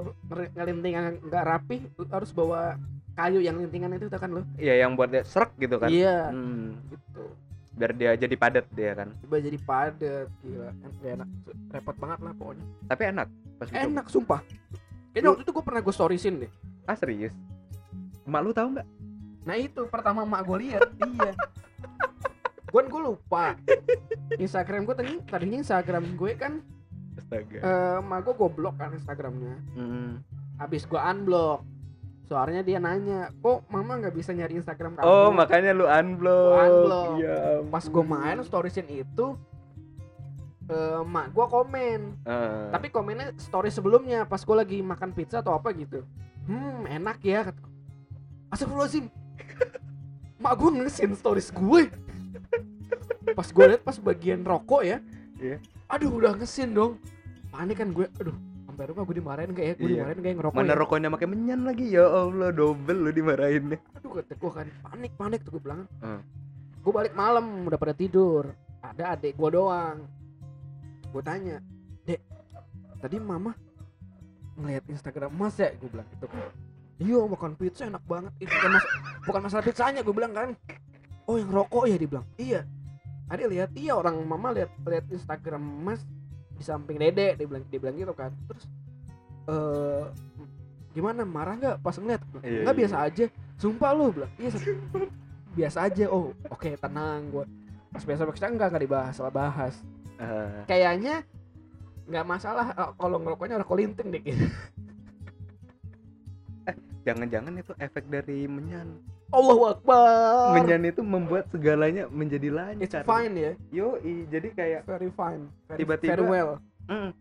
ngelintingan 0.53 1.24
nggak 1.32 1.43
rapi 1.47 1.88
lo 1.97 2.05
harus 2.12 2.30
bawa 2.30 2.78
kayu 3.18 3.41
yang 3.41 3.58
lintingan 3.58 3.95
itu 3.95 4.12
kan 4.12 4.30
lo? 4.30 4.43
Iya 4.60 4.86
yang 4.86 4.99
buat 4.99 5.10
dia 5.10 5.24
serak 5.24 5.55
gitu 5.58 5.80
kan? 5.80 5.89
Iya. 5.89 6.30
Hmm, 6.30 6.76
gitu 6.91 7.47
biar 7.78 7.92
dia 7.94 8.12
jadi 8.18 8.36
padat 8.36 8.66
dia 8.74 8.92
kan 8.98 9.14
tiba 9.22 9.38
jadi 9.38 9.58
padat 9.62 10.28
gila 10.42 10.70
gak 10.98 11.12
enak 11.22 11.30
repot 11.70 11.96
banget 11.96 12.20
lah 12.26 12.34
pokoknya 12.34 12.66
tapi 12.90 13.04
enak 13.08 13.28
pas 13.56 13.68
enak 13.70 14.06
sumpah 14.10 14.42
kayaknya 15.14 15.28
Lu- 15.30 15.32
waktu 15.38 15.44
itu 15.46 15.52
gue 15.54 15.64
pernah 15.64 15.82
gue 15.86 15.94
storiesin 15.94 16.34
deh 16.42 16.52
ah 16.90 16.98
serius 16.98 17.34
mak 18.26 18.42
lu 18.42 18.52
tahu 18.52 18.74
nggak 18.76 18.88
Nah 19.48 19.56
itu 19.56 19.88
pertama 19.88 20.28
mak 20.28 20.44
gue 20.44 20.68
lihat 20.68 20.84
iya. 21.08 21.32
Gue 22.68 22.84
gue 22.84 23.00
lupa. 23.00 23.56
Instagram 24.36 24.84
gue 24.84 24.96
tadi 25.00 25.12
tadinya 25.24 25.64
Instagram 25.64 26.20
gue 26.20 26.32
kan 26.36 26.60
astaga 27.16 27.58
eh 27.64 27.98
mak 28.04 28.28
gue 28.28 28.34
gue 28.36 28.50
blok 28.52 28.76
kan 28.76 28.92
Instagramnya. 28.92 29.56
Hmm. 29.72 30.20
Habis 30.60 30.84
gue 30.84 31.00
unblock. 31.00 31.64
Soalnya 32.28 32.60
dia 32.60 32.76
nanya, 32.78 33.32
kok 33.34 33.64
mama 33.68 33.96
nggak 33.98 34.12
bisa 34.12 34.32
nyari 34.32 34.56
Instagram 34.56 34.94
kamu? 34.94 35.04
oh 35.04 35.32
makanya 35.32 35.72
lu 35.72 35.88
unblock 35.88 36.60
unblock. 36.60 37.08
Iya 37.18 37.40
Pas 37.66 37.84
gue 37.84 38.04
main 38.06 38.38
storiesin 38.42 38.84
itu, 38.86 39.40
eh 40.68 41.02
mak 41.02 41.32
gue 41.32 41.46
komen. 41.46 42.00
Eh, 42.22 42.68
Tapi 42.70 42.88
komennya 42.90 43.32
story 43.38 43.68
sebelumnya 43.70 44.24
pas 44.24 44.40
gue 44.40 44.52
lagi 44.54 44.78
makan 44.82 45.12
pizza 45.12 45.40
atau 45.40 45.56
apa 45.56 45.72
gitu. 45.72 46.04
Hmm 46.44 46.84
enak 46.86 47.20
ya. 47.22 47.48
kata- 47.48 47.64
Astagfirullahaladzim. 48.50 49.08
mak 50.44 50.54
gue 50.54 50.70
ngesin 50.76 51.12
stories 51.14 51.48
gue. 51.50 51.88
Pas 53.30 53.48
gue 53.48 53.66
liat 53.66 53.82
pas 53.82 53.96
bagian 53.98 54.44
rokok 54.44 54.84
ya. 54.84 55.00
Iya. 55.38 55.64
Aduh 55.88 56.12
udah 56.14 56.36
ngesin 56.36 56.72
dong. 56.72 57.00
Panik 57.48 57.80
kan 57.80 57.90
gue. 57.90 58.08
Aduh 58.20 58.36
sampai 58.78 58.94
rumah 58.94 59.10
gue 59.10 59.18
dimarahin 59.18 59.52
kayak 59.52 59.68
ya 59.68 59.74
gue 59.74 59.82
Iya. 59.82 59.94
dimarahin 59.98 60.20
kayak 60.22 60.36
ngerokok 60.38 60.54
mana 60.56 60.70
ya. 60.70 60.78
rokoknya 60.78 61.10
pakai 61.10 61.28
menyan 61.28 61.60
lagi 61.66 61.86
ya 61.90 62.06
Allah 62.06 62.50
double 62.54 63.00
lu 63.00 63.10
dimarahinnya 63.10 63.78
Aduh 63.98 64.12
kata 64.14 64.34
gue 64.38 64.52
kan 64.54 64.68
panik 64.86 65.12
panik 65.18 65.40
tuh 65.42 65.52
gue 65.58 65.62
bilang. 65.66 65.90
Hmm. 65.98 66.22
Gue 66.78 66.94
balik 66.94 67.18
malam 67.18 67.66
udah 67.66 67.74
pada 67.76 67.92
tidur. 67.92 68.54
Ada 68.80 69.18
adik 69.18 69.34
gue 69.34 69.50
doang. 69.50 70.06
Gue 71.10 71.22
tanya, 71.22 71.58
dek 72.06 72.22
tadi 72.98 73.18
mama 73.18 73.58
ngeliat 74.54 74.86
Instagram 74.86 75.34
mas 75.34 75.58
ya 75.58 75.70
gue 75.72 75.86
bilang 75.86 76.06
gitu 76.12 76.26
kan 76.26 76.38
iya 76.98 77.18
makan 77.20 77.54
pizza 77.54 77.86
enak 77.86 78.02
banget 78.04 78.34
itu 78.40 78.50
bukan, 78.52 78.72
mas- 78.72 78.90
bukan 79.22 79.42
masalah 79.44 79.64
pizzanya 79.64 80.02
gue 80.02 80.10
bilang 80.12 80.34
kan 80.34 80.50
oh 81.26 81.38
yang 81.38 81.50
rokok 81.50 81.86
ya 81.86 81.94
dibilang 81.94 82.26
iya 82.38 82.62
adik 83.28 83.50
lihat 83.50 83.70
iya 83.74 83.94
orang 83.94 84.18
mama 84.20 84.50
lihat 84.52 84.70
lihat 84.82 85.06
Instagram 85.08 85.62
mas 85.62 86.02
di 86.58 86.64
samping 86.66 86.97
dede 86.97 87.38
dia 87.38 87.45
bilang 87.45 87.64
dia 87.70 87.80
bilang 87.80 87.95
gitu 87.95 88.14
kan 88.14 88.34
terus 88.49 88.64
eh 89.47 90.03
gimana 90.91 91.22
marah 91.24 91.53
nggak 91.55 91.78
pas 91.80 91.93
ngeliat 91.95 92.22
Iya, 92.41 92.66
nggak 92.66 92.74
iya. 92.74 92.82
biasa 92.84 92.97
aja 93.05 93.26
sumpah 93.55 93.89
lu 93.93 94.10
bilang 94.12 94.32
iya 94.36 94.49
Sat." 94.49 94.66
biasa 95.53 95.78
aja 95.86 96.03
oh 96.10 96.34
oke 96.49 96.70
tenang 96.78 97.22
gue 97.30 97.45
pas 97.89 98.03
biasa 98.03 98.22
biasa 98.26 98.49
enggak 98.49 98.68
nggak 98.74 98.84
dibahas 98.84 99.14
salah 99.14 99.34
bahas 99.34 99.76
Eh, 100.18 100.66
kayaknya 100.66 101.22
nggak 102.10 102.26
masalah 102.26 102.74
eh, 102.74 102.89
kalau 102.97 103.22
ngerokoknya 103.22 103.62
rokok 103.62 103.78
linting 103.78 104.10
deh 104.10 104.18
kayaknya. 104.18 104.49
jangan-jangan 107.05 107.53
itu 107.55 107.72
efek 107.78 108.10
dari 108.10 108.49
menyan 108.49 108.97
Allahu 109.28 109.64
Akbar. 109.68 110.56
Menyan 110.56 110.88
itu 110.88 111.02
membuat 111.04 111.52
segalanya 111.52 112.08
menjadi 112.08 112.48
it's 112.48 112.96
lancar 112.96 113.04
fine 113.04 113.36
ya. 113.36 113.52
Yoi 113.72 114.24
jadi 114.32 114.48
kayak 114.56 114.82
very 114.88 115.12
fine. 115.12 115.52
Tiba-tiba- 115.76 116.16
very 116.16 116.26
well. 116.26 116.52
mm, 116.88 117.12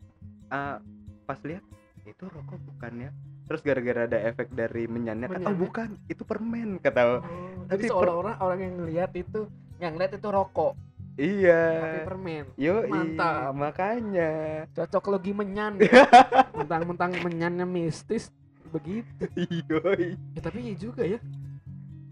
ah, 0.49 0.79
pas 1.27 1.39
lihat 1.43 1.63
itu 2.07 2.23
rokok 2.23 2.63
bukan 2.63 2.93
ya 3.03 3.11
terus 3.47 3.63
gara-gara 3.63 4.11
ada 4.11 4.19
efek 4.27 4.51
dari 4.51 4.91
menyannya 4.91 5.27
kata 5.31 5.47
oh 5.51 5.55
bukan? 5.55 5.89
Itu 6.07 6.23
permen 6.27 6.83
kata 6.83 7.23
Oh, 7.23 7.67
Tapi 7.67 7.87
seolah-olah 7.87 8.43
orang 8.43 8.59
yang 8.63 8.75
ngeliat 8.79 9.11
itu 9.15 9.47
yang 9.79 9.95
ngeliat 9.95 10.19
itu 10.19 10.29
rokok. 10.31 10.75
Iya. 11.17 12.05
Permen. 12.05 12.45
Yoi 12.59 12.91
Mantap. 12.91 13.55
makanya. 13.55 14.67
Cocok 14.75 15.05
logi 15.17 15.33
menyan. 15.33 15.79
Mentang-mentang 16.59 17.15
menyannya 17.23 17.65
mistis 17.65 18.35
begitu. 18.75 19.25
Yoi. 19.71 20.19
Ya, 20.35 20.41
tapi 20.43 20.59
iya 20.67 20.75
juga 20.75 21.07
ya 21.07 21.23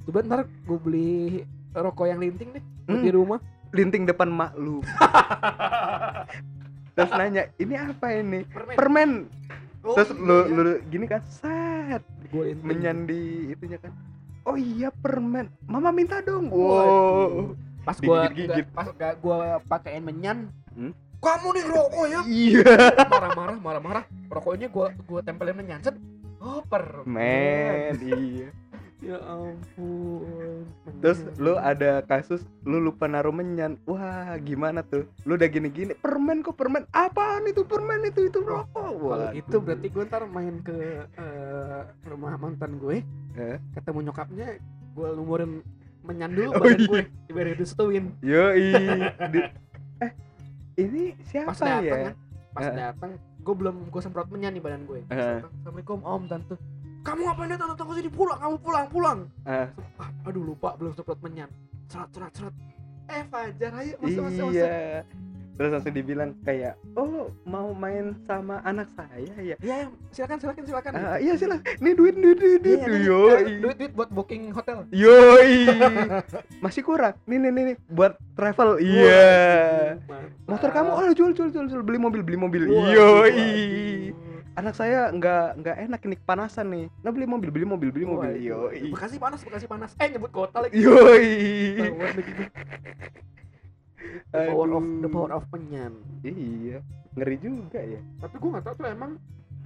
coba 0.05 0.19
ntar 0.23 0.41
gue 0.45 0.79
beli 0.79 1.15
rokok 1.71 2.05
yang 2.05 2.19
linting 2.19 2.51
deh 2.53 2.65
Hmm. 2.85 3.01
di 3.01 3.09
rumah. 3.09 3.39
Linting 3.71 4.05
depan 4.05 4.29
mak 4.29 4.53
lu. 4.55 4.85
Terus 6.95 7.11
nanya 7.11 7.43
ini 7.57 7.75
apa 7.75 8.07
ini? 8.13 8.41
Permen. 8.47 8.75
Permen. 8.77 9.11
Oh, 9.85 9.93
terus 9.93 10.11
iya, 10.11 10.19
lu 10.19 10.37
iya. 10.39 10.55
lu 10.55 10.73
gini 10.87 11.05
kan 11.05 11.21
set. 11.27 12.01
Gua 12.29 12.43
linting. 12.47 12.63
menyan 12.63 12.97
di 13.05 13.51
itunya 13.51 13.77
kan. 13.77 13.91
Oh 14.43 14.55
iya 14.55 14.89
permen. 14.91 15.49
Mama 15.65 15.91
minta 15.91 16.19
dong. 16.21 16.49
Wow. 16.49 17.53
Pas 17.83 17.99
gua 17.99 18.27
Digigit-gigit. 18.27 18.65
nggak- 18.65 18.73
pas 18.73 18.89
gak 18.91 19.13
gua 19.19 19.59
pakein 19.63 20.01
menyan 20.01 20.49
Hmm? 20.71 20.91
kamu 21.19 21.47
nih 21.53 21.65
rokok 21.67 22.05
ya? 22.07 22.21
Iya. 22.25 22.73
Marah-marah 23.07 23.57
marah-marah. 23.59 24.05
Rokoknya 24.27 24.67
gua 24.69 24.91
gua 25.03 25.21
tempelin 25.21 25.55
menyan 25.55 25.81
set. 25.81 25.95
Oh 26.39 26.61
permen. 26.63 27.07
Men 27.07 27.95
iya 27.99 28.49
ya 29.05 29.19
ampun. 29.21 30.65
Terus 30.99 31.21
lu 31.37 31.55
ada 31.55 32.01
kasus 32.03 32.41
lu 32.63 32.81
lupa 32.81 33.05
naruh 33.05 33.31
menyan. 33.31 33.77
Wah 33.85 34.35
gimana 34.39 34.81
tuh? 34.81 35.05
Lu 35.23 35.37
udah 35.37 35.47
gini-gini 35.47 35.93
permen 35.95 36.41
kok 36.41 36.55
permen? 36.55 36.89
Apaan 36.91 37.45
itu? 37.45 37.63
Permen 37.63 38.01
itu 38.03 38.25
itu 38.25 38.41
rokok. 38.41 38.97
Kalau 38.97 39.29
gitu 39.31 39.57
berarti 39.59 39.87
gue 39.87 40.05
ntar 40.05 40.25
main 40.25 40.57
ke 40.59 40.77
eh, 41.07 41.81
rumah 42.05 42.35
mantan 42.35 42.77
gue. 42.77 43.05
Eh? 43.35 43.59
ketemu 43.73 44.09
nyokapnya 44.09 44.57
gue 44.95 45.09
lumurin 45.11 45.59
menyan 46.01 46.31
dulu 46.31 46.51
Oh, 46.51 46.61
badan 46.61 46.79
iya. 46.79 46.87
gue 46.87 47.01
biar 47.29 47.49
disetuin. 47.53 48.05
Yoi. 48.21 48.69
Di- 49.33 49.51
eh 50.01 50.13
ini 50.77 51.03
siapa 51.25 51.51
pas 51.51 51.59
datang 51.59 51.83
ya? 51.83 51.93
kan 51.93 52.15
pas 52.51 52.65
Eh. 52.65 52.75
datang 52.75 53.11
gue 53.19 53.55
belum 53.55 53.77
gue 53.91 54.01
semprot 54.01 54.31
menyan 54.31 54.55
di 54.55 54.63
badan 54.63 54.85
gue. 54.85 55.03
Datang, 55.07 55.51
assalamualaikum 55.53 55.99
om 56.01 56.23
tante 56.25 56.55
kamu 57.05 57.21
ngapain 57.29 57.51
datang 57.53 57.69
datang 57.77 57.87
ke 57.93 57.95
sini? 58.01 58.11
Pulang 58.11 58.39
kamu 58.41 58.57
pulang 58.65 58.87
pulang. 58.89 59.19
Eh, 59.45 59.69
ah, 60.01 60.09
aduh 60.25 60.41
lupa 60.41 60.73
belum 60.81 60.97
semprot 60.97 61.21
menyan. 61.21 61.53
Serat 61.93 62.09
serat 62.17 62.33
serat. 62.33 62.55
Eh 63.13 63.23
Fajar 63.29 63.73
ayo 63.77 63.95
masuk 64.01 64.23
masuk 64.25 64.45
masuk. 64.49 64.57
Iya. 64.57 65.05
Terus 65.55 65.71
langsung 65.71 65.95
dibilang 65.95 66.35
kayak 66.43 66.75
oh 66.99 67.31
mau 67.47 67.71
main 67.71 68.19
sama 68.27 68.59
anak 68.67 68.91
saya 68.99 69.31
ya? 69.39 69.55
Ya 69.63 69.87
silakan 70.11 70.41
silakan 70.43 70.63
silakan. 70.67 70.93
Ah, 70.99 71.21
iya 71.23 71.39
lah 71.47 71.61
ini 71.79 71.95
duit 71.95 72.19
duit 72.19 72.41
duit 72.41 72.59
duit 72.59 72.81
Iya, 72.83 73.21
eh, 73.39 73.63
duit 73.63 73.77
duit 73.79 73.93
buat 73.95 74.11
booking 74.11 74.51
hotel. 74.51 74.83
Yoi. 74.91 75.71
Masih 76.65 76.83
kurang. 76.83 77.15
Nih 77.31 77.39
nih 77.39 77.51
nih, 77.55 77.63
nih, 77.71 77.77
buat 77.87 78.19
travel. 78.35 78.83
Iya. 78.83 79.31
Mantap. 80.11 80.51
motor 80.51 80.71
kamu 80.75 80.91
oh 80.91 81.05
jual 81.15 81.31
jual 81.37 81.49
jual 81.55 81.67
jual. 81.71 81.83
Beli 81.87 81.99
mobil 82.03 82.21
beli 82.27 82.39
mobil. 82.41 82.63
Waduh. 82.67 84.04
Anak 84.55 84.73
saya 84.73 85.11
nggak 85.11 85.59
nggak 85.59 85.77
enak 85.85 86.01
ini 86.03 86.17
kepanasan 86.17 86.67
nih 86.69 86.87
nah 87.01 87.11
beli 87.11 87.27
mobil 87.27 87.51
beli 87.51 87.67
mobil 87.67 87.91
beli 87.91 88.07
mobil 88.07 88.31
Waduh. 88.31 88.71
yoi 88.71 88.91
Bekasi 88.91 89.19
panas, 89.19 89.41
Bekasi 89.41 89.67
panas. 89.67 89.91
Eh 89.99 90.09
nyebut 90.09 90.31
kota 90.31 90.59
lagi. 90.61 90.79
gue. 90.79 91.19
the 94.31 94.47
power 94.47 94.69
of 94.71 94.85
the 95.01 95.09
power 95.09 95.31
of 95.33 95.45
menyan 95.51 95.93
Iya, 96.23 96.81
ngeri 97.13 97.37
juga 97.37 97.79
ya. 97.79 98.01
tapi 98.19 98.35
gue 98.37 98.51
nggak 98.51 98.65
tahu 98.65 98.75
tuh 98.77 98.89
emang 98.89 99.13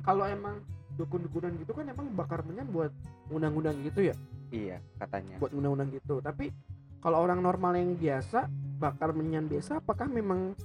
kalau 0.01 0.25
emang 0.25 0.59
dukun-dukunan 0.97 1.55
gitu 1.57 1.71
kan 1.71 1.87
emang 1.87 2.11
bakar 2.13 2.43
menyan 2.43 2.67
buat 2.69 2.91
undang-undang 3.29 3.79
gitu 3.83 4.03
ya 4.03 4.17
Iya, 4.49 4.81
katanya. 4.99 5.37
buat 5.39 5.53
undang-undang 5.53 5.93
gitu 5.93 6.19
tapi 6.19 6.51
kalau 6.99 7.23
orang 7.23 7.39
normal 7.39 7.77
yang 7.77 7.95
biasa 7.95 8.49
bakar 8.77 9.13
menyan 9.13 9.47
biasa 9.47 9.79
apakah 9.79 10.09
memang 10.09 10.57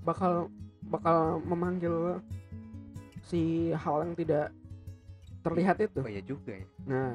bakal 0.00 0.48
bakal 0.84 1.42
memanggil 1.42 2.22
si 3.22 3.40
hal 3.72 4.04
yang 4.04 4.14
tidak 4.14 4.50
terlihat 5.40 5.76
itu 5.80 5.98
Oh 5.98 6.08
iya 6.08 6.22
juga 6.22 6.52
ya. 6.52 6.66
nah 6.84 7.12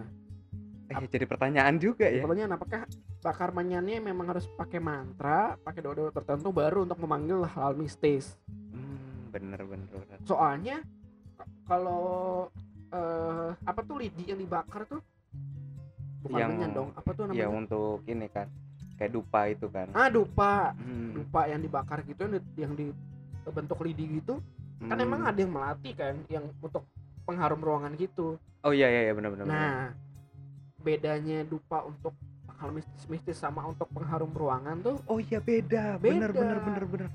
Eh, 0.88 1.03
jadi 1.05 1.24
pertanyaan 1.24 1.76
juga 1.76 2.08
ya. 2.08 2.24
pertanyaan 2.24 2.55
apakah 2.55 2.88
bakar 3.20 3.51
menyannya 3.51 3.99
memang 3.99 4.32
harus 4.32 4.47
pakai 4.49 4.80
mantra 4.80 5.60
pakai 5.60 5.84
doa-doa 5.84 6.12
tertentu 6.12 6.47
baru 6.49 6.84
untuk 6.84 6.95
memanggil 6.97 7.43
hal 7.45 7.76
mistis 7.76 8.39
Hmm, 8.72 9.28
bener 9.30 9.60
bener 9.62 9.91
bener. 9.91 10.18
soalnya 10.24 10.80
kalau 11.68 12.47
eh, 12.88 13.51
apa 13.62 13.84
tuh 13.84 13.99
lidi 13.99 14.24
yang 14.26 14.39
dibakar 14.39 14.88
tuh 14.88 15.03
bukan 16.24 16.39
Yang- 16.39 16.51
menyan 16.55 16.72
dong 16.74 16.89
apa 16.93 17.10
tuh 17.12 17.24
namanya 17.26 17.41
Ya 17.41 17.47
untuk 17.49 17.99
ini 18.05 18.28
kan, 18.28 18.47
kayak 18.95 19.12
dupa 19.12 19.39
itu 19.47 19.68
kan. 19.68 19.91
ah 19.91 20.08
dupa 20.08 20.72
Hmm, 20.74 21.12
dupa 21.14 21.41
yang 21.45 21.60
dibakar 21.60 21.99
gitu 22.01 22.20
yang, 22.22 22.34
di- 22.34 22.55
yang 22.55 22.74
dibentuk 23.43 23.80
lidi 23.84 24.24
gitu 24.24 24.39
kan 24.80 24.93
hmm. 24.93 25.05
emang 25.05 25.21
ada 25.23 25.39
yang 25.39 25.49
melatih 25.49 25.93
kan 25.93 26.13
yang 26.28 26.45
untuk 26.57 26.86
pengharum 27.23 27.59
ruangan 27.59 27.93
gitu 27.95 28.38
Oh 28.61 28.71
iya 28.71 28.88
iya 28.88 29.01
iya 29.03 29.13
benar 29.13 29.32
benar. 29.32 29.45
benar. 29.45 29.55
nah 29.55 29.82
bedanya 30.80 31.43
dupa 31.43 31.84
untuk 31.84 32.13
hal 32.55 32.69
mistis-mistis 32.71 33.38
sama 33.38 33.61
untuk 33.63 33.86
pengharum 33.88 34.30
ruangan 34.30 34.82
tuh 34.82 34.97
Oh 35.05 35.17
iya 35.17 35.38
beda. 35.38 35.97
Bener 35.97 36.30
Beda. 36.30 36.41
bener 36.41 36.57
bener 36.59 36.84
bener. 36.88 37.09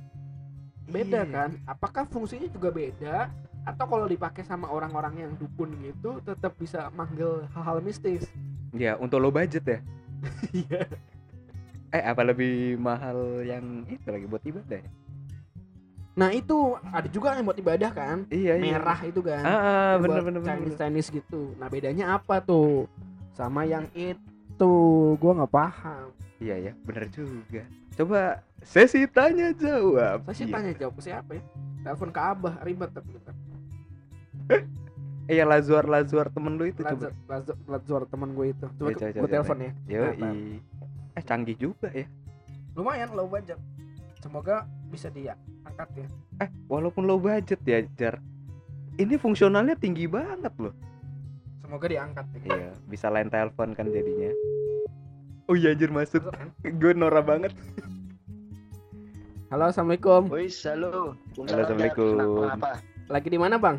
beda 0.84 1.20
Iya. 1.20 1.32
kan 1.32 1.50
apakah 1.64 2.04
fungsinya 2.04 2.46
juga 2.46 2.68
beda 2.68 3.30
atau 3.62 3.84
kalau 3.86 4.04
dipakai 4.04 4.42
sama 4.42 4.66
orang-orang 4.66 5.14
yang 5.20 5.32
dukun 5.34 5.70
gitu 5.80 6.18
tetap 6.20 6.52
bisa 6.54 6.90
manggil 6.92 7.46
hal-hal 7.50 7.78
mistis 7.78 8.26
Ya 8.72 8.96
untuk 8.96 9.18
low 9.18 9.28
budget 9.28 9.62
ya. 9.62 9.78
iya 10.64 10.82
Eh 11.88 12.00
apa 12.00 12.22
lebih 12.22 12.76
mahal 12.76 13.16
yang 13.42 13.84
itu 13.84 14.08
lagi 14.08 14.24
buat 14.24 14.40
ibadah 14.42 14.80
ya? 14.80 14.88
Nah 16.12 16.28
itu 16.28 16.56
ada 16.84 17.08
juga 17.08 17.32
yang 17.32 17.44
buat 17.44 17.56
ibadah 17.56 17.90
kan 17.90 18.28
Iya 18.28 18.54
iya. 18.54 18.76
merah 18.76 19.00
itu 19.00 19.20
kan 19.20 19.40
Ah, 19.40 19.56
ah 19.56 19.92
bener 19.96 20.20
buat 20.20 20.28
bener. 20.28 20.40
Chinese 20.42 20.64
bener. 20.66 20.78
Chinese 20.78 21.08
gitu 21.10 21.40
nah 21.56 21.66
bedanya 21.66 22.04
apa 22.12 22.38
tuh 22.38 22.84
sama 23.30 23.64
yang 23.64 23.88
itu 23.94 24.72
gua 25.16 25.32
nggak 25.38 25.52
paham 25.52 26.08
Iya 26.36 26.58
ya, 26.60 26.72
bener 26.76 27.06
juga. 27.08 27.62
Coba 27.94 28.42
sesi 28.60 29.06
tanya 29.06 29.54
jawab. 29.54 30.26
saya 30.26 30.34
sih 30.34 30.44
Iya. 30.44 30.52
tanya 30.52 30.72
jawab 30.74 30.94
siapa 30.98 31.30
ya 31.32 31.42
telepon 31.80 32.10
ke 32.10 32.20
abah 32.20 32.54
ribet 32.60 32.90
tapi 32.90 33.14
Eh 35.22 35.34
ya 35.34 35.44
Lazuar 35.44 35.86
Lazuar 35.86 36.28
temen 36.28 36.58
lu 36.58 36.66
itu 36.66 36.82
coba. 36.82 36.90
Lazar, 36.90 37.14
Lazar, 37.24 37.56
Lazar 37.64 38.02
teman 38.04 38.34
gue 38.34 38.46
itu 38.48 38.66
coba 38.68 38.90
Ya, 38.90 38.96
coba, 38.96 39.06
gue 39.06 39.14
coba, 39.14 39.28
telepon 39.28 39.58
ya 39.60 39.72
Yo 39.86 40.02
Eh 41.12 41.22
canggih 41.22 41.56
juga 41.56 41.88
ya. 41.90 42.06
lumayan 42.72 43.12
low 43.12 43.28
budget 43.28 43.60
semoga 44.22 44.62
bisa 44.86 45.08
diangkat 45.08 45.88
ya 45.96 46.06
Eh 46.38 46.48
walaupun 46.66 47.04
low 47.04 47.18
budget 47.18 47.58
ya 47.62 47.82
Jar. 47.92 48.16
Ini 48.94 49.16
fungsionalnya 49.16 49.74
tinggi 49.74 50.06
banget 50.06 50.52
loh. 50.56 50.72
semoga 51.58 51.86
diangkat 51.86 52.26
ya. 52.34 52.40
Iya, 52.46 52.70
bisa 52.84 53.08
line 53.08 53.26
telepon 53.26 53.72
kan 53.72 53.86
jadinya. 53.86 54.28
Oh 55.46 55.54
iya 55.54 55.72
anjir 55.72 55.88
masuk. 55.88 56.20
Masuk 56.20 56.32
kan? 56.32 56.48
Gue 56.74 56.92
norak 56.92 57.24
banget. 57.24 57.52
halo 59.48 59.68
assalamualaikum 59.68 60.28
Woi, 60.28 60.48
halo. 60.64 61.12
Halo, 61.34 61.44
Assalamualaikum. 61.44 62.16
Kenapa? 62.16 62.70
lagi 63.06 63.28
di 63.28 63.36
mana 63.36 63.56
bang 63.56 63.76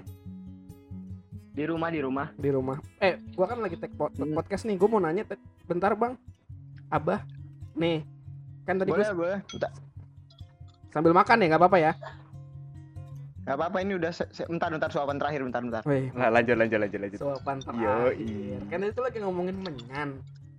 Di 1.49 1.63
rumah, 1.63 1.89
di 1.89 1.99
rumah. 1.99 2.27
di 2.33 2.49
rumah 2.49 2.77
eh 2.97 3.17
gua 3.33 3.45
kan 3.45 3.57
lagi 3.57 3.77
take 3.77 3.93
pod- 3.93 4.13
Hmm. 4.13 4.33
podcast 4.33 4.65
nih 4.65 4.73
gua 4.73 4.87
mau 4.87 4.97
nanya 4.99 5.23
te- 5.23 5.37
bentar 5.63 5.93
bang 5.93 6.13
abah 6.87 7.21
nih 7.73 8.01
kan 8.63 8.77
tadi 8.77 8.89
Boleh, 8.89 9.05
gua 9.07 9.41
boleh. 9.45 9.71
Sambil 10.93 11.11
makan 11.11 11.41
ya 11.41 11.45
nggak 11.49 11.61
apa-apa 11.61 11.79
ya 11.81 11.93
Gak 13.43 13.59
apa-apa 13.59 13.83
ini 13.83 13.99
udah 13.99 14.07
se- 14.15 14.31
se- 14.31 14.47
bentar 14.47 14.71
bentar 14.71 14.87
suapan 14.87 15.19
terakhir 15.19 15.43
bentar 15.43 15.59
bentar. 15.59 15.83
Wih, 15.83 16.07
Lah 16.15 16.31
lanjut 16.31 16.55
lanjut 16.55 16.79
lanjut 16.79 16.99
lanjut. 17.03 17.19
suapan 17.19 17.57
Yoi. 17.59 17.67
terakhir 17.67 18.61
kan 18.71 18.79
itu 18.87 19.01
lagi 19.03 19.17
ngomongin 19.19 19.57
menyan 19.59 20.09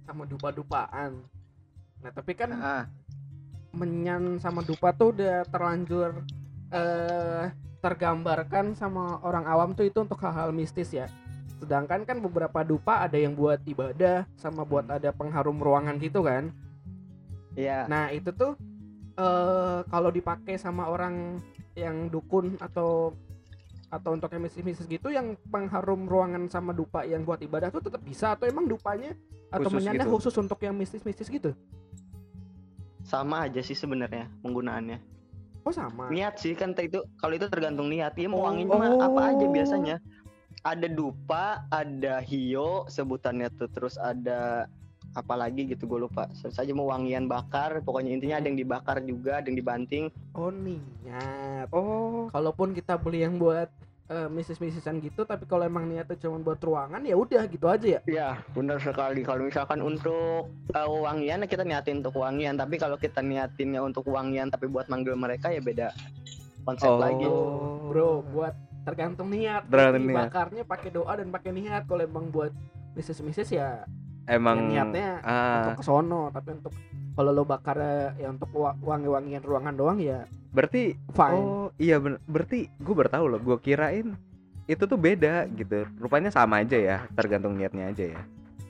sama 0.04 0.28
dupa-dupaan 0.28 1.16
nah 2.04 2.12
tapi 2.12 2.36
kan 2.36 2.52
Ah, 2.52 2.84
menyan 3.72 4.36
sama 4.36 4.60
dupa 4.60 4.92
tuh 4.92 5.16
udah 5.16 5.48
terlanjur 5.48 6.20
eh 6.68 7.48
tergambarkan 7.80 8.76
sama 8.76 9.16
orang 9.24 9.48
awam 9.48 9.72
tuh 9.72 9.84
itu 9.84 10.04
untuk 10.04 10.20
hal-hal 10.20 10.52
mistis 10.52 10.92
ya. 10.92 11.08
Sedangkan 11.56 12.04
kan 12.04 12.20
beberapa 12.20 12.60
dupa 12.60 13.00
ada 13.00 13.16
yang 13.16 13.32
buat 13.32 13.64
ibadah 13.64 14.28
sama 14.36 14.64
buat 14.64 14.84
ada 14.88 15.08
pengharum 15.08 15.56
ruangan 15.56 15.96
gitu 15.96 16.20
kan. 16.20 16.52
iya. 17.54 17.88
Nah, 17.88 18.08
itu 18.08 18.28
tuh 18.28 18.56
eh 19.14 19.78
kalau 19.86 20.10
dipakai 20.10 20.58
sama 20.58 20.90
orang 20.90 21.38
yang 21.78 22.10
dukun 22.10 22.58
atau 22.58 23.14
atau 23.90 24.10
untuk 24.10 24.26
yang 24.34 24.42
mistis-mistis 24.42 24.90
gitu 24.90 25.06
yang 25.06 25.38
pengharum 25.54 26.10
ruangan 26.10 26.50
sama 26.50 26.74
dupa 26.74 27.06
yang 27.06 27.22
buat 27.22 27.38
ibadah 27.38 27.70
tuh 27.70 27.78
tetap 27.78 28.02
bisa 28.02 28.34
atau 28.34 28.50
emang 28.50 28.66
dupanya 28.66 29.14
atau 29.54 29.70
Khusus 29.70 29.76
menyannya 29.78 30.06
gitu. 30.06 30.14
khusus 30.18 30.34
untuk 30.34 30.58
yang 30.66 30.74
mistis-mistis 30.74 31.30
gitu? 31.30 31.54
Sama 33.06 33.46
aja 33.46 33.60
sih 33.62 33.76
sebenarnya 33.76 34.26
penggunaannya. 34.42 34.98
Oh 35.62 35.70
sama. 35.72 36.10
Niat 36.10 36.42
sih 36.42 36.56
kan 36.58 36.74
itu 36.74 37.04
kalau 37.20 37.38
itu 37.38 37.46
tergantung 37.46 37.86
niat. 37.86 38.18
Dia 38.18 38.26
mau 38.26 38.42
Oh. 38.42 38.50
wanginya 38.50 38.74
mah 38.74 38.90
apa 38.98 39.20
aja 39.30 39.46
biasanya. 39.46 39.96
Ada 40.64 40.88
dupa, 40.88 41.68
ada 41.68 42.18
hio 42.24 42.88
sebutannya 42.88 43.52
tuh 43.54 43.68
terus 43.68 44.00
ada 44.00 44.66
apalagi 45.14 45.64
gitu 45.66 45.86
gue 45.86 46.04
lupa. 46.04 46.26
Saja 46.34 46.70
mau 46.70 46.86
wangian 46.86 47.24
bakar, 47.24 47.80
pokoknya 47.80 48.10
intinya 48.12 48.36
ada 48.36 48.46
yang 48.46 48.58
dibakar 48.58 48.98
juga, 49.00 49.38
ada 49.38 49.46
yang 49.46 49.56
dibanting. 49.56 50.04
Oh 50.32 50.50
niat. 50.50 51.70
Oh, 51.70 52.28
kalaupun 52.28 52.70
kita 52.70 52.94
beli 52.94 53.22
yang 53.22 53.34
buat 53.34 53.70
eh, 54.04 54.28
misis-misisan 54.28 55.00
gitu 55.00 55.24
tapi 55.24 55.42
kalau 55.44 55.64
emang 55.64 55.86
niatnya 55.86 56.18
cuma 56.20 56.36
buat 56.36 56.60
ruangan 56.60 57.00
ya 57.00 57.16
udah 57.16 57.40
gitu 57.46 57.64
aja 57.66 57.86
ya 57.88 58.00
Ya, 58.04 58.28
benar 58.52 58.76
sekali. 58.76 59.22
Kalau 59.22 59.48
misalkan 59.48 59.80
untuk 59.80 60.44
uh, 60.70 60.88
wangian 61.00 61.40
kita 61.46 61.62
niatin 61.62 61.98
untuk 61.98 62.18
wangian, 62.18 62.52
tapi 62.54 62.76
kalau 62.76 62.94
kita 62.96 63.18
niatinnya 63.18 63.80
untuk 63.80 64.04
wangian 64.04 64.46
tapi 64.46 64.66
buat 64.66 64.86
manggil 64.86 65.14
mereka 65.14 65.48
ya 65.48 65.58
beda 65.58 65.88
konsep 66.60 66.84
Oh. 66.86 66.96
lagi. 66.96 67.24
bro 67.86 68.20
buat 68.26 68.52
tergantung 68.82 69.28
niat 69.28 69.64
Tergantung 69.66 70.04
Jadi 70.04 70.12
niat. 70.12 70.20
bakarnya 70.28 70.62
pakai 70.64 70.90
doa 70.90 71.12
dan 71.14 71.28
pakai 71.28 71.50
niat 71.50 71.82
kalau 71.84 72.04
emang 72.04 72.28
buat 72.28 72.52
misis-misis 72.92 73.48
ya, 73.50 73.88
emang 74.26 74.72
ya 74.72 74.84
niatnya 74.84 75.08
ah, 75.24 75.56
untuk 75.60 75.80
kesono 75.84 76.22
tapi 76.32 76.48
untuk 76.56 76.72
kalau 77.14 77.30
lo 77.30 77.42
bakar 77.46 77.78
ya 78.18 78.28
untuk 78.28 78.50
wa- 78.56 78.78
wangi-wangian 78.82 79.42
ruangan 79.44 79.74
doang 79.76 79.98
ya 80.02 80.26
berarti 80.54 80.94
fine. 81.14 81.34
oh 81.38 81.68
iya 81.78 81.98
bener 81.98 82.18
berarti 82.26 82.70
gue 82.70 82.94
baru 82.94 83.10
tahu 83.10 83.24
loh 83.30 83.40
gue 83.42 83.56
kirain 83.62 84.14
itu 84.64 84.80
tuh 84.88 84.96
beda 84.96 85.44
gitu. 85.52 85.84
Rupanya 86.00 86.32
sama 86.32 86.64
aja 86.64 86.80
ya 86.80 86.96
tergantung 87.12 87.52
niatnya 87.52 87.92
aja 87.92 88.04
ya 88.16 88.20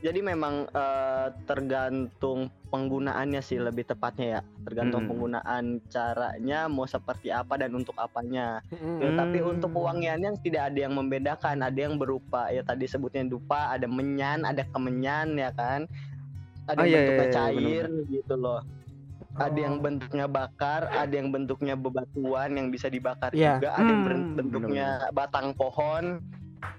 Jadi 0.04 0.20
memang 0.20 0.68
eh, 0.68 1.28
tergantung 1.48 2.52
penggunaannya 2.68 3.40
sih 3.40 3.56
lebih 3.56 3.88
tepatnya 3.88 4.26
ya. 4.28 4.40
Tergantung 4.68 5.08
Mm. 5.08 5.08
penggunaan 5.08 5.64
caranya 5.88 6.68
mau 6.68 6.84
seperti 6.84 7.32
apa 7.32 7.56
dan 7.56 7.72
untuk 7.72 7.96
apanya. 7.96 8.60
Mm-mm. 8.68 9.00
Ya, 9.00 9.10
Tapi 9.16 9.40
Hmm. 9.40 9.56
untuk 9.56 9.72
wangiannya 9.72 10.36
tidak 10.44 10.68
ada 10.68 10.78
yang 10.84 10.92
membedakan. 10.92 11.64
Ada 11.64 11.88
yang 11.88 11.96
berupa 11.96 12.52
ya 12.52 12.60
tadi 12.60 12.84
sebutnya 12.84 13.24
dupa, 13.24 13.72
ada 13.72 13.88
menyan, 13.88 14.44
ada 14.44 14.60
kemenyan 14.68 15.40
ya 15.40 15.48
kan. 15.56 15.88
Oh, 16.68 16.76
Ada 16.76 16.84
yang 16.84 16.88
iya, 16.88 16.96
bentuknya 17.00 17.24
iya, 17.24 17.32
iya, 17.32 17.40
cair 17.40 17.86
gitu 18.12 18.34
loh. 18.36 18.60
Ada 19.34 19.58
yang 19.58 19.76
Oh. 19.76 19.82
bentuknya 19.82 20.26
bakar, 20.28 20.80
ada 20.92 21.14
yang 21.16 21.28
bentuknya 21.32 21.74
bebatuan 21.74 22.50
yang 22.52 22.68
bisa 22.68 22.92
dibakar 22.92 23.32
Iya. 23.32 23.56
juga, 23.56 23.68
ada 23.72 23.88
yang 23.88 24.04
Hmm, 24.04 24.36
bentuknya 24.36 24.88
batang 25.16 25.56
pohon. 25.56 26.20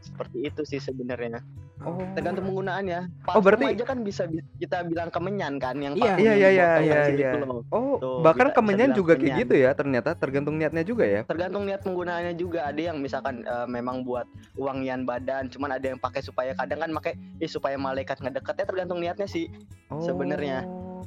Seperti 0.06 0.38
itu 0.46 0.62
sih 0.62 0.78
sebenarnya. 0.78 1.42
Oh 1.82 2.00
Tergantung 2.14 2.48
penggunaannya. 2.48 3.00
Oh, 3.28 3.42
berarti- 3.44 3.68
aja 3.72 3.84
kan 3.84 4.00
bisa 4.00 4.24
bi- 4.26 4.46
kita 4.56 4.84
bilang 4.84 5.10
kemenyan 5.10 5.58
kan 5.58 5.76
yang 5.76 5.94
Iya. 5.94 6.16
Iya, 6.16 6.34
iya, 6.34 6.50
iya, 6.50 6.68
iya, 6.80 7.00
iya. 7.10 7.30
oh 7.68 8.00
Tuh, 8.00 8.22
bahkan 8.22 8.48
bisa- 8.48 8.54
bisa 8.54 8.58
kemenyan 8.58 8.88
bilang 8.88 8.98
juga 8.98 9.12
kayak 9.12 9.20
kemenyan. 9.22 9.42
gitu 9.42 9.56
ya 9.58 9.72
ternyata 9.72 10.10
tergantung 10.14 10.56
niatnya 10.56 10.84
juga 10.84 11.04
ya 11.04 11.22
Tergantung 11.26 11.64
niat 11.64 11.82
penggunaannya 11.82 12.34
juga. 12.36 12.60
Ada 12.66 12.82
yang 12.86 12.98
misalkan 12.98 13.42
eh, 13.42 13.68
memang 13.68 14.02
buat 14.02 14.24
wangian 14.56 15.04
badan, 15.04 15.50
cuman 15.50 15.74
ada 15.74 15.86
yang 15.86 16.00
pakai 16.00 16.22
supaya 16.22 16.52
kadang 16.54 16.80
kan 16.80 16.92
pakai 16.94 17.14
eh 17.38 17.50
supaya 17.50 17.76
malaikat 17.76 18.18
ngedeket 18.18 18.56
ya 18.56 18.66
tergantung 18.66 19.00
niatnya 19.00 19.28
sih. 19.28 19.52
oh. 19.90 20.00
Sebenarnya. 20.00 20.64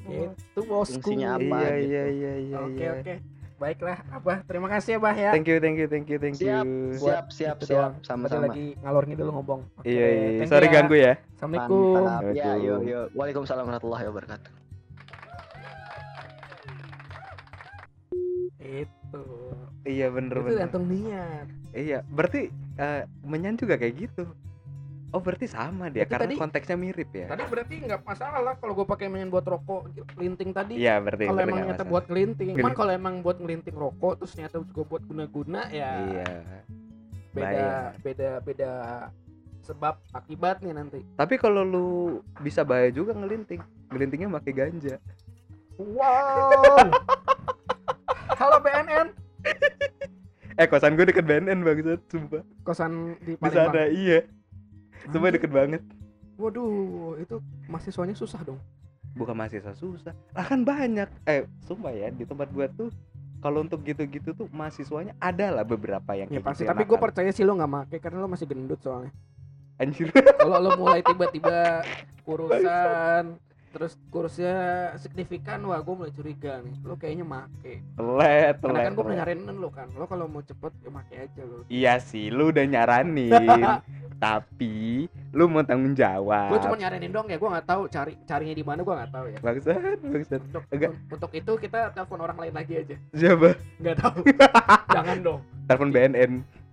itu 0.09 0.61
bosku 0.65 1.05
Fungsinya 1.05 1.37
apa? 1.37 1.45
iya 1.61 1.69
gitu. 1.77 1.85
iya 1.85 2.05
iya 2.09 2.33
iya 2.39 2.57
oke 2.59 2.77
iya. 2.79 2.93
oke 2.95 3.15
baiklah 3.59 3.99
abah 4.15 4.39
terima 4.47 4.71
kasih 4.71 4.97
ya 4.97 4.99
bah 5.03 5.15
ya 5.19 5.31
thank 5.35 5.51
you 5.51 5.59
thank 5.59 5.75
you 5.75 5.91
thank 5.91 6.07
you 6.07 6.19
thank 6.23 6.39
Siap, 6.39 6.63
you 6.63 6.95
siap, 6.95 7.27
siap, 7.35 7.57
siap. 7.59 7.91
Tadi 7.99 8.07
Sama-sama. 8.07 8.47
lagi 8.47 8.79
ngalor 8.79 9.05
ngidul 9.11 9.29
ngomong 9.35 9.61
Oke, 9.83 9.91
iya 9.91 10.07
iya 10.07 10.29
thank 10.39 10.47
you 10.47 10.53
sorry 10.55 10.67
ya. 10.71 10.75
ganggu 10.79 10.95
ya 10.97 11.13
assalamualaikum. 11.39 12.35
Ya, 12.35 12.51
yuk, 12.59 12.81
yuk. 12.83 13.07
Waalaikumsalam 13.15 13.63
warahmatullahi 13.67 14.05
wabarakatuh. 14.11 14.53
Itu. 18.59 19.23
Iya 19.87 20.07
bener 20.13 20.35
itu 20.35 20.45
bener. 20.45 20.59
gantung 20.67 20.85
niat. 20.91 21.47
Iya, 21.73 21.99
berarti 22.11 22.51
eh, 22.77 23.03
menyan 23.23 23.55
juga 23.55 23.79
kayak 23.79 23.95
gitu. 23.97 24.27
Oh, 25.09 25.19
berarti 25.19 25.47
sama 25.47 25.89
dia 25.89 26.05
Berarti 26.05 26.13
karena 26.13 26.25
tadi- 26.27 26.37
konteksnya 26.37 26.77
mirip 26.77 27.11
ya. 27.11 27.27
Tadi 27.27 27.43
berarti 27.47 27.75
nggak 27.81 28.01
masalah 28.03 28.41
lah 28.43 28.55
kalau 28.55 28.73
gue 28.75 28.87
pakai 28.87 29.09
main 29.09 29.27
buat 29.27 29.41
rokok 29.43 29.89
kelinting 30.11 30.53
tadi. 30.53 30.77
Iya, 30.77 31.01
berarti 31.01 31.25
kalau 31.25 31.41
emang 31.41 31.59
nyata 31.63 31.73
masalah. 31.75 31.89
buat 31.89 32.05
ngelinting. 32.07 32.49
Cuman 32.55 32.73
kalau 32.75 32.93
emang 32.93 33.15
buat 33.19 33.37
ngelinting 33.37 33.73
rokok 33.75 34.21
terus 34.21 34.37
nyata 34.37 34.61
juga 34.63 34.83
buat 34.87 35.03
guna-guna 35.03 35.61
ya 35.71 35.91
Iya. 36.05 36.33
beda 37.31 37.41
bahaya. 37.47 37.73
beda 37.99 38.29
beda 38.41 38.71
sebab 39.63 39.95
akibatnya 40.11 40.73
nanti. 40.75 41.01
Tapi 41.15 41.35
kalau 41.37 41.63
lu 41.63 41.89
bisa 42.39 42.61
bahaya 42.63 42.89
juga 42.91 43.13
ngelinting. 43.13 43.65
Ngelintingnya 43.89 44.29
pakai 44.35 44.53
ganja. 44.55 44.97
Wow. 45.79 46.85
Halo 48.39 48.61
BNN, 48.61 49.09
Eh, 50.55 50.67
kosan 50.67 50.95
gue 50.95 51.07
deket 51.07 51.23
BNN 51.23 51.59
bangsat, 51.61 52.01
sumpah. 52.07 52.43
kosan 52.61 52.93
di 53.21 53.33
Di 53.33 53.35
Palembang. 53.37 53.73
sana 53.73 53.83
iya. 53.89 54.21
Sumpah 55.07 55.31
deket 55.31 55.51
banget. 55.55 55.83
Waduh, 56.39 57.19
itu 57.19 57.39
mahasiswanya 57.71 58.15
susah 58.15 58.43
dong. 58.43 58.59
Bukan 59.15 59.35
mahasiswa 59.35 59.75
susah. 59.75 60.15
Lah 60.35 60.47
kan 60.47 60.63
banyak. 60.63 61.07
Eh, 61.27 61.47
sumpah 61.67 61.91
ya 61.91 62.11
di 62.11 62.23
tempat 62.23 62.51
gua 62.55 62.71
tuh 62.71 62.91
kalau 63.39 63.63
untuk 63.63 63.83
gitu-gitu 63.87 64.35
tuh 64.35 64.47
mahasiswanya 64.51 65.15
ada 65.23 65.55
lah 65.55 65.63
beberapa 65.63 66.11
yang 66.19 66.27
Ya 66.31 66.43
pasti, 66.43 66.67
gitu 66.67 66.75
tapi 66.75 66.83
gue 66.83 66.99
percaya 66.99 67.31
sih 67.31 67.47
lo 67.47 67.55
nggak 67.55 67.71
make 67.71 67.97
karena 68.03 68.19
lo 68.19 68.29
masih 68.31 68.51
gendut 68.51 68.83
soalnya. 68.83 69.15
anjir. 69.79 70.11
Kalau 70.11 70.59
lo 70.59 70.75
mulai 70.75 71.07
tiba-tiba 71.07 71.87
kurusan, 72.27 73.39
terus 73.79 73.95
kurusnya 74.11 74.55
signifikan, 74.99 75.63
wah 75.71 75.79
gue 75.79 75.95
mulai 75.95 76.11
curiga 76.11 76.59
nih. 76.67 76.75
Lo 76.83 76.99
kayaknya 76.99 77.23
make. 77.23 77.79
telet, 77.95 78.59
Karena 78.59 78.91
kan 78.91 78.93
gue 78.99 79.05
telet. 79.07 79.17
nyaranin 79.23 79.55
lo 79.55 79.71
kan, 79.71 79.87
lo 79.95 80.05
kalau 80.11 80.27
mau 80.27 80.43
cepet 80.43 80.75
ya 80.83 80.91
make 80.91 81.15
aja 81.15 81.43
lo. 81.47 81.63
Iya 81.71 81.95
sih, 82.03 82.27
lu 82.35 82.51
udah 82.51 82.67
nyaranin. 82.67 83.31
tapi 84.19 85.07
lu 85.31 85.47
mau 85.47 85.63
tanggung 85.63 85.95
jawab. 85.95 86.51
Gue 86.51 86.59
cuma 86.59 86.75
nyaranin 86.75 87.15
dong 87.15 87.31
ya, 87.31 87.39
gue 87.39 87.51
nggak 87.55 87.67
tahu 87.71 87.87
cari 87.87 88.19
carinya 88.27 88.55
di 88.59 88.65
mana 88.67 88.83
gue 88.83 88.95
nggak 88.99 89.13
tahu 89.15 89.27
ya. 89.31 89.39
Bangsat, 89.39 89.99
bangsat. 90.03 90.41
Untuk, 90.43 90.63
Enggak. 90.75 90.93
untuk 91.15 91.31
itu 91.39 91.53
kita 91.63 91.79
telepon 91.95 92.19
orang 92.27 92.39
lain 92.43 92.55
lagi 92.59 92.75
aja. 92.83 92.97
Siapa? 93.15 93.55
Nggak 93.79 93.97
tahu. 94.03 94.19
Jangan 94.99 95.17
dong. 95.23 95.41
Telepon 95.71 95.91
BNN. 95.95 96.33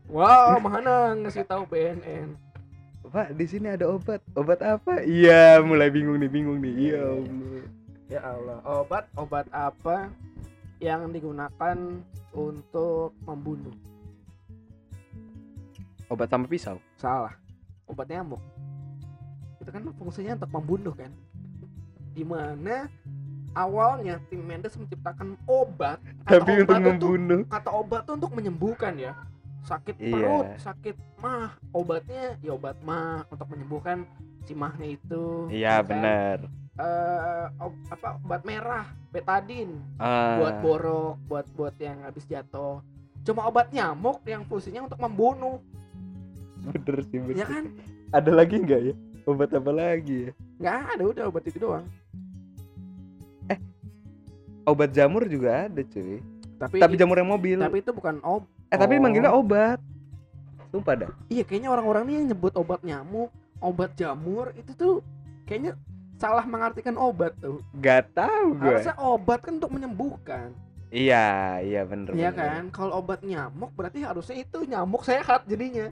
Wow, 0.10 0.58
mana 0.58 1.14
ngasih 1.22 1.46
tahu 1.46 1.70
BNN. 1.70 2.34
Pak, 3.16 3.32
di 3.40 3.48
sini 3.48 3.72
ada 3.72 3.88
obat. 3.88 4.20
Obat 4.36 4.60
apa? 4.60 5.00
Iya, 5.08 5.64
mulai 5.64 5.88
bingung 5.88 6.20
nih, 6.20 6.28
bingung 6.28 6.60
nih. 6.60 6.74
Iya, 6.76 6.84
Iya. 6.84 7.00
Allah. 7.08 7.64
Ya 8.06 8.20
Allah, 8.22 8.60
obat 8.68 9.06
obat 9.16 9.48
apa 9.56 10.12
yang 10.84 11.08
digunakan 11.16 12.04
untuk 12.36 13.16
membunuh? 13.24 13.72
Obat 16.12 16.28
sama 16.28 16.44
pisau. 16.52 16.76
Salah. 17.00 17.40
Obat 17.88 18.12
nyamuk. 18.12 18.44
Itu 19.64 19.72
kan 19.72 19.88
fungsinya 19.96 20.36
untuk 20.36 20.52
membunuh 20.52 20.92
kan. 20.92 21.16
Di 22.12 22.28
mana 22.28 22.92
awalnya 23.56 24.20
tim 24.28 24.44
Mendes 24.44 24.76
menciptakan 24.76 25.40
obat. 25.48 26.04
Tapi 26.28 26.68
untuk 26.68 26.76
obat 26.76 26.84
membunuh. 26.84 27.42
kata 27.48 27.72
obat 27.72 28.04
tuh 28.04 28.20
untuk 28.20 28.36
menyembuhkan 28.36 29.00
ya. 29.00 29.16
Sakit 29.66 29.98
Iya. 29.98 30.14
perut, 30.14 30.48
sakit 30.62 30.96
mah, 31.18 31.58
obatnya 31.74 32.38
ya 32.40 32.54
obat 32.54 32.78
mah 32.82 33.26
untuk 33.28 33.50
menyembuhkan 33.50 34.06
si 34.46 34.54
mahnya 34.54 34.94
itu. 34.94 35.50
Iya, 35.50 35.82
kan? 35.82 35.90
benar. 35.90 36.38
Eh, 36.76 37.46
ob- 37.58 37.82
apa 37.90 38.20
obat 38.22 38.42
merah, 38.44 38.86
betadin 39.10 39.80
Ah, 39.96 40.38
buat 40.38 40.56
borok, 40.60 41.16
buat 41.26 41.46
buat 41.52 41.76
yang 41.80 42.04
habis 42.04 42.28
jatuh. 42.28 42.84
Cuma 43.26 43.48
obat 43.48 43.74
nyamuk 43.74 44.22
yang 44.24 44.46
fungsinya 44.46 44.86
untuk 44.86 45.02
membunuh, 45.02 45.58
bener 46.62 47.02
sih, 47.10 47.18
bener. 47.18 47.42
ya 47.42 47.46
kan? 47.48 47.64
Ada 48.12 48.32
lagi 48.32 48.56
nggak 48.60 48.82
ya? 48.86 48.94
Obat 49.26 49.50
apa 49.50 49.72
lagi 49.74 50.30
ya? 50.30 50.32
Nggak 50.62 50.76
ada 50.94 51.04
udah 51.10 51.24
obat 51.26 51.44
itu 51.50 51.58
doang. 51.58 51.88
Obat 54.66 54.90
jamur 54.92 55.30
juga 55.30 55.70
ada, 55.70 55.82
cuy. 55.86 56.26
Tapi 56.58 56.82
Tapi 56.82 56.94
jamur 56.98 57.22
yang 57.22 57.30
mobil. 57.30 57.62
tapi 57.62 57.86
itu 57.86 57.94
bukan 57.94 58.18
obat. 58.26 58.50
Eh, 58.70 58.78
tapi 58.78 58.98
Oh. 58.98 59.02
manggilnya 59.02 59.32
obat. 59.32 59.80
Sumpah 60.70 60.96
dah. 60.98 61.12
Iya 61.28 61.44
kayaknya 61.44 61.70
orang-orang 61.72 62.04
nih 62.06 62.14
yang 62.20 62.26
nyebut 62.32 62.54
obat 62.56 62.82
nyamuk, 62.82 63.30
obat 63.60 63.96
jamur 63.96 64.52
itu 64.54 64.72
tuh 64.74 65.00
kayaknya 65.46 65.78
salah 66.16 66.44
mengartikan 66.44 66.96
obat 66.96 67.32
tuh. 67.40 67.64
Gak 67.80 68.12
tahu 68.12 68.56
gue. 68.56 68.66
Harusnya 68.66 68.96
obat 68.98 69.40
kan 69.40 69.56
untuk 69.56 69.72
menyembuhkan, 69.72 70.52
Iya, 70.90 71.60
iya 71.60 71.82
bener. 71.84 72.12
ya 72.16 72.32
bener. 72.32 72.36
kan? 72.36 72.64
Kalau 72.72 73.00
obat 73.00 73.20
nyamuk 73.20 73.72
berarti 73.72 74.04
harusnya 74.04 74.36
itu 74.38 74.64
nyamuk 74.64 75.04
sehat 75.04 75.44
jadinya. 75.46 75.92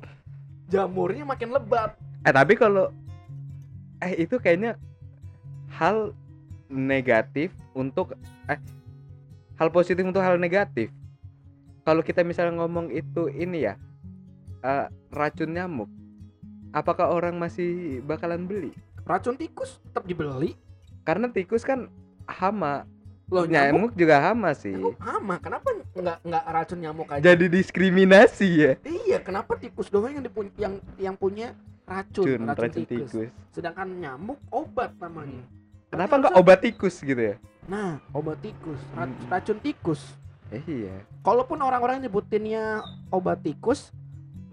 Jamurnya 0.68 1.24
makin 1.24 1.52
lebat. 1.52 1.96
Eh 2.24 2.32
tapi 2.32 2.56
kalau 2.56 2.88
eh 4.00 4.16
itu 4.20 4.36
kayaknya 4.36 4.76
hal 5.70 6.12
negatif 6.68 7.52
untuk 7.72 8.16
eh 8.48 8.60
hal 9.56 9.70
positif 9.70 10.04
untuk 10.04 10.24
hal 10.24 10.36
negatif. 10.36 10.88
Kalau 11.84 12.00
kita 12.00 12.24
misalnya 12.24 12.58
ngomong 12.58 12.90
itu 12.90 13.28
ini 13.28 13.68
ya 13.68 13.76
eh, 14.60 14.88
racun 15.12 15.52
nyamuk, 15.52 15.92
apakah 16.72 17.12
orang 17.12 17.36
masih 17.36 18.00
bakalan 18.02 18.48
beli? 18.48 18.72
Racun 19.04 19.36
tikus 19.36 19.84
tetap 19.84 20.08
dibeli. 20.08 20.56
Karena 21.04 21.28
tikus 21.28 21.68
kan 21.68 21.92
hama, 22.24 22.88
Loh 23.28 23.44
nyamuk, 23.44 23.92
nyamuk 23.92 23.94
juga 24.00 24.24
hama 24.24 24.56
sih. 24.56 24.72
nyamuk 24.72 24.96
hama. 24.98 25.36
Kenapa 25.38 25.68
nggak 25.92 26.18
nggak 26.24 26.44
racun 26.48 26.80
nyamuk 26.80 27.08
aja? 27.12 27.20
Jadi 27.22 27.46
diskriminasi 27.52 28.48
ya. 28.56 28.72
Iya, 28.82 29.20
kenapa 29.20 29.60
tikus 29.60 29.92
doang 29.92 30.16
yang 30.16 30.24
dipun- 30.24 30.56
yang 30.56 30.74
yang 30.96 31.16
punya 31.20 31.52
racun, 31.84 32.24
Cun, 32.24 32.40
racun, 32.48 32.64
racun 32.64 32.84
tikus. 32.88 33.12
tikus. 33.12 33.30
Sedangkan 33.52 33.92
nyamuk 33.92 34.40
obat 34.48 34.96
namanya. 34.96 35.44
Kenapa 35.92 36.14
nggak 36.16 36.34
obat 36.40 36.60
tikus 36.64 36.96
gitu 36.98 37.20
ya? 37.20 37.36
Nah, 37.68 38.00
obat 38.12 38.40
tikus, 38.40 38.80
Hmm. 38.96 39.12
racun 39.28 39.60
tikus. 39.60 40.00
Eh, 40.54 40.64
iya. 40.70 41.02
Kalaupun 41.26 41.58
orang-orang 41.58 41.98
nyebutinnya 42.00 42.86
obat 43.10 43.42
tikus, 43.42 43.90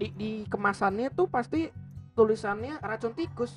di, 0.01 0.09
di 0.16 0.30
kemasannya 0.48 1.12
tuh 1.12 1.28
pasti 1.28 1.68
tulisannya 2.16 2.80
racun 2.80 3.12
tikus. 3.12 3.53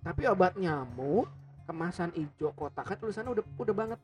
Tapi 0.00 0.30
obat 0.30 0.54
nyamuk, 0.54 1.26
kemasan 1.66 2.14
hijau 2.14 2.54
kotaknya 2.54 2.96
tulisannya 2.96 3.30
udah 3.34 3.44
udah 3.58 3.74
banget 3.74 3.98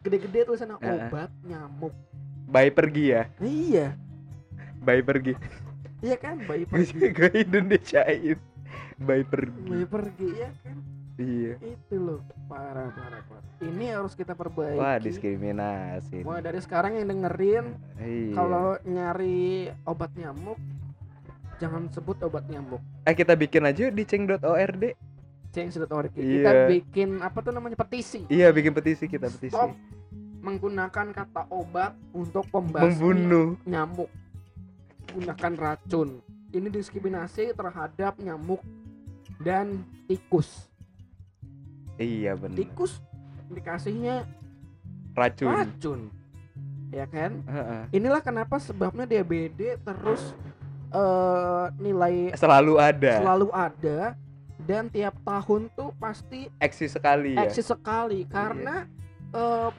gede-gede 0.00 0.44
tulisannya 0.46 0.76
Heeh. 0.76 1.08
obat 1.08 1.30
nyamuk. 1.42 1.96
Bayi 2.50 2.68
pergi 2.68 3.04
ya, 3.16 3.22
Iya, 3.40 3.94
bayi 4.82 5.00
pergi. 5.00 5.34
iya 6.00 6.16
kan 6.16 6.40
bayi 6.44 6.64
pergi, 6.70 7.12
gue 7.12 7.30
Indonesiain 7.44 8.38
bayi 9.00 9.24
pergi 9.24 9.64
bayi 9.64 9.86
pergi 9.86 10.28
ya 10.34 10.50
kan. 10.64 10.76
Iya 11.20 11.54
Itu 11.60 11.96
loh, 11.96 12.20
parah 12.48 12.88
parah 12.88 13.20
parah. 13.22 13.44
Ini 13.60 13.92
harus 13.92 14.16
kita 14.16 14.32
perbaiki. 14.32 14.74
wah 14.74 14.96
diskriminasi 14.96 16.24
Mulai 16.24 16.40
dari 16.42 16.58
sekarang 16.58 16.96
yang 16.96 17.06
dengerin 17.06 17.66
iya 17.98 18.32
kalau 18.32 18.66
nyari 18.82 19.44
obat 19.84 20.10
nyamuk 20.14 20.56
jangan 21.56 21.86
sebut 21.86 22.16
obat 22.22 22.48
nyamuk. 22.48 22.80
eh 23.04 23.12
kita 23.12 23.36
bikin 23.36 23.62
aja 23.62 23.86
di 23.86 24.02
ceng.ord 24.02 24.96
Change.org. 25.50 26.14
Kita 26.14 26.22
Iya. 26.22 26.70
bikin 26.70 27.18
apa 27.18 27.42
tuh 27.42 27.50
namanya 27.50 27.74
petisi. 27.76 28.22
iya 28.28 28.48
bikin 28.48 28.70
petisi 28.70 29.04
kita 29.04 29.26
petisi 29.26 29.50
Stop 29.50 29.74
menggunakan 30.40 31.10
kata 31.10 31.50
obat 31.50 31.92
untuk 32.12 32.46
pembasmi 32.48 32.86
membunuh 32.88 33.58
nyamuk. 33.66 34.06
Gunakan 35.10 35.52
racun. 35.58 36.22
Ini 36.48 36.70
diskriminasi 36.70 37.50
terhadap 37.52 38.14
nyamuk 38.16 38.62
dan 39.38 39.82
tikus. 40.06 40.69
Iya 42.00 42.32
benar 42.34 42.56
Tikus 42.56 43.04
dikasihnya 43.52 44.24
racun. 45.14 45.50
racun. 45.52 46.00
Ya 46.90 47.06
kan? 47.06 47.44
Heeh. 47.46 47.82
Inilah 48.02 48.18
kenapa 48.24 48.58
sebabnya 48.58 49.06
DBD 49.06 49.78
terus 49.78 50.34
eh, 50.90 51.64
nilai 51.78 52.34
selalu 52.34 52.74
ada. 52.80 53.14
selalu 53.22 53.48
ada 53.54 53.98
dan 54.66 54.90
tiap 54.90 55.14
tahun 55.22 55.70
tuh 55.74 55.94
pasti 55.98 56.50
eksis 56.58 56.94
sekali 56.94 57.34
ya? 57.38 57.46
eksis 57.46 57.70
sekali 57.70 58.26
karena 58.26 58.86
eh, 59.34 59.70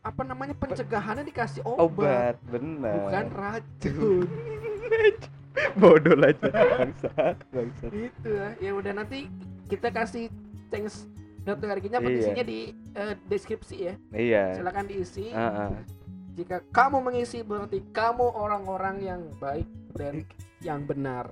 apa 0.00 0.22
namanya 0.24 0.56
pencegahannya 0.56 1.28
dikasih 1.28 1.60
obat, 1.66 1.84
obat 1.84 2.34
benar 2.48 2.94
bukan 2.96 3.26
racun. 3.34 4.26
Bodoh 5.80 6.16
aja 6.22 6.48
bangsat 6.48 7.36
bangsat. 7.50 7.90
Gitu 7.90 8.28
ya. 8.30 8.48
Ya 8.62 8.70
udah 8.72 8.92
nanti 8.94 9.26
kita 9.66 9.90
kasih 9.90 10.30
thanks 10.70 11.10
note 11.46 11.64
harinya 11.66 11.98
Iya. 11.98 12.06
petisinya 12.06 12.44
di 12.44 12.58
eh, 12.94 13.14
deskripsi 13.28 13.76
ya. 13.80 13.94
Iya. 14.12 14.44
Silakan 14.60 14.84
diisi. 14.86 15.30
Heeh. 15.30 15.70
jika 16.30 16.62
kamu 16.72 17.04
mengisi 17.04 17.44
berarti 17.44 17.84
kamu 17.92 18.24
orang-orang 18.32 18.96
yang 19.02 19.20
baik 19.36 19.66
dan 19.92 20.24
yang 20.64 20.86
benar. 20.88 21.28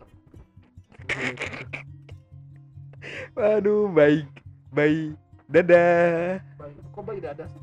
Waduh 3.32 3.88
baik. 3.88 4.26
Baik. 4.74 5.16
Dadah. 5.48 6.42
Baik. 6.60 6.76
Kok 6.92 7.02
baik 7.08 7.20
dada 7.24 7.44
sih? 7.48 7.62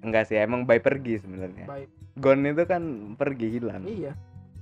Enggak 0.00 0.24
sih 0.30 0.38
emang 0.38 0.64
baik 0.64 0.86
pergi 0.86 1.20
sebenarnya. 1.20 1.66
Baik. 1.68 1.88
Gone 2.16 2.42
itu 2.50 2.64
kan 2.64 2.82
pergi 3.20 3.46
hilang. 3.52 3.84
Iya. 3.84 4.12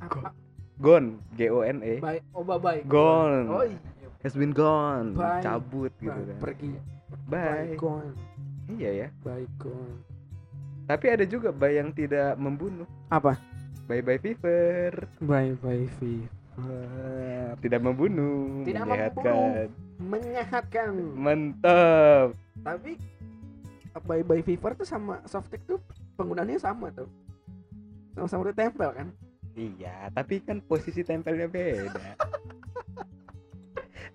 Apa? 0.03 0.33
gone 0.77 1.17
G 1.41 1.49
O 1.49 1.65
N 1.65 1.81
E. 1.81 2.05
Baik, 2.05 2.23
oh 2.37 2.45
bye 2.45 2.61
bye. 2.61 2.81
Gone. 2.85 3.49
Oh 3.49 3.65
iya. 3.65 3.79
has 4.25 4.35
been 4.35 4.51
gone. 4.53 5.15
Bye. 5.15 5.41
cabut 5.41 5.93
gitu 6.03 6.13
Bye, 6.13 6.29
kan. 6.35 6.39
Pergi. 6.43 6.71
Bye 7.27 7.75
iya 8.69 8.91
ya 8.97 9.09
Bye 9.21 9.47
gone. 9.57 9.99
tapi 10.85 11.07
ada 11.09 11.23
juga 11.23 11.51
bye 11.51 11.71
yang 11.73 11.91
tidak 11.91 12.35
membunuh 12.37 12.87
Apa? 13.07 13.39
bye 13.85 14.01
bye 14.01 14.19
fever 14.19 15.07
Bye 15.19 15.55
bye 15.59 15.87
fever. 15.97 17.55
tidak 17.61 17.81
membunuh 17.81 18.63
Tidak 18.63 18.83
menyehatkan 18.83 19.69
Menyehatkan. 19.97 20.91
mantap 21.15 22.35
Tapi 22.61 22.99
bye 24.03 24.21
bye 24.21 24.41
fever 24.41 24.75
tuh 24.75 24.85
sama 24.85 25.23
softtek 25.25 25.65
tuh 25.65 25.81
penggunaannya 26.15 26.59
sama 26.59 26.89
tuh. 26.91 27.09
Sama-sama 28.13 28.49
ditempel 28.49 28.91
kan? 28.93 29.09
iya 29.55 30.13
tapi 30.13 30.37
kan 30.39 30.61
posisi 30.61 31.01
tempelnya 31.01 31.49
beda 31.49 32.13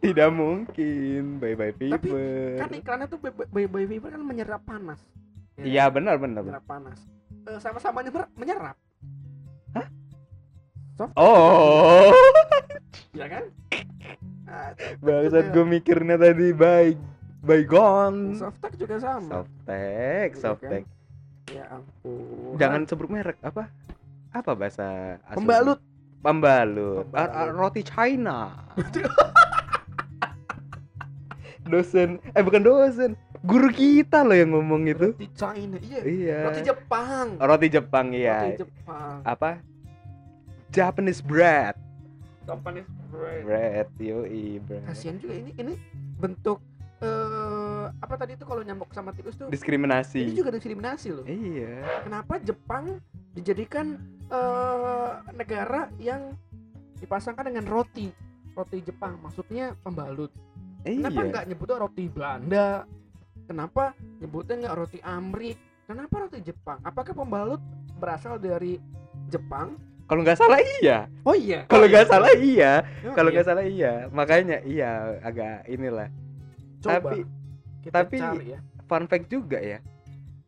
tidak 0.01 0.29
mungkin 0.33 1.37
bye 1.37 1.53
bye 1.53 1.69
Tapi 1.69 1.93
fever 2.09 2.57
Kan 2.57 2.69
iklannya 2.73 3.05
tuh 3.07 3.19
bye 3.21 3.31
bye, 3.69 3.85
fever 3.85 4.09
kan 4.09 4.21
menyerap 4.21 4.61
panas. 4.65 4.99
Ya, 5.55 5.63
iya 5.63 5.85
benar 5.87 6.17
benar 6.17 6.41
benar. 6.41 6.57
menyerap 6.57 6.65
panas. 6.65 6.99
Eh, 7.41 7.57
sama-sama 7.57 8.01
menyerap, 8.01 8.29
menyerap. 8.33 8.77
Hah? 9.71 9.87
Soft, 10.97 11.13
oh 11.15 12.09
ya 13.19 13.25
kan? 13.29 13.43
Ah, 14.51 14.75
bangsat 14.99 15.55
gue 15.55 15.63
mikirnya 15.63 16.19
tadi 16.19 16.51
bye 16.51 16.91
bye 17.39 17.63
gone 17.63 18.35
Softtek 18.35 18.75
juga 18.75 18.99
sama. 18.99 19.47
Softek, 19.47 20.27
Iya 20.27 20.35
kan? 20.35 20.41
softek. 20.43 20.83
Ya 21.47 21.63
ampun. 21.71 22.59
Jangan 22.59 22.83
sebut 22.83 23.07
merek 23.07 23.39
apa? 23.39 23.71
Apa 24.35 24.51
bahasa 24.51 25.15
aslinya? 25.23 25.35
pembalut. 25.39 25.79
Pembalut. 26.19 27.07
Pembalut. 27.07 27.55
Roti 27.55 27.81
China. 27.81 28.59
dosen, 31.71 32.19
eh 32.35 32.43
bukan 32.43 32.61
dosen, 32.61 33.15
guru 33.41 33.71
kita 33.71 34.21
loh 34.21 34.35
yang 34.35 34.51
ngomong 34.51 34.91
itu. 34.91 35.15
Roti 35.15 35.29
China. 35.33 35.77
Iya. 35.79 35.99
Iya. 36.03 36.37
Roti 36.51 36.61
Jepang. 36.61 37.27
Roti 37.39 37.67
Jepang 37.71 38.07
iya. 38.11 38.37
Roti 38.45 38.61
Jepang. 38.67 39.15
Apa? 39.23 39.49
Japanese 40.71 41.23
bread. 41.23 41.75
Japanese 42.45 42.89
bread. 43.09 43.43
Bread, 43.47 43.87
yoi, 43.97 44.59
bread. 44.63 44.83
Kasihan 44.87 45.15
juga 45.17 45.33
ini 45.39 45.51
ini 45.55 45.73
bentuk 46.19 46.59
eh 47.01 47.85
apa 47.97 48.13
tadi 48.13 48.37
itu 48.37 48.45
kalau 48.45 48.61
nyamuk 48.61 48.93
sama 48.93 49.09
tikus 49.09 49.33
tuh 49.33 49.49
ini 49.49 49.57
Diskriminasi. 49.57 50.21
juga 50.37 50.53
diskriminasi 50.53 51.07
loh. 51.09 51.25
Iya. 51.25 52.05
Kenapa 52.05 52.37
Jepang 52.43 53.01
dijadikan 53.33 53.97
eh 54.29 55.11
negara 55.33 55.89
yang 55.97 56.37
dipasangkan 57.01 57.49
dengan 57.49 57.65
roti 57.65 58.13
roti 58.53 58.83
Jepang 58.85 59.17
maksudnya 59.23 59.73
pembalut 59.81 60.29
kenapa 60.83 61.19
Iya. 61.19 61.29
nggak 61.29 61.45
nyebutnya 61.47 61.77
roti 61.77 62.03
Belanda 62.07 62.67
kenapa 63.43 63.83
nyebutnya 64.17 64.55
nggak 64.59 64.75
roti 64.75 64.99
Amrik 64.99 65.57
kenapa 65.85 66.15
roti 66.19 66.39
Jepang 66.41 66.79
apakah 66.81 67.13
pembalut 67.13 67.61
berasal 67.95 68.35
dari 68.35 68.81
Jepang 69.27 69.77
Kalau 70.03 70.21
nggak 70.21 70.35
salah 70.35 70.59
iya. 70.81 71.07
oh 71.23 71.31
iya 71.31 71.63
Kalau 71.65 71.83
Oh, 71.83 71.87
nggak 71.87 72.03
iya. 72.03 72.11
salah 72.11 72.31
iya. 72.35 72.71
Kalau 73.09 73.29
iya? 73.29 73.33
nggak 73.33 73.47
salah 73.47 73.63
iya. 73.63 73.93
Makanya 74.09 74.57
iya 74.61 74.91
agak 75.21 75.63
inilah. 75.65 76.11
Coba 76.79 76.99
Tapi 76.99 77.17
kita 77.79 77.95
tapi- 77.95 78.19
cari 78.19 78.45
ya 78.49 78.59
fun 78.83 79.07
fact 79.07 79.27
juga 79.27 79.55
ya. 79.57 79.79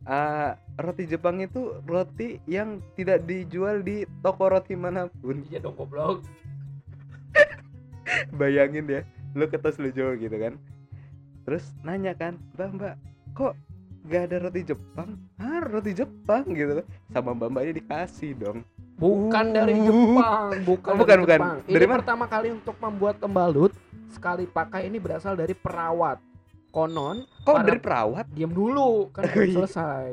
eh, 0.03 0.51
roti 0.75 1.07
Jepang 1.07 1.39
itu 1.39 1.79
roti 1.81 2.43
yang 2.43 2.83
tidak 2.93 3.23
dijual 3.23 3.79
di 3.79 4.03
toko 4.19 4.51
roti 4.51 4.75
mana 4.75 5.07
pun. 5.13 5.47
iya 5.47 5.57
dong 5.57 5.79
goblok 5.79 6.19
Bayangin 8.35 8.85
ya, 8.85 9.01
lu 9.33 9.45
lu 9.77 9.89
jual 9.89 10.13
gitu 10.15 10.35
kan. 10.35 10.53
Terus 11.43 11.63
nanya 11.81 12.13
kan, 12.13 12.39
"Mbak, 12.53 12.69
Mbak, 12.71 12.95
kok 13.33 13.53
gak 14.05 14.23
ada 14.25 14.37
roti 14.41 14.61
Jepang?" 14.63 15.09
"Ah, 15.35 15.59
roti 15.61 15.91
Jepang." 15.91 16.43
gitu. 16.47 16.81
Sama 17.09 17.33
Mbak 17.33 17.49
Mbaknya 17.49 17.73
dikasih 17.75 18.31
dong. 18.33 18.59
bukan 18.93 19.45
dari 19.51 19.73
Uh. 19.73 19.83
Jepang 19.83 20.49
bukan 20.63 20.91
Oh, 20.93 20.95
bukan, 20.95 21.09
dari 21.09 21.21
bukan. 21.25 21.39
Jepang. 21.39 21.57
ini 21.59 21.73
Dari 21.73 21.85
mana? 21.85 21.95
pertama 21.97 22.25
kali 22.25 22.47
untuk 22.51 22.75
membuat 22.77 23.15
pembalut 23.17 23.73
sekali 24.07 24.45
pakai 24.45 24.85
ini 24.85 24.97
berasal 24.97 25.33
dari 25.33 25.51
perawat 25.51 26.21
konon 26.69 27.25
Kok 27.41 27.51
Para- 27.51 27.65
dari 27.65 27.79
perawat? 27.79 28.25
diam 28.29 28.49
dulu 28.49 29.09
kan 29.09 29.25
Oh, 29.27 29.41
iya. 29.41 29.49
selesai 29.51 30.09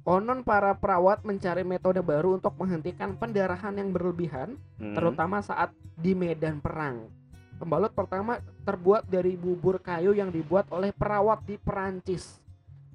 konon 0.00 0.40
para 0.42 0.72
perawat 0.72 1.22
mencari 1.22 1.60
metode 1.60 2.00
baru 2.00 2.34
untuk 2.34 2.56
menghentikan 2.56 3.12
pendarahan 3.14 3.74
yang 3.74 3.92
berlebihan 3.92 4.56
Hmm. 4.74 4.92
terutama 4.92 5.38
saat 5.38 5.68
di 5.94 6.16
medan 6.16 6.56
perang 6.56 7.12
pembalut 7.56 7.90
pertama 7.90 8.36
terbuat 8.62 9.04
dari 9.04 9.34
bubur 9.34 9.78
kayu 9.78 10.12
yang 10.12 10.28
dibuat 10.28 10.68
oleh 10.68 10.90
perawat 10.90 11.40
di 11.42 11.56
Perancis 11.56 12.38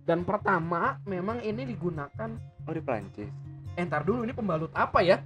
dan 0.01 0.21
pertama 0.21 0.97
memang 1.03 1.41
ini 1.41 1.63
digunakan 1.63 2.29
Oh, 2.61 2.69
di 2.69 2.79
Prancis. 2.79 3.25
eh, 3.73 3.81
ntar 3.81 4.01
dulu 4.01 4.21
ini 4.21 4.31
pembalut 4.31 4.69
apa 4.71 5.01
ya 5.01 5.17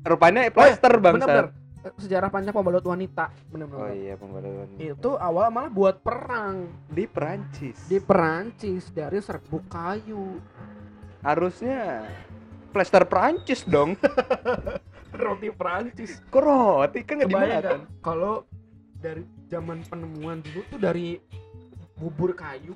Rupanya 0.00 0.48
plaster 0.48 0.96
bener-bener 0.96 1.48
bangsa. 1.48 1.58
Eh, 1.80 1.92
sejarah 1.96 2.28
panjang 2.28 2.52
pembalut 2.52 2.80
wanita 2.82 3.28
Oh 3.28 3.48
bener-bener 3.50 3.92
iya, 3.94 4.14
pembalut 4.14 4.68
itu 4.76 5.10
awal 5.16 5.48
malah 5.48 5.68
buat 5.68 5.96
perang 5.98 6.68
di 6.86 7.04
Perancis. 7.04 7.76
di 7.84 7.96
Perancis 7.96 8.88
dari 8.90 9.16
serbuk 9.18 9.64
kayu 9.66 10.40
Harusnya 11.20 12.04
plaster 12.70 13.04
Perancis 13.04 13.60
dong. 13.62 13.92
roti 15.22 15.48
Perancis 15.48 16.20
Kok 16.24 16.40
roti 16.40 17.00
kan 17.00 17.14
nggak 17.18 17.28
dimakan. 17.28 17.62
kan 17.62 17.80
kalau 18.00 18.34
dari 18.96 19.22
zaman 19.46 19.80
penemuan 19.82 20.40
dulu 20.40 20.60
tuh 20.66 20.78
dari 20.78 21.16
bubur 21.94 22.32
kayu 22.32 22.72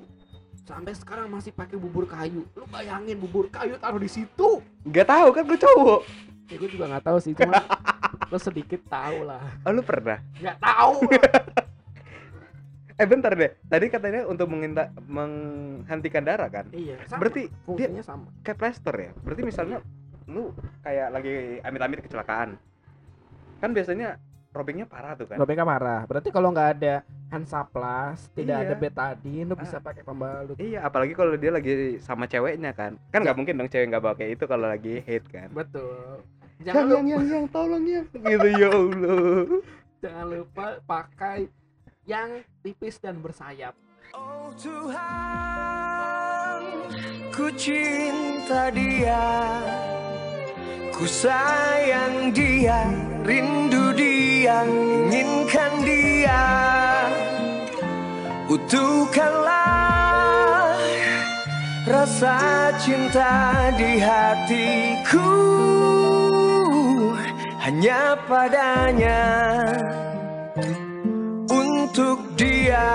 sampai 0.61 0.91
sekarang 0.91 1.27
masih 1.27 1.49
pakai 1.49 1.75
bubur 1.75 2.05
kayu 2.05 2.45
lu 2.51 2.65
bayangin 2.67 3.15
bubur 3.15 3.45
kayu 3.47 3.75
taruh 3.75 3.97
di 3.97 4.07
situ 4.07 4.61
Nggak 4.81 5.05
tahu 5.07 5.27
kan 5.31 5.43
gue 5.43 5.59
cowok. 5.59 6.01
ya 6.45 6.55
gue 6.55 6.69
juga 6.69 6.85
nggak 6.87 7.03
tahu 7.03 7.17
sih 7.19 7.33
cuma 7.33 7.57
lo 8.25 8.37
sedikit 8.41 8.81
tahu 8.83 9.23
lah 9.23 9.41
Oh, 9.61 9.71
lu 9.71 9.81
pernah? 9.81 10.17
nggak 10.35 10.57
tahu 10.57 10.97
Eh 12.95 13.03
bentar 13.03 13.27
deh. 13.29 13.51
Tadi 13.61 13.91
katanya 13.91 14.23
untuk 14.23 14.47
menginta, 14.47 14.87
menghentikan 15.03 16.23
darah 16.23 16.47
kan? 16.47 16.71
iya 16.71 16.95
sama. 17.03 17.19
Berarti 17.19 17.51
fungsinya 17.61 17.99
sama 17.99 18.31
kayak 18.39 18.55
plaster 18.55 18.95
ya. 18.95 19.11
Berarti 19.19 19.41
misalnya 19.43 19.77
lu 20.25 20.49
kayak 20.81 21.07
lagi 21.11 21.33
amit-amit 21.61 22.01
kecelakaan. 22.01 22.57
Kan 23.57 23.71
biasanya 23.71 24.17
robeknya 24.49 24.85
parah 24.85 25.13
tuh 25.13 25.27
kan. 25.27 25.35
robeknya 25.35 25.63
parah 25.63 26.01
berarti 26.03 26.29
kalau 26.29 26.47
nggak 26.49 26.79
ada 26.79 27.03
Hansaplast 27.27 28.31
tidak 28.31 28.55
Iya. 28.55 28.63
ada 28.63 28.75
betadine 28.77 29.51
bisa 29.53 29.75
Ah. 29.75 29.83
pakai 29.83 29.99
pembalut 30.01 30.55
Iya, 30.55 30.79
apalagi 30.81 31.11
kalau 31.11 31.35
dia 31.35 31.51
lagi 31.51 31.73
sama 31.99 32.23
ceweknya 32.23 32.71
kan. 32.71 32.95
Kan 33.09 33.21
nggak 33.21 33.35
mungkin 33.35 33.51
dong 33.53 33.67
cewek 33.67 33.85
nggak 33.85 34.15
kayak 34.15 34.31
itu 34.33 34.45
kalau 34.45 34.65
lagi 34.65 35.01
hate 35.01 35.27
kan. 35.27 35.51
betul 35.51 36.23
Yang 36.55 36.65
jangan 36.65 36.79
yang 36.79 36.87
lupa, 36.87 37.11
yang 37.11 37.23
yang 37.27 37.45
tolong 37.49 37.83
yang 37.83 38.05
gitu 38.07 38.47
ya 38.49 38.69
Allah. 38.71 39.43
jangan 39.99 40.25
lupa 40.31 40.65
pakai 40.81 41.39
yang 42.05 42.29
tipis 42.61 42.95
dan 42.95 43.19
bersayap 43.19 43.75
Oh 44.13 44.55
Tuhan, 44.55 44.95
ku 47.29 47.51
cinta 47.51 48.71
dia, 48.71 49.27
ku 50.95 51.03
sayang 51.03 52.31
dia, 52.31 52.87
rindu 53.27 53.91
dia, 53.91 54.63
inginkan 54.63 55.83
dia. 55.83 56.43
Utuhkanlah 58.47 59.59
rasa 61.83 62.71
cinta 62.79 63.67
di 63.75 63.99
hatiku 63.99 65.35
hanya 67.59 68.15
padanya 68.31 69.27
untuk 71.51 72.23
dia. 72.39 72.87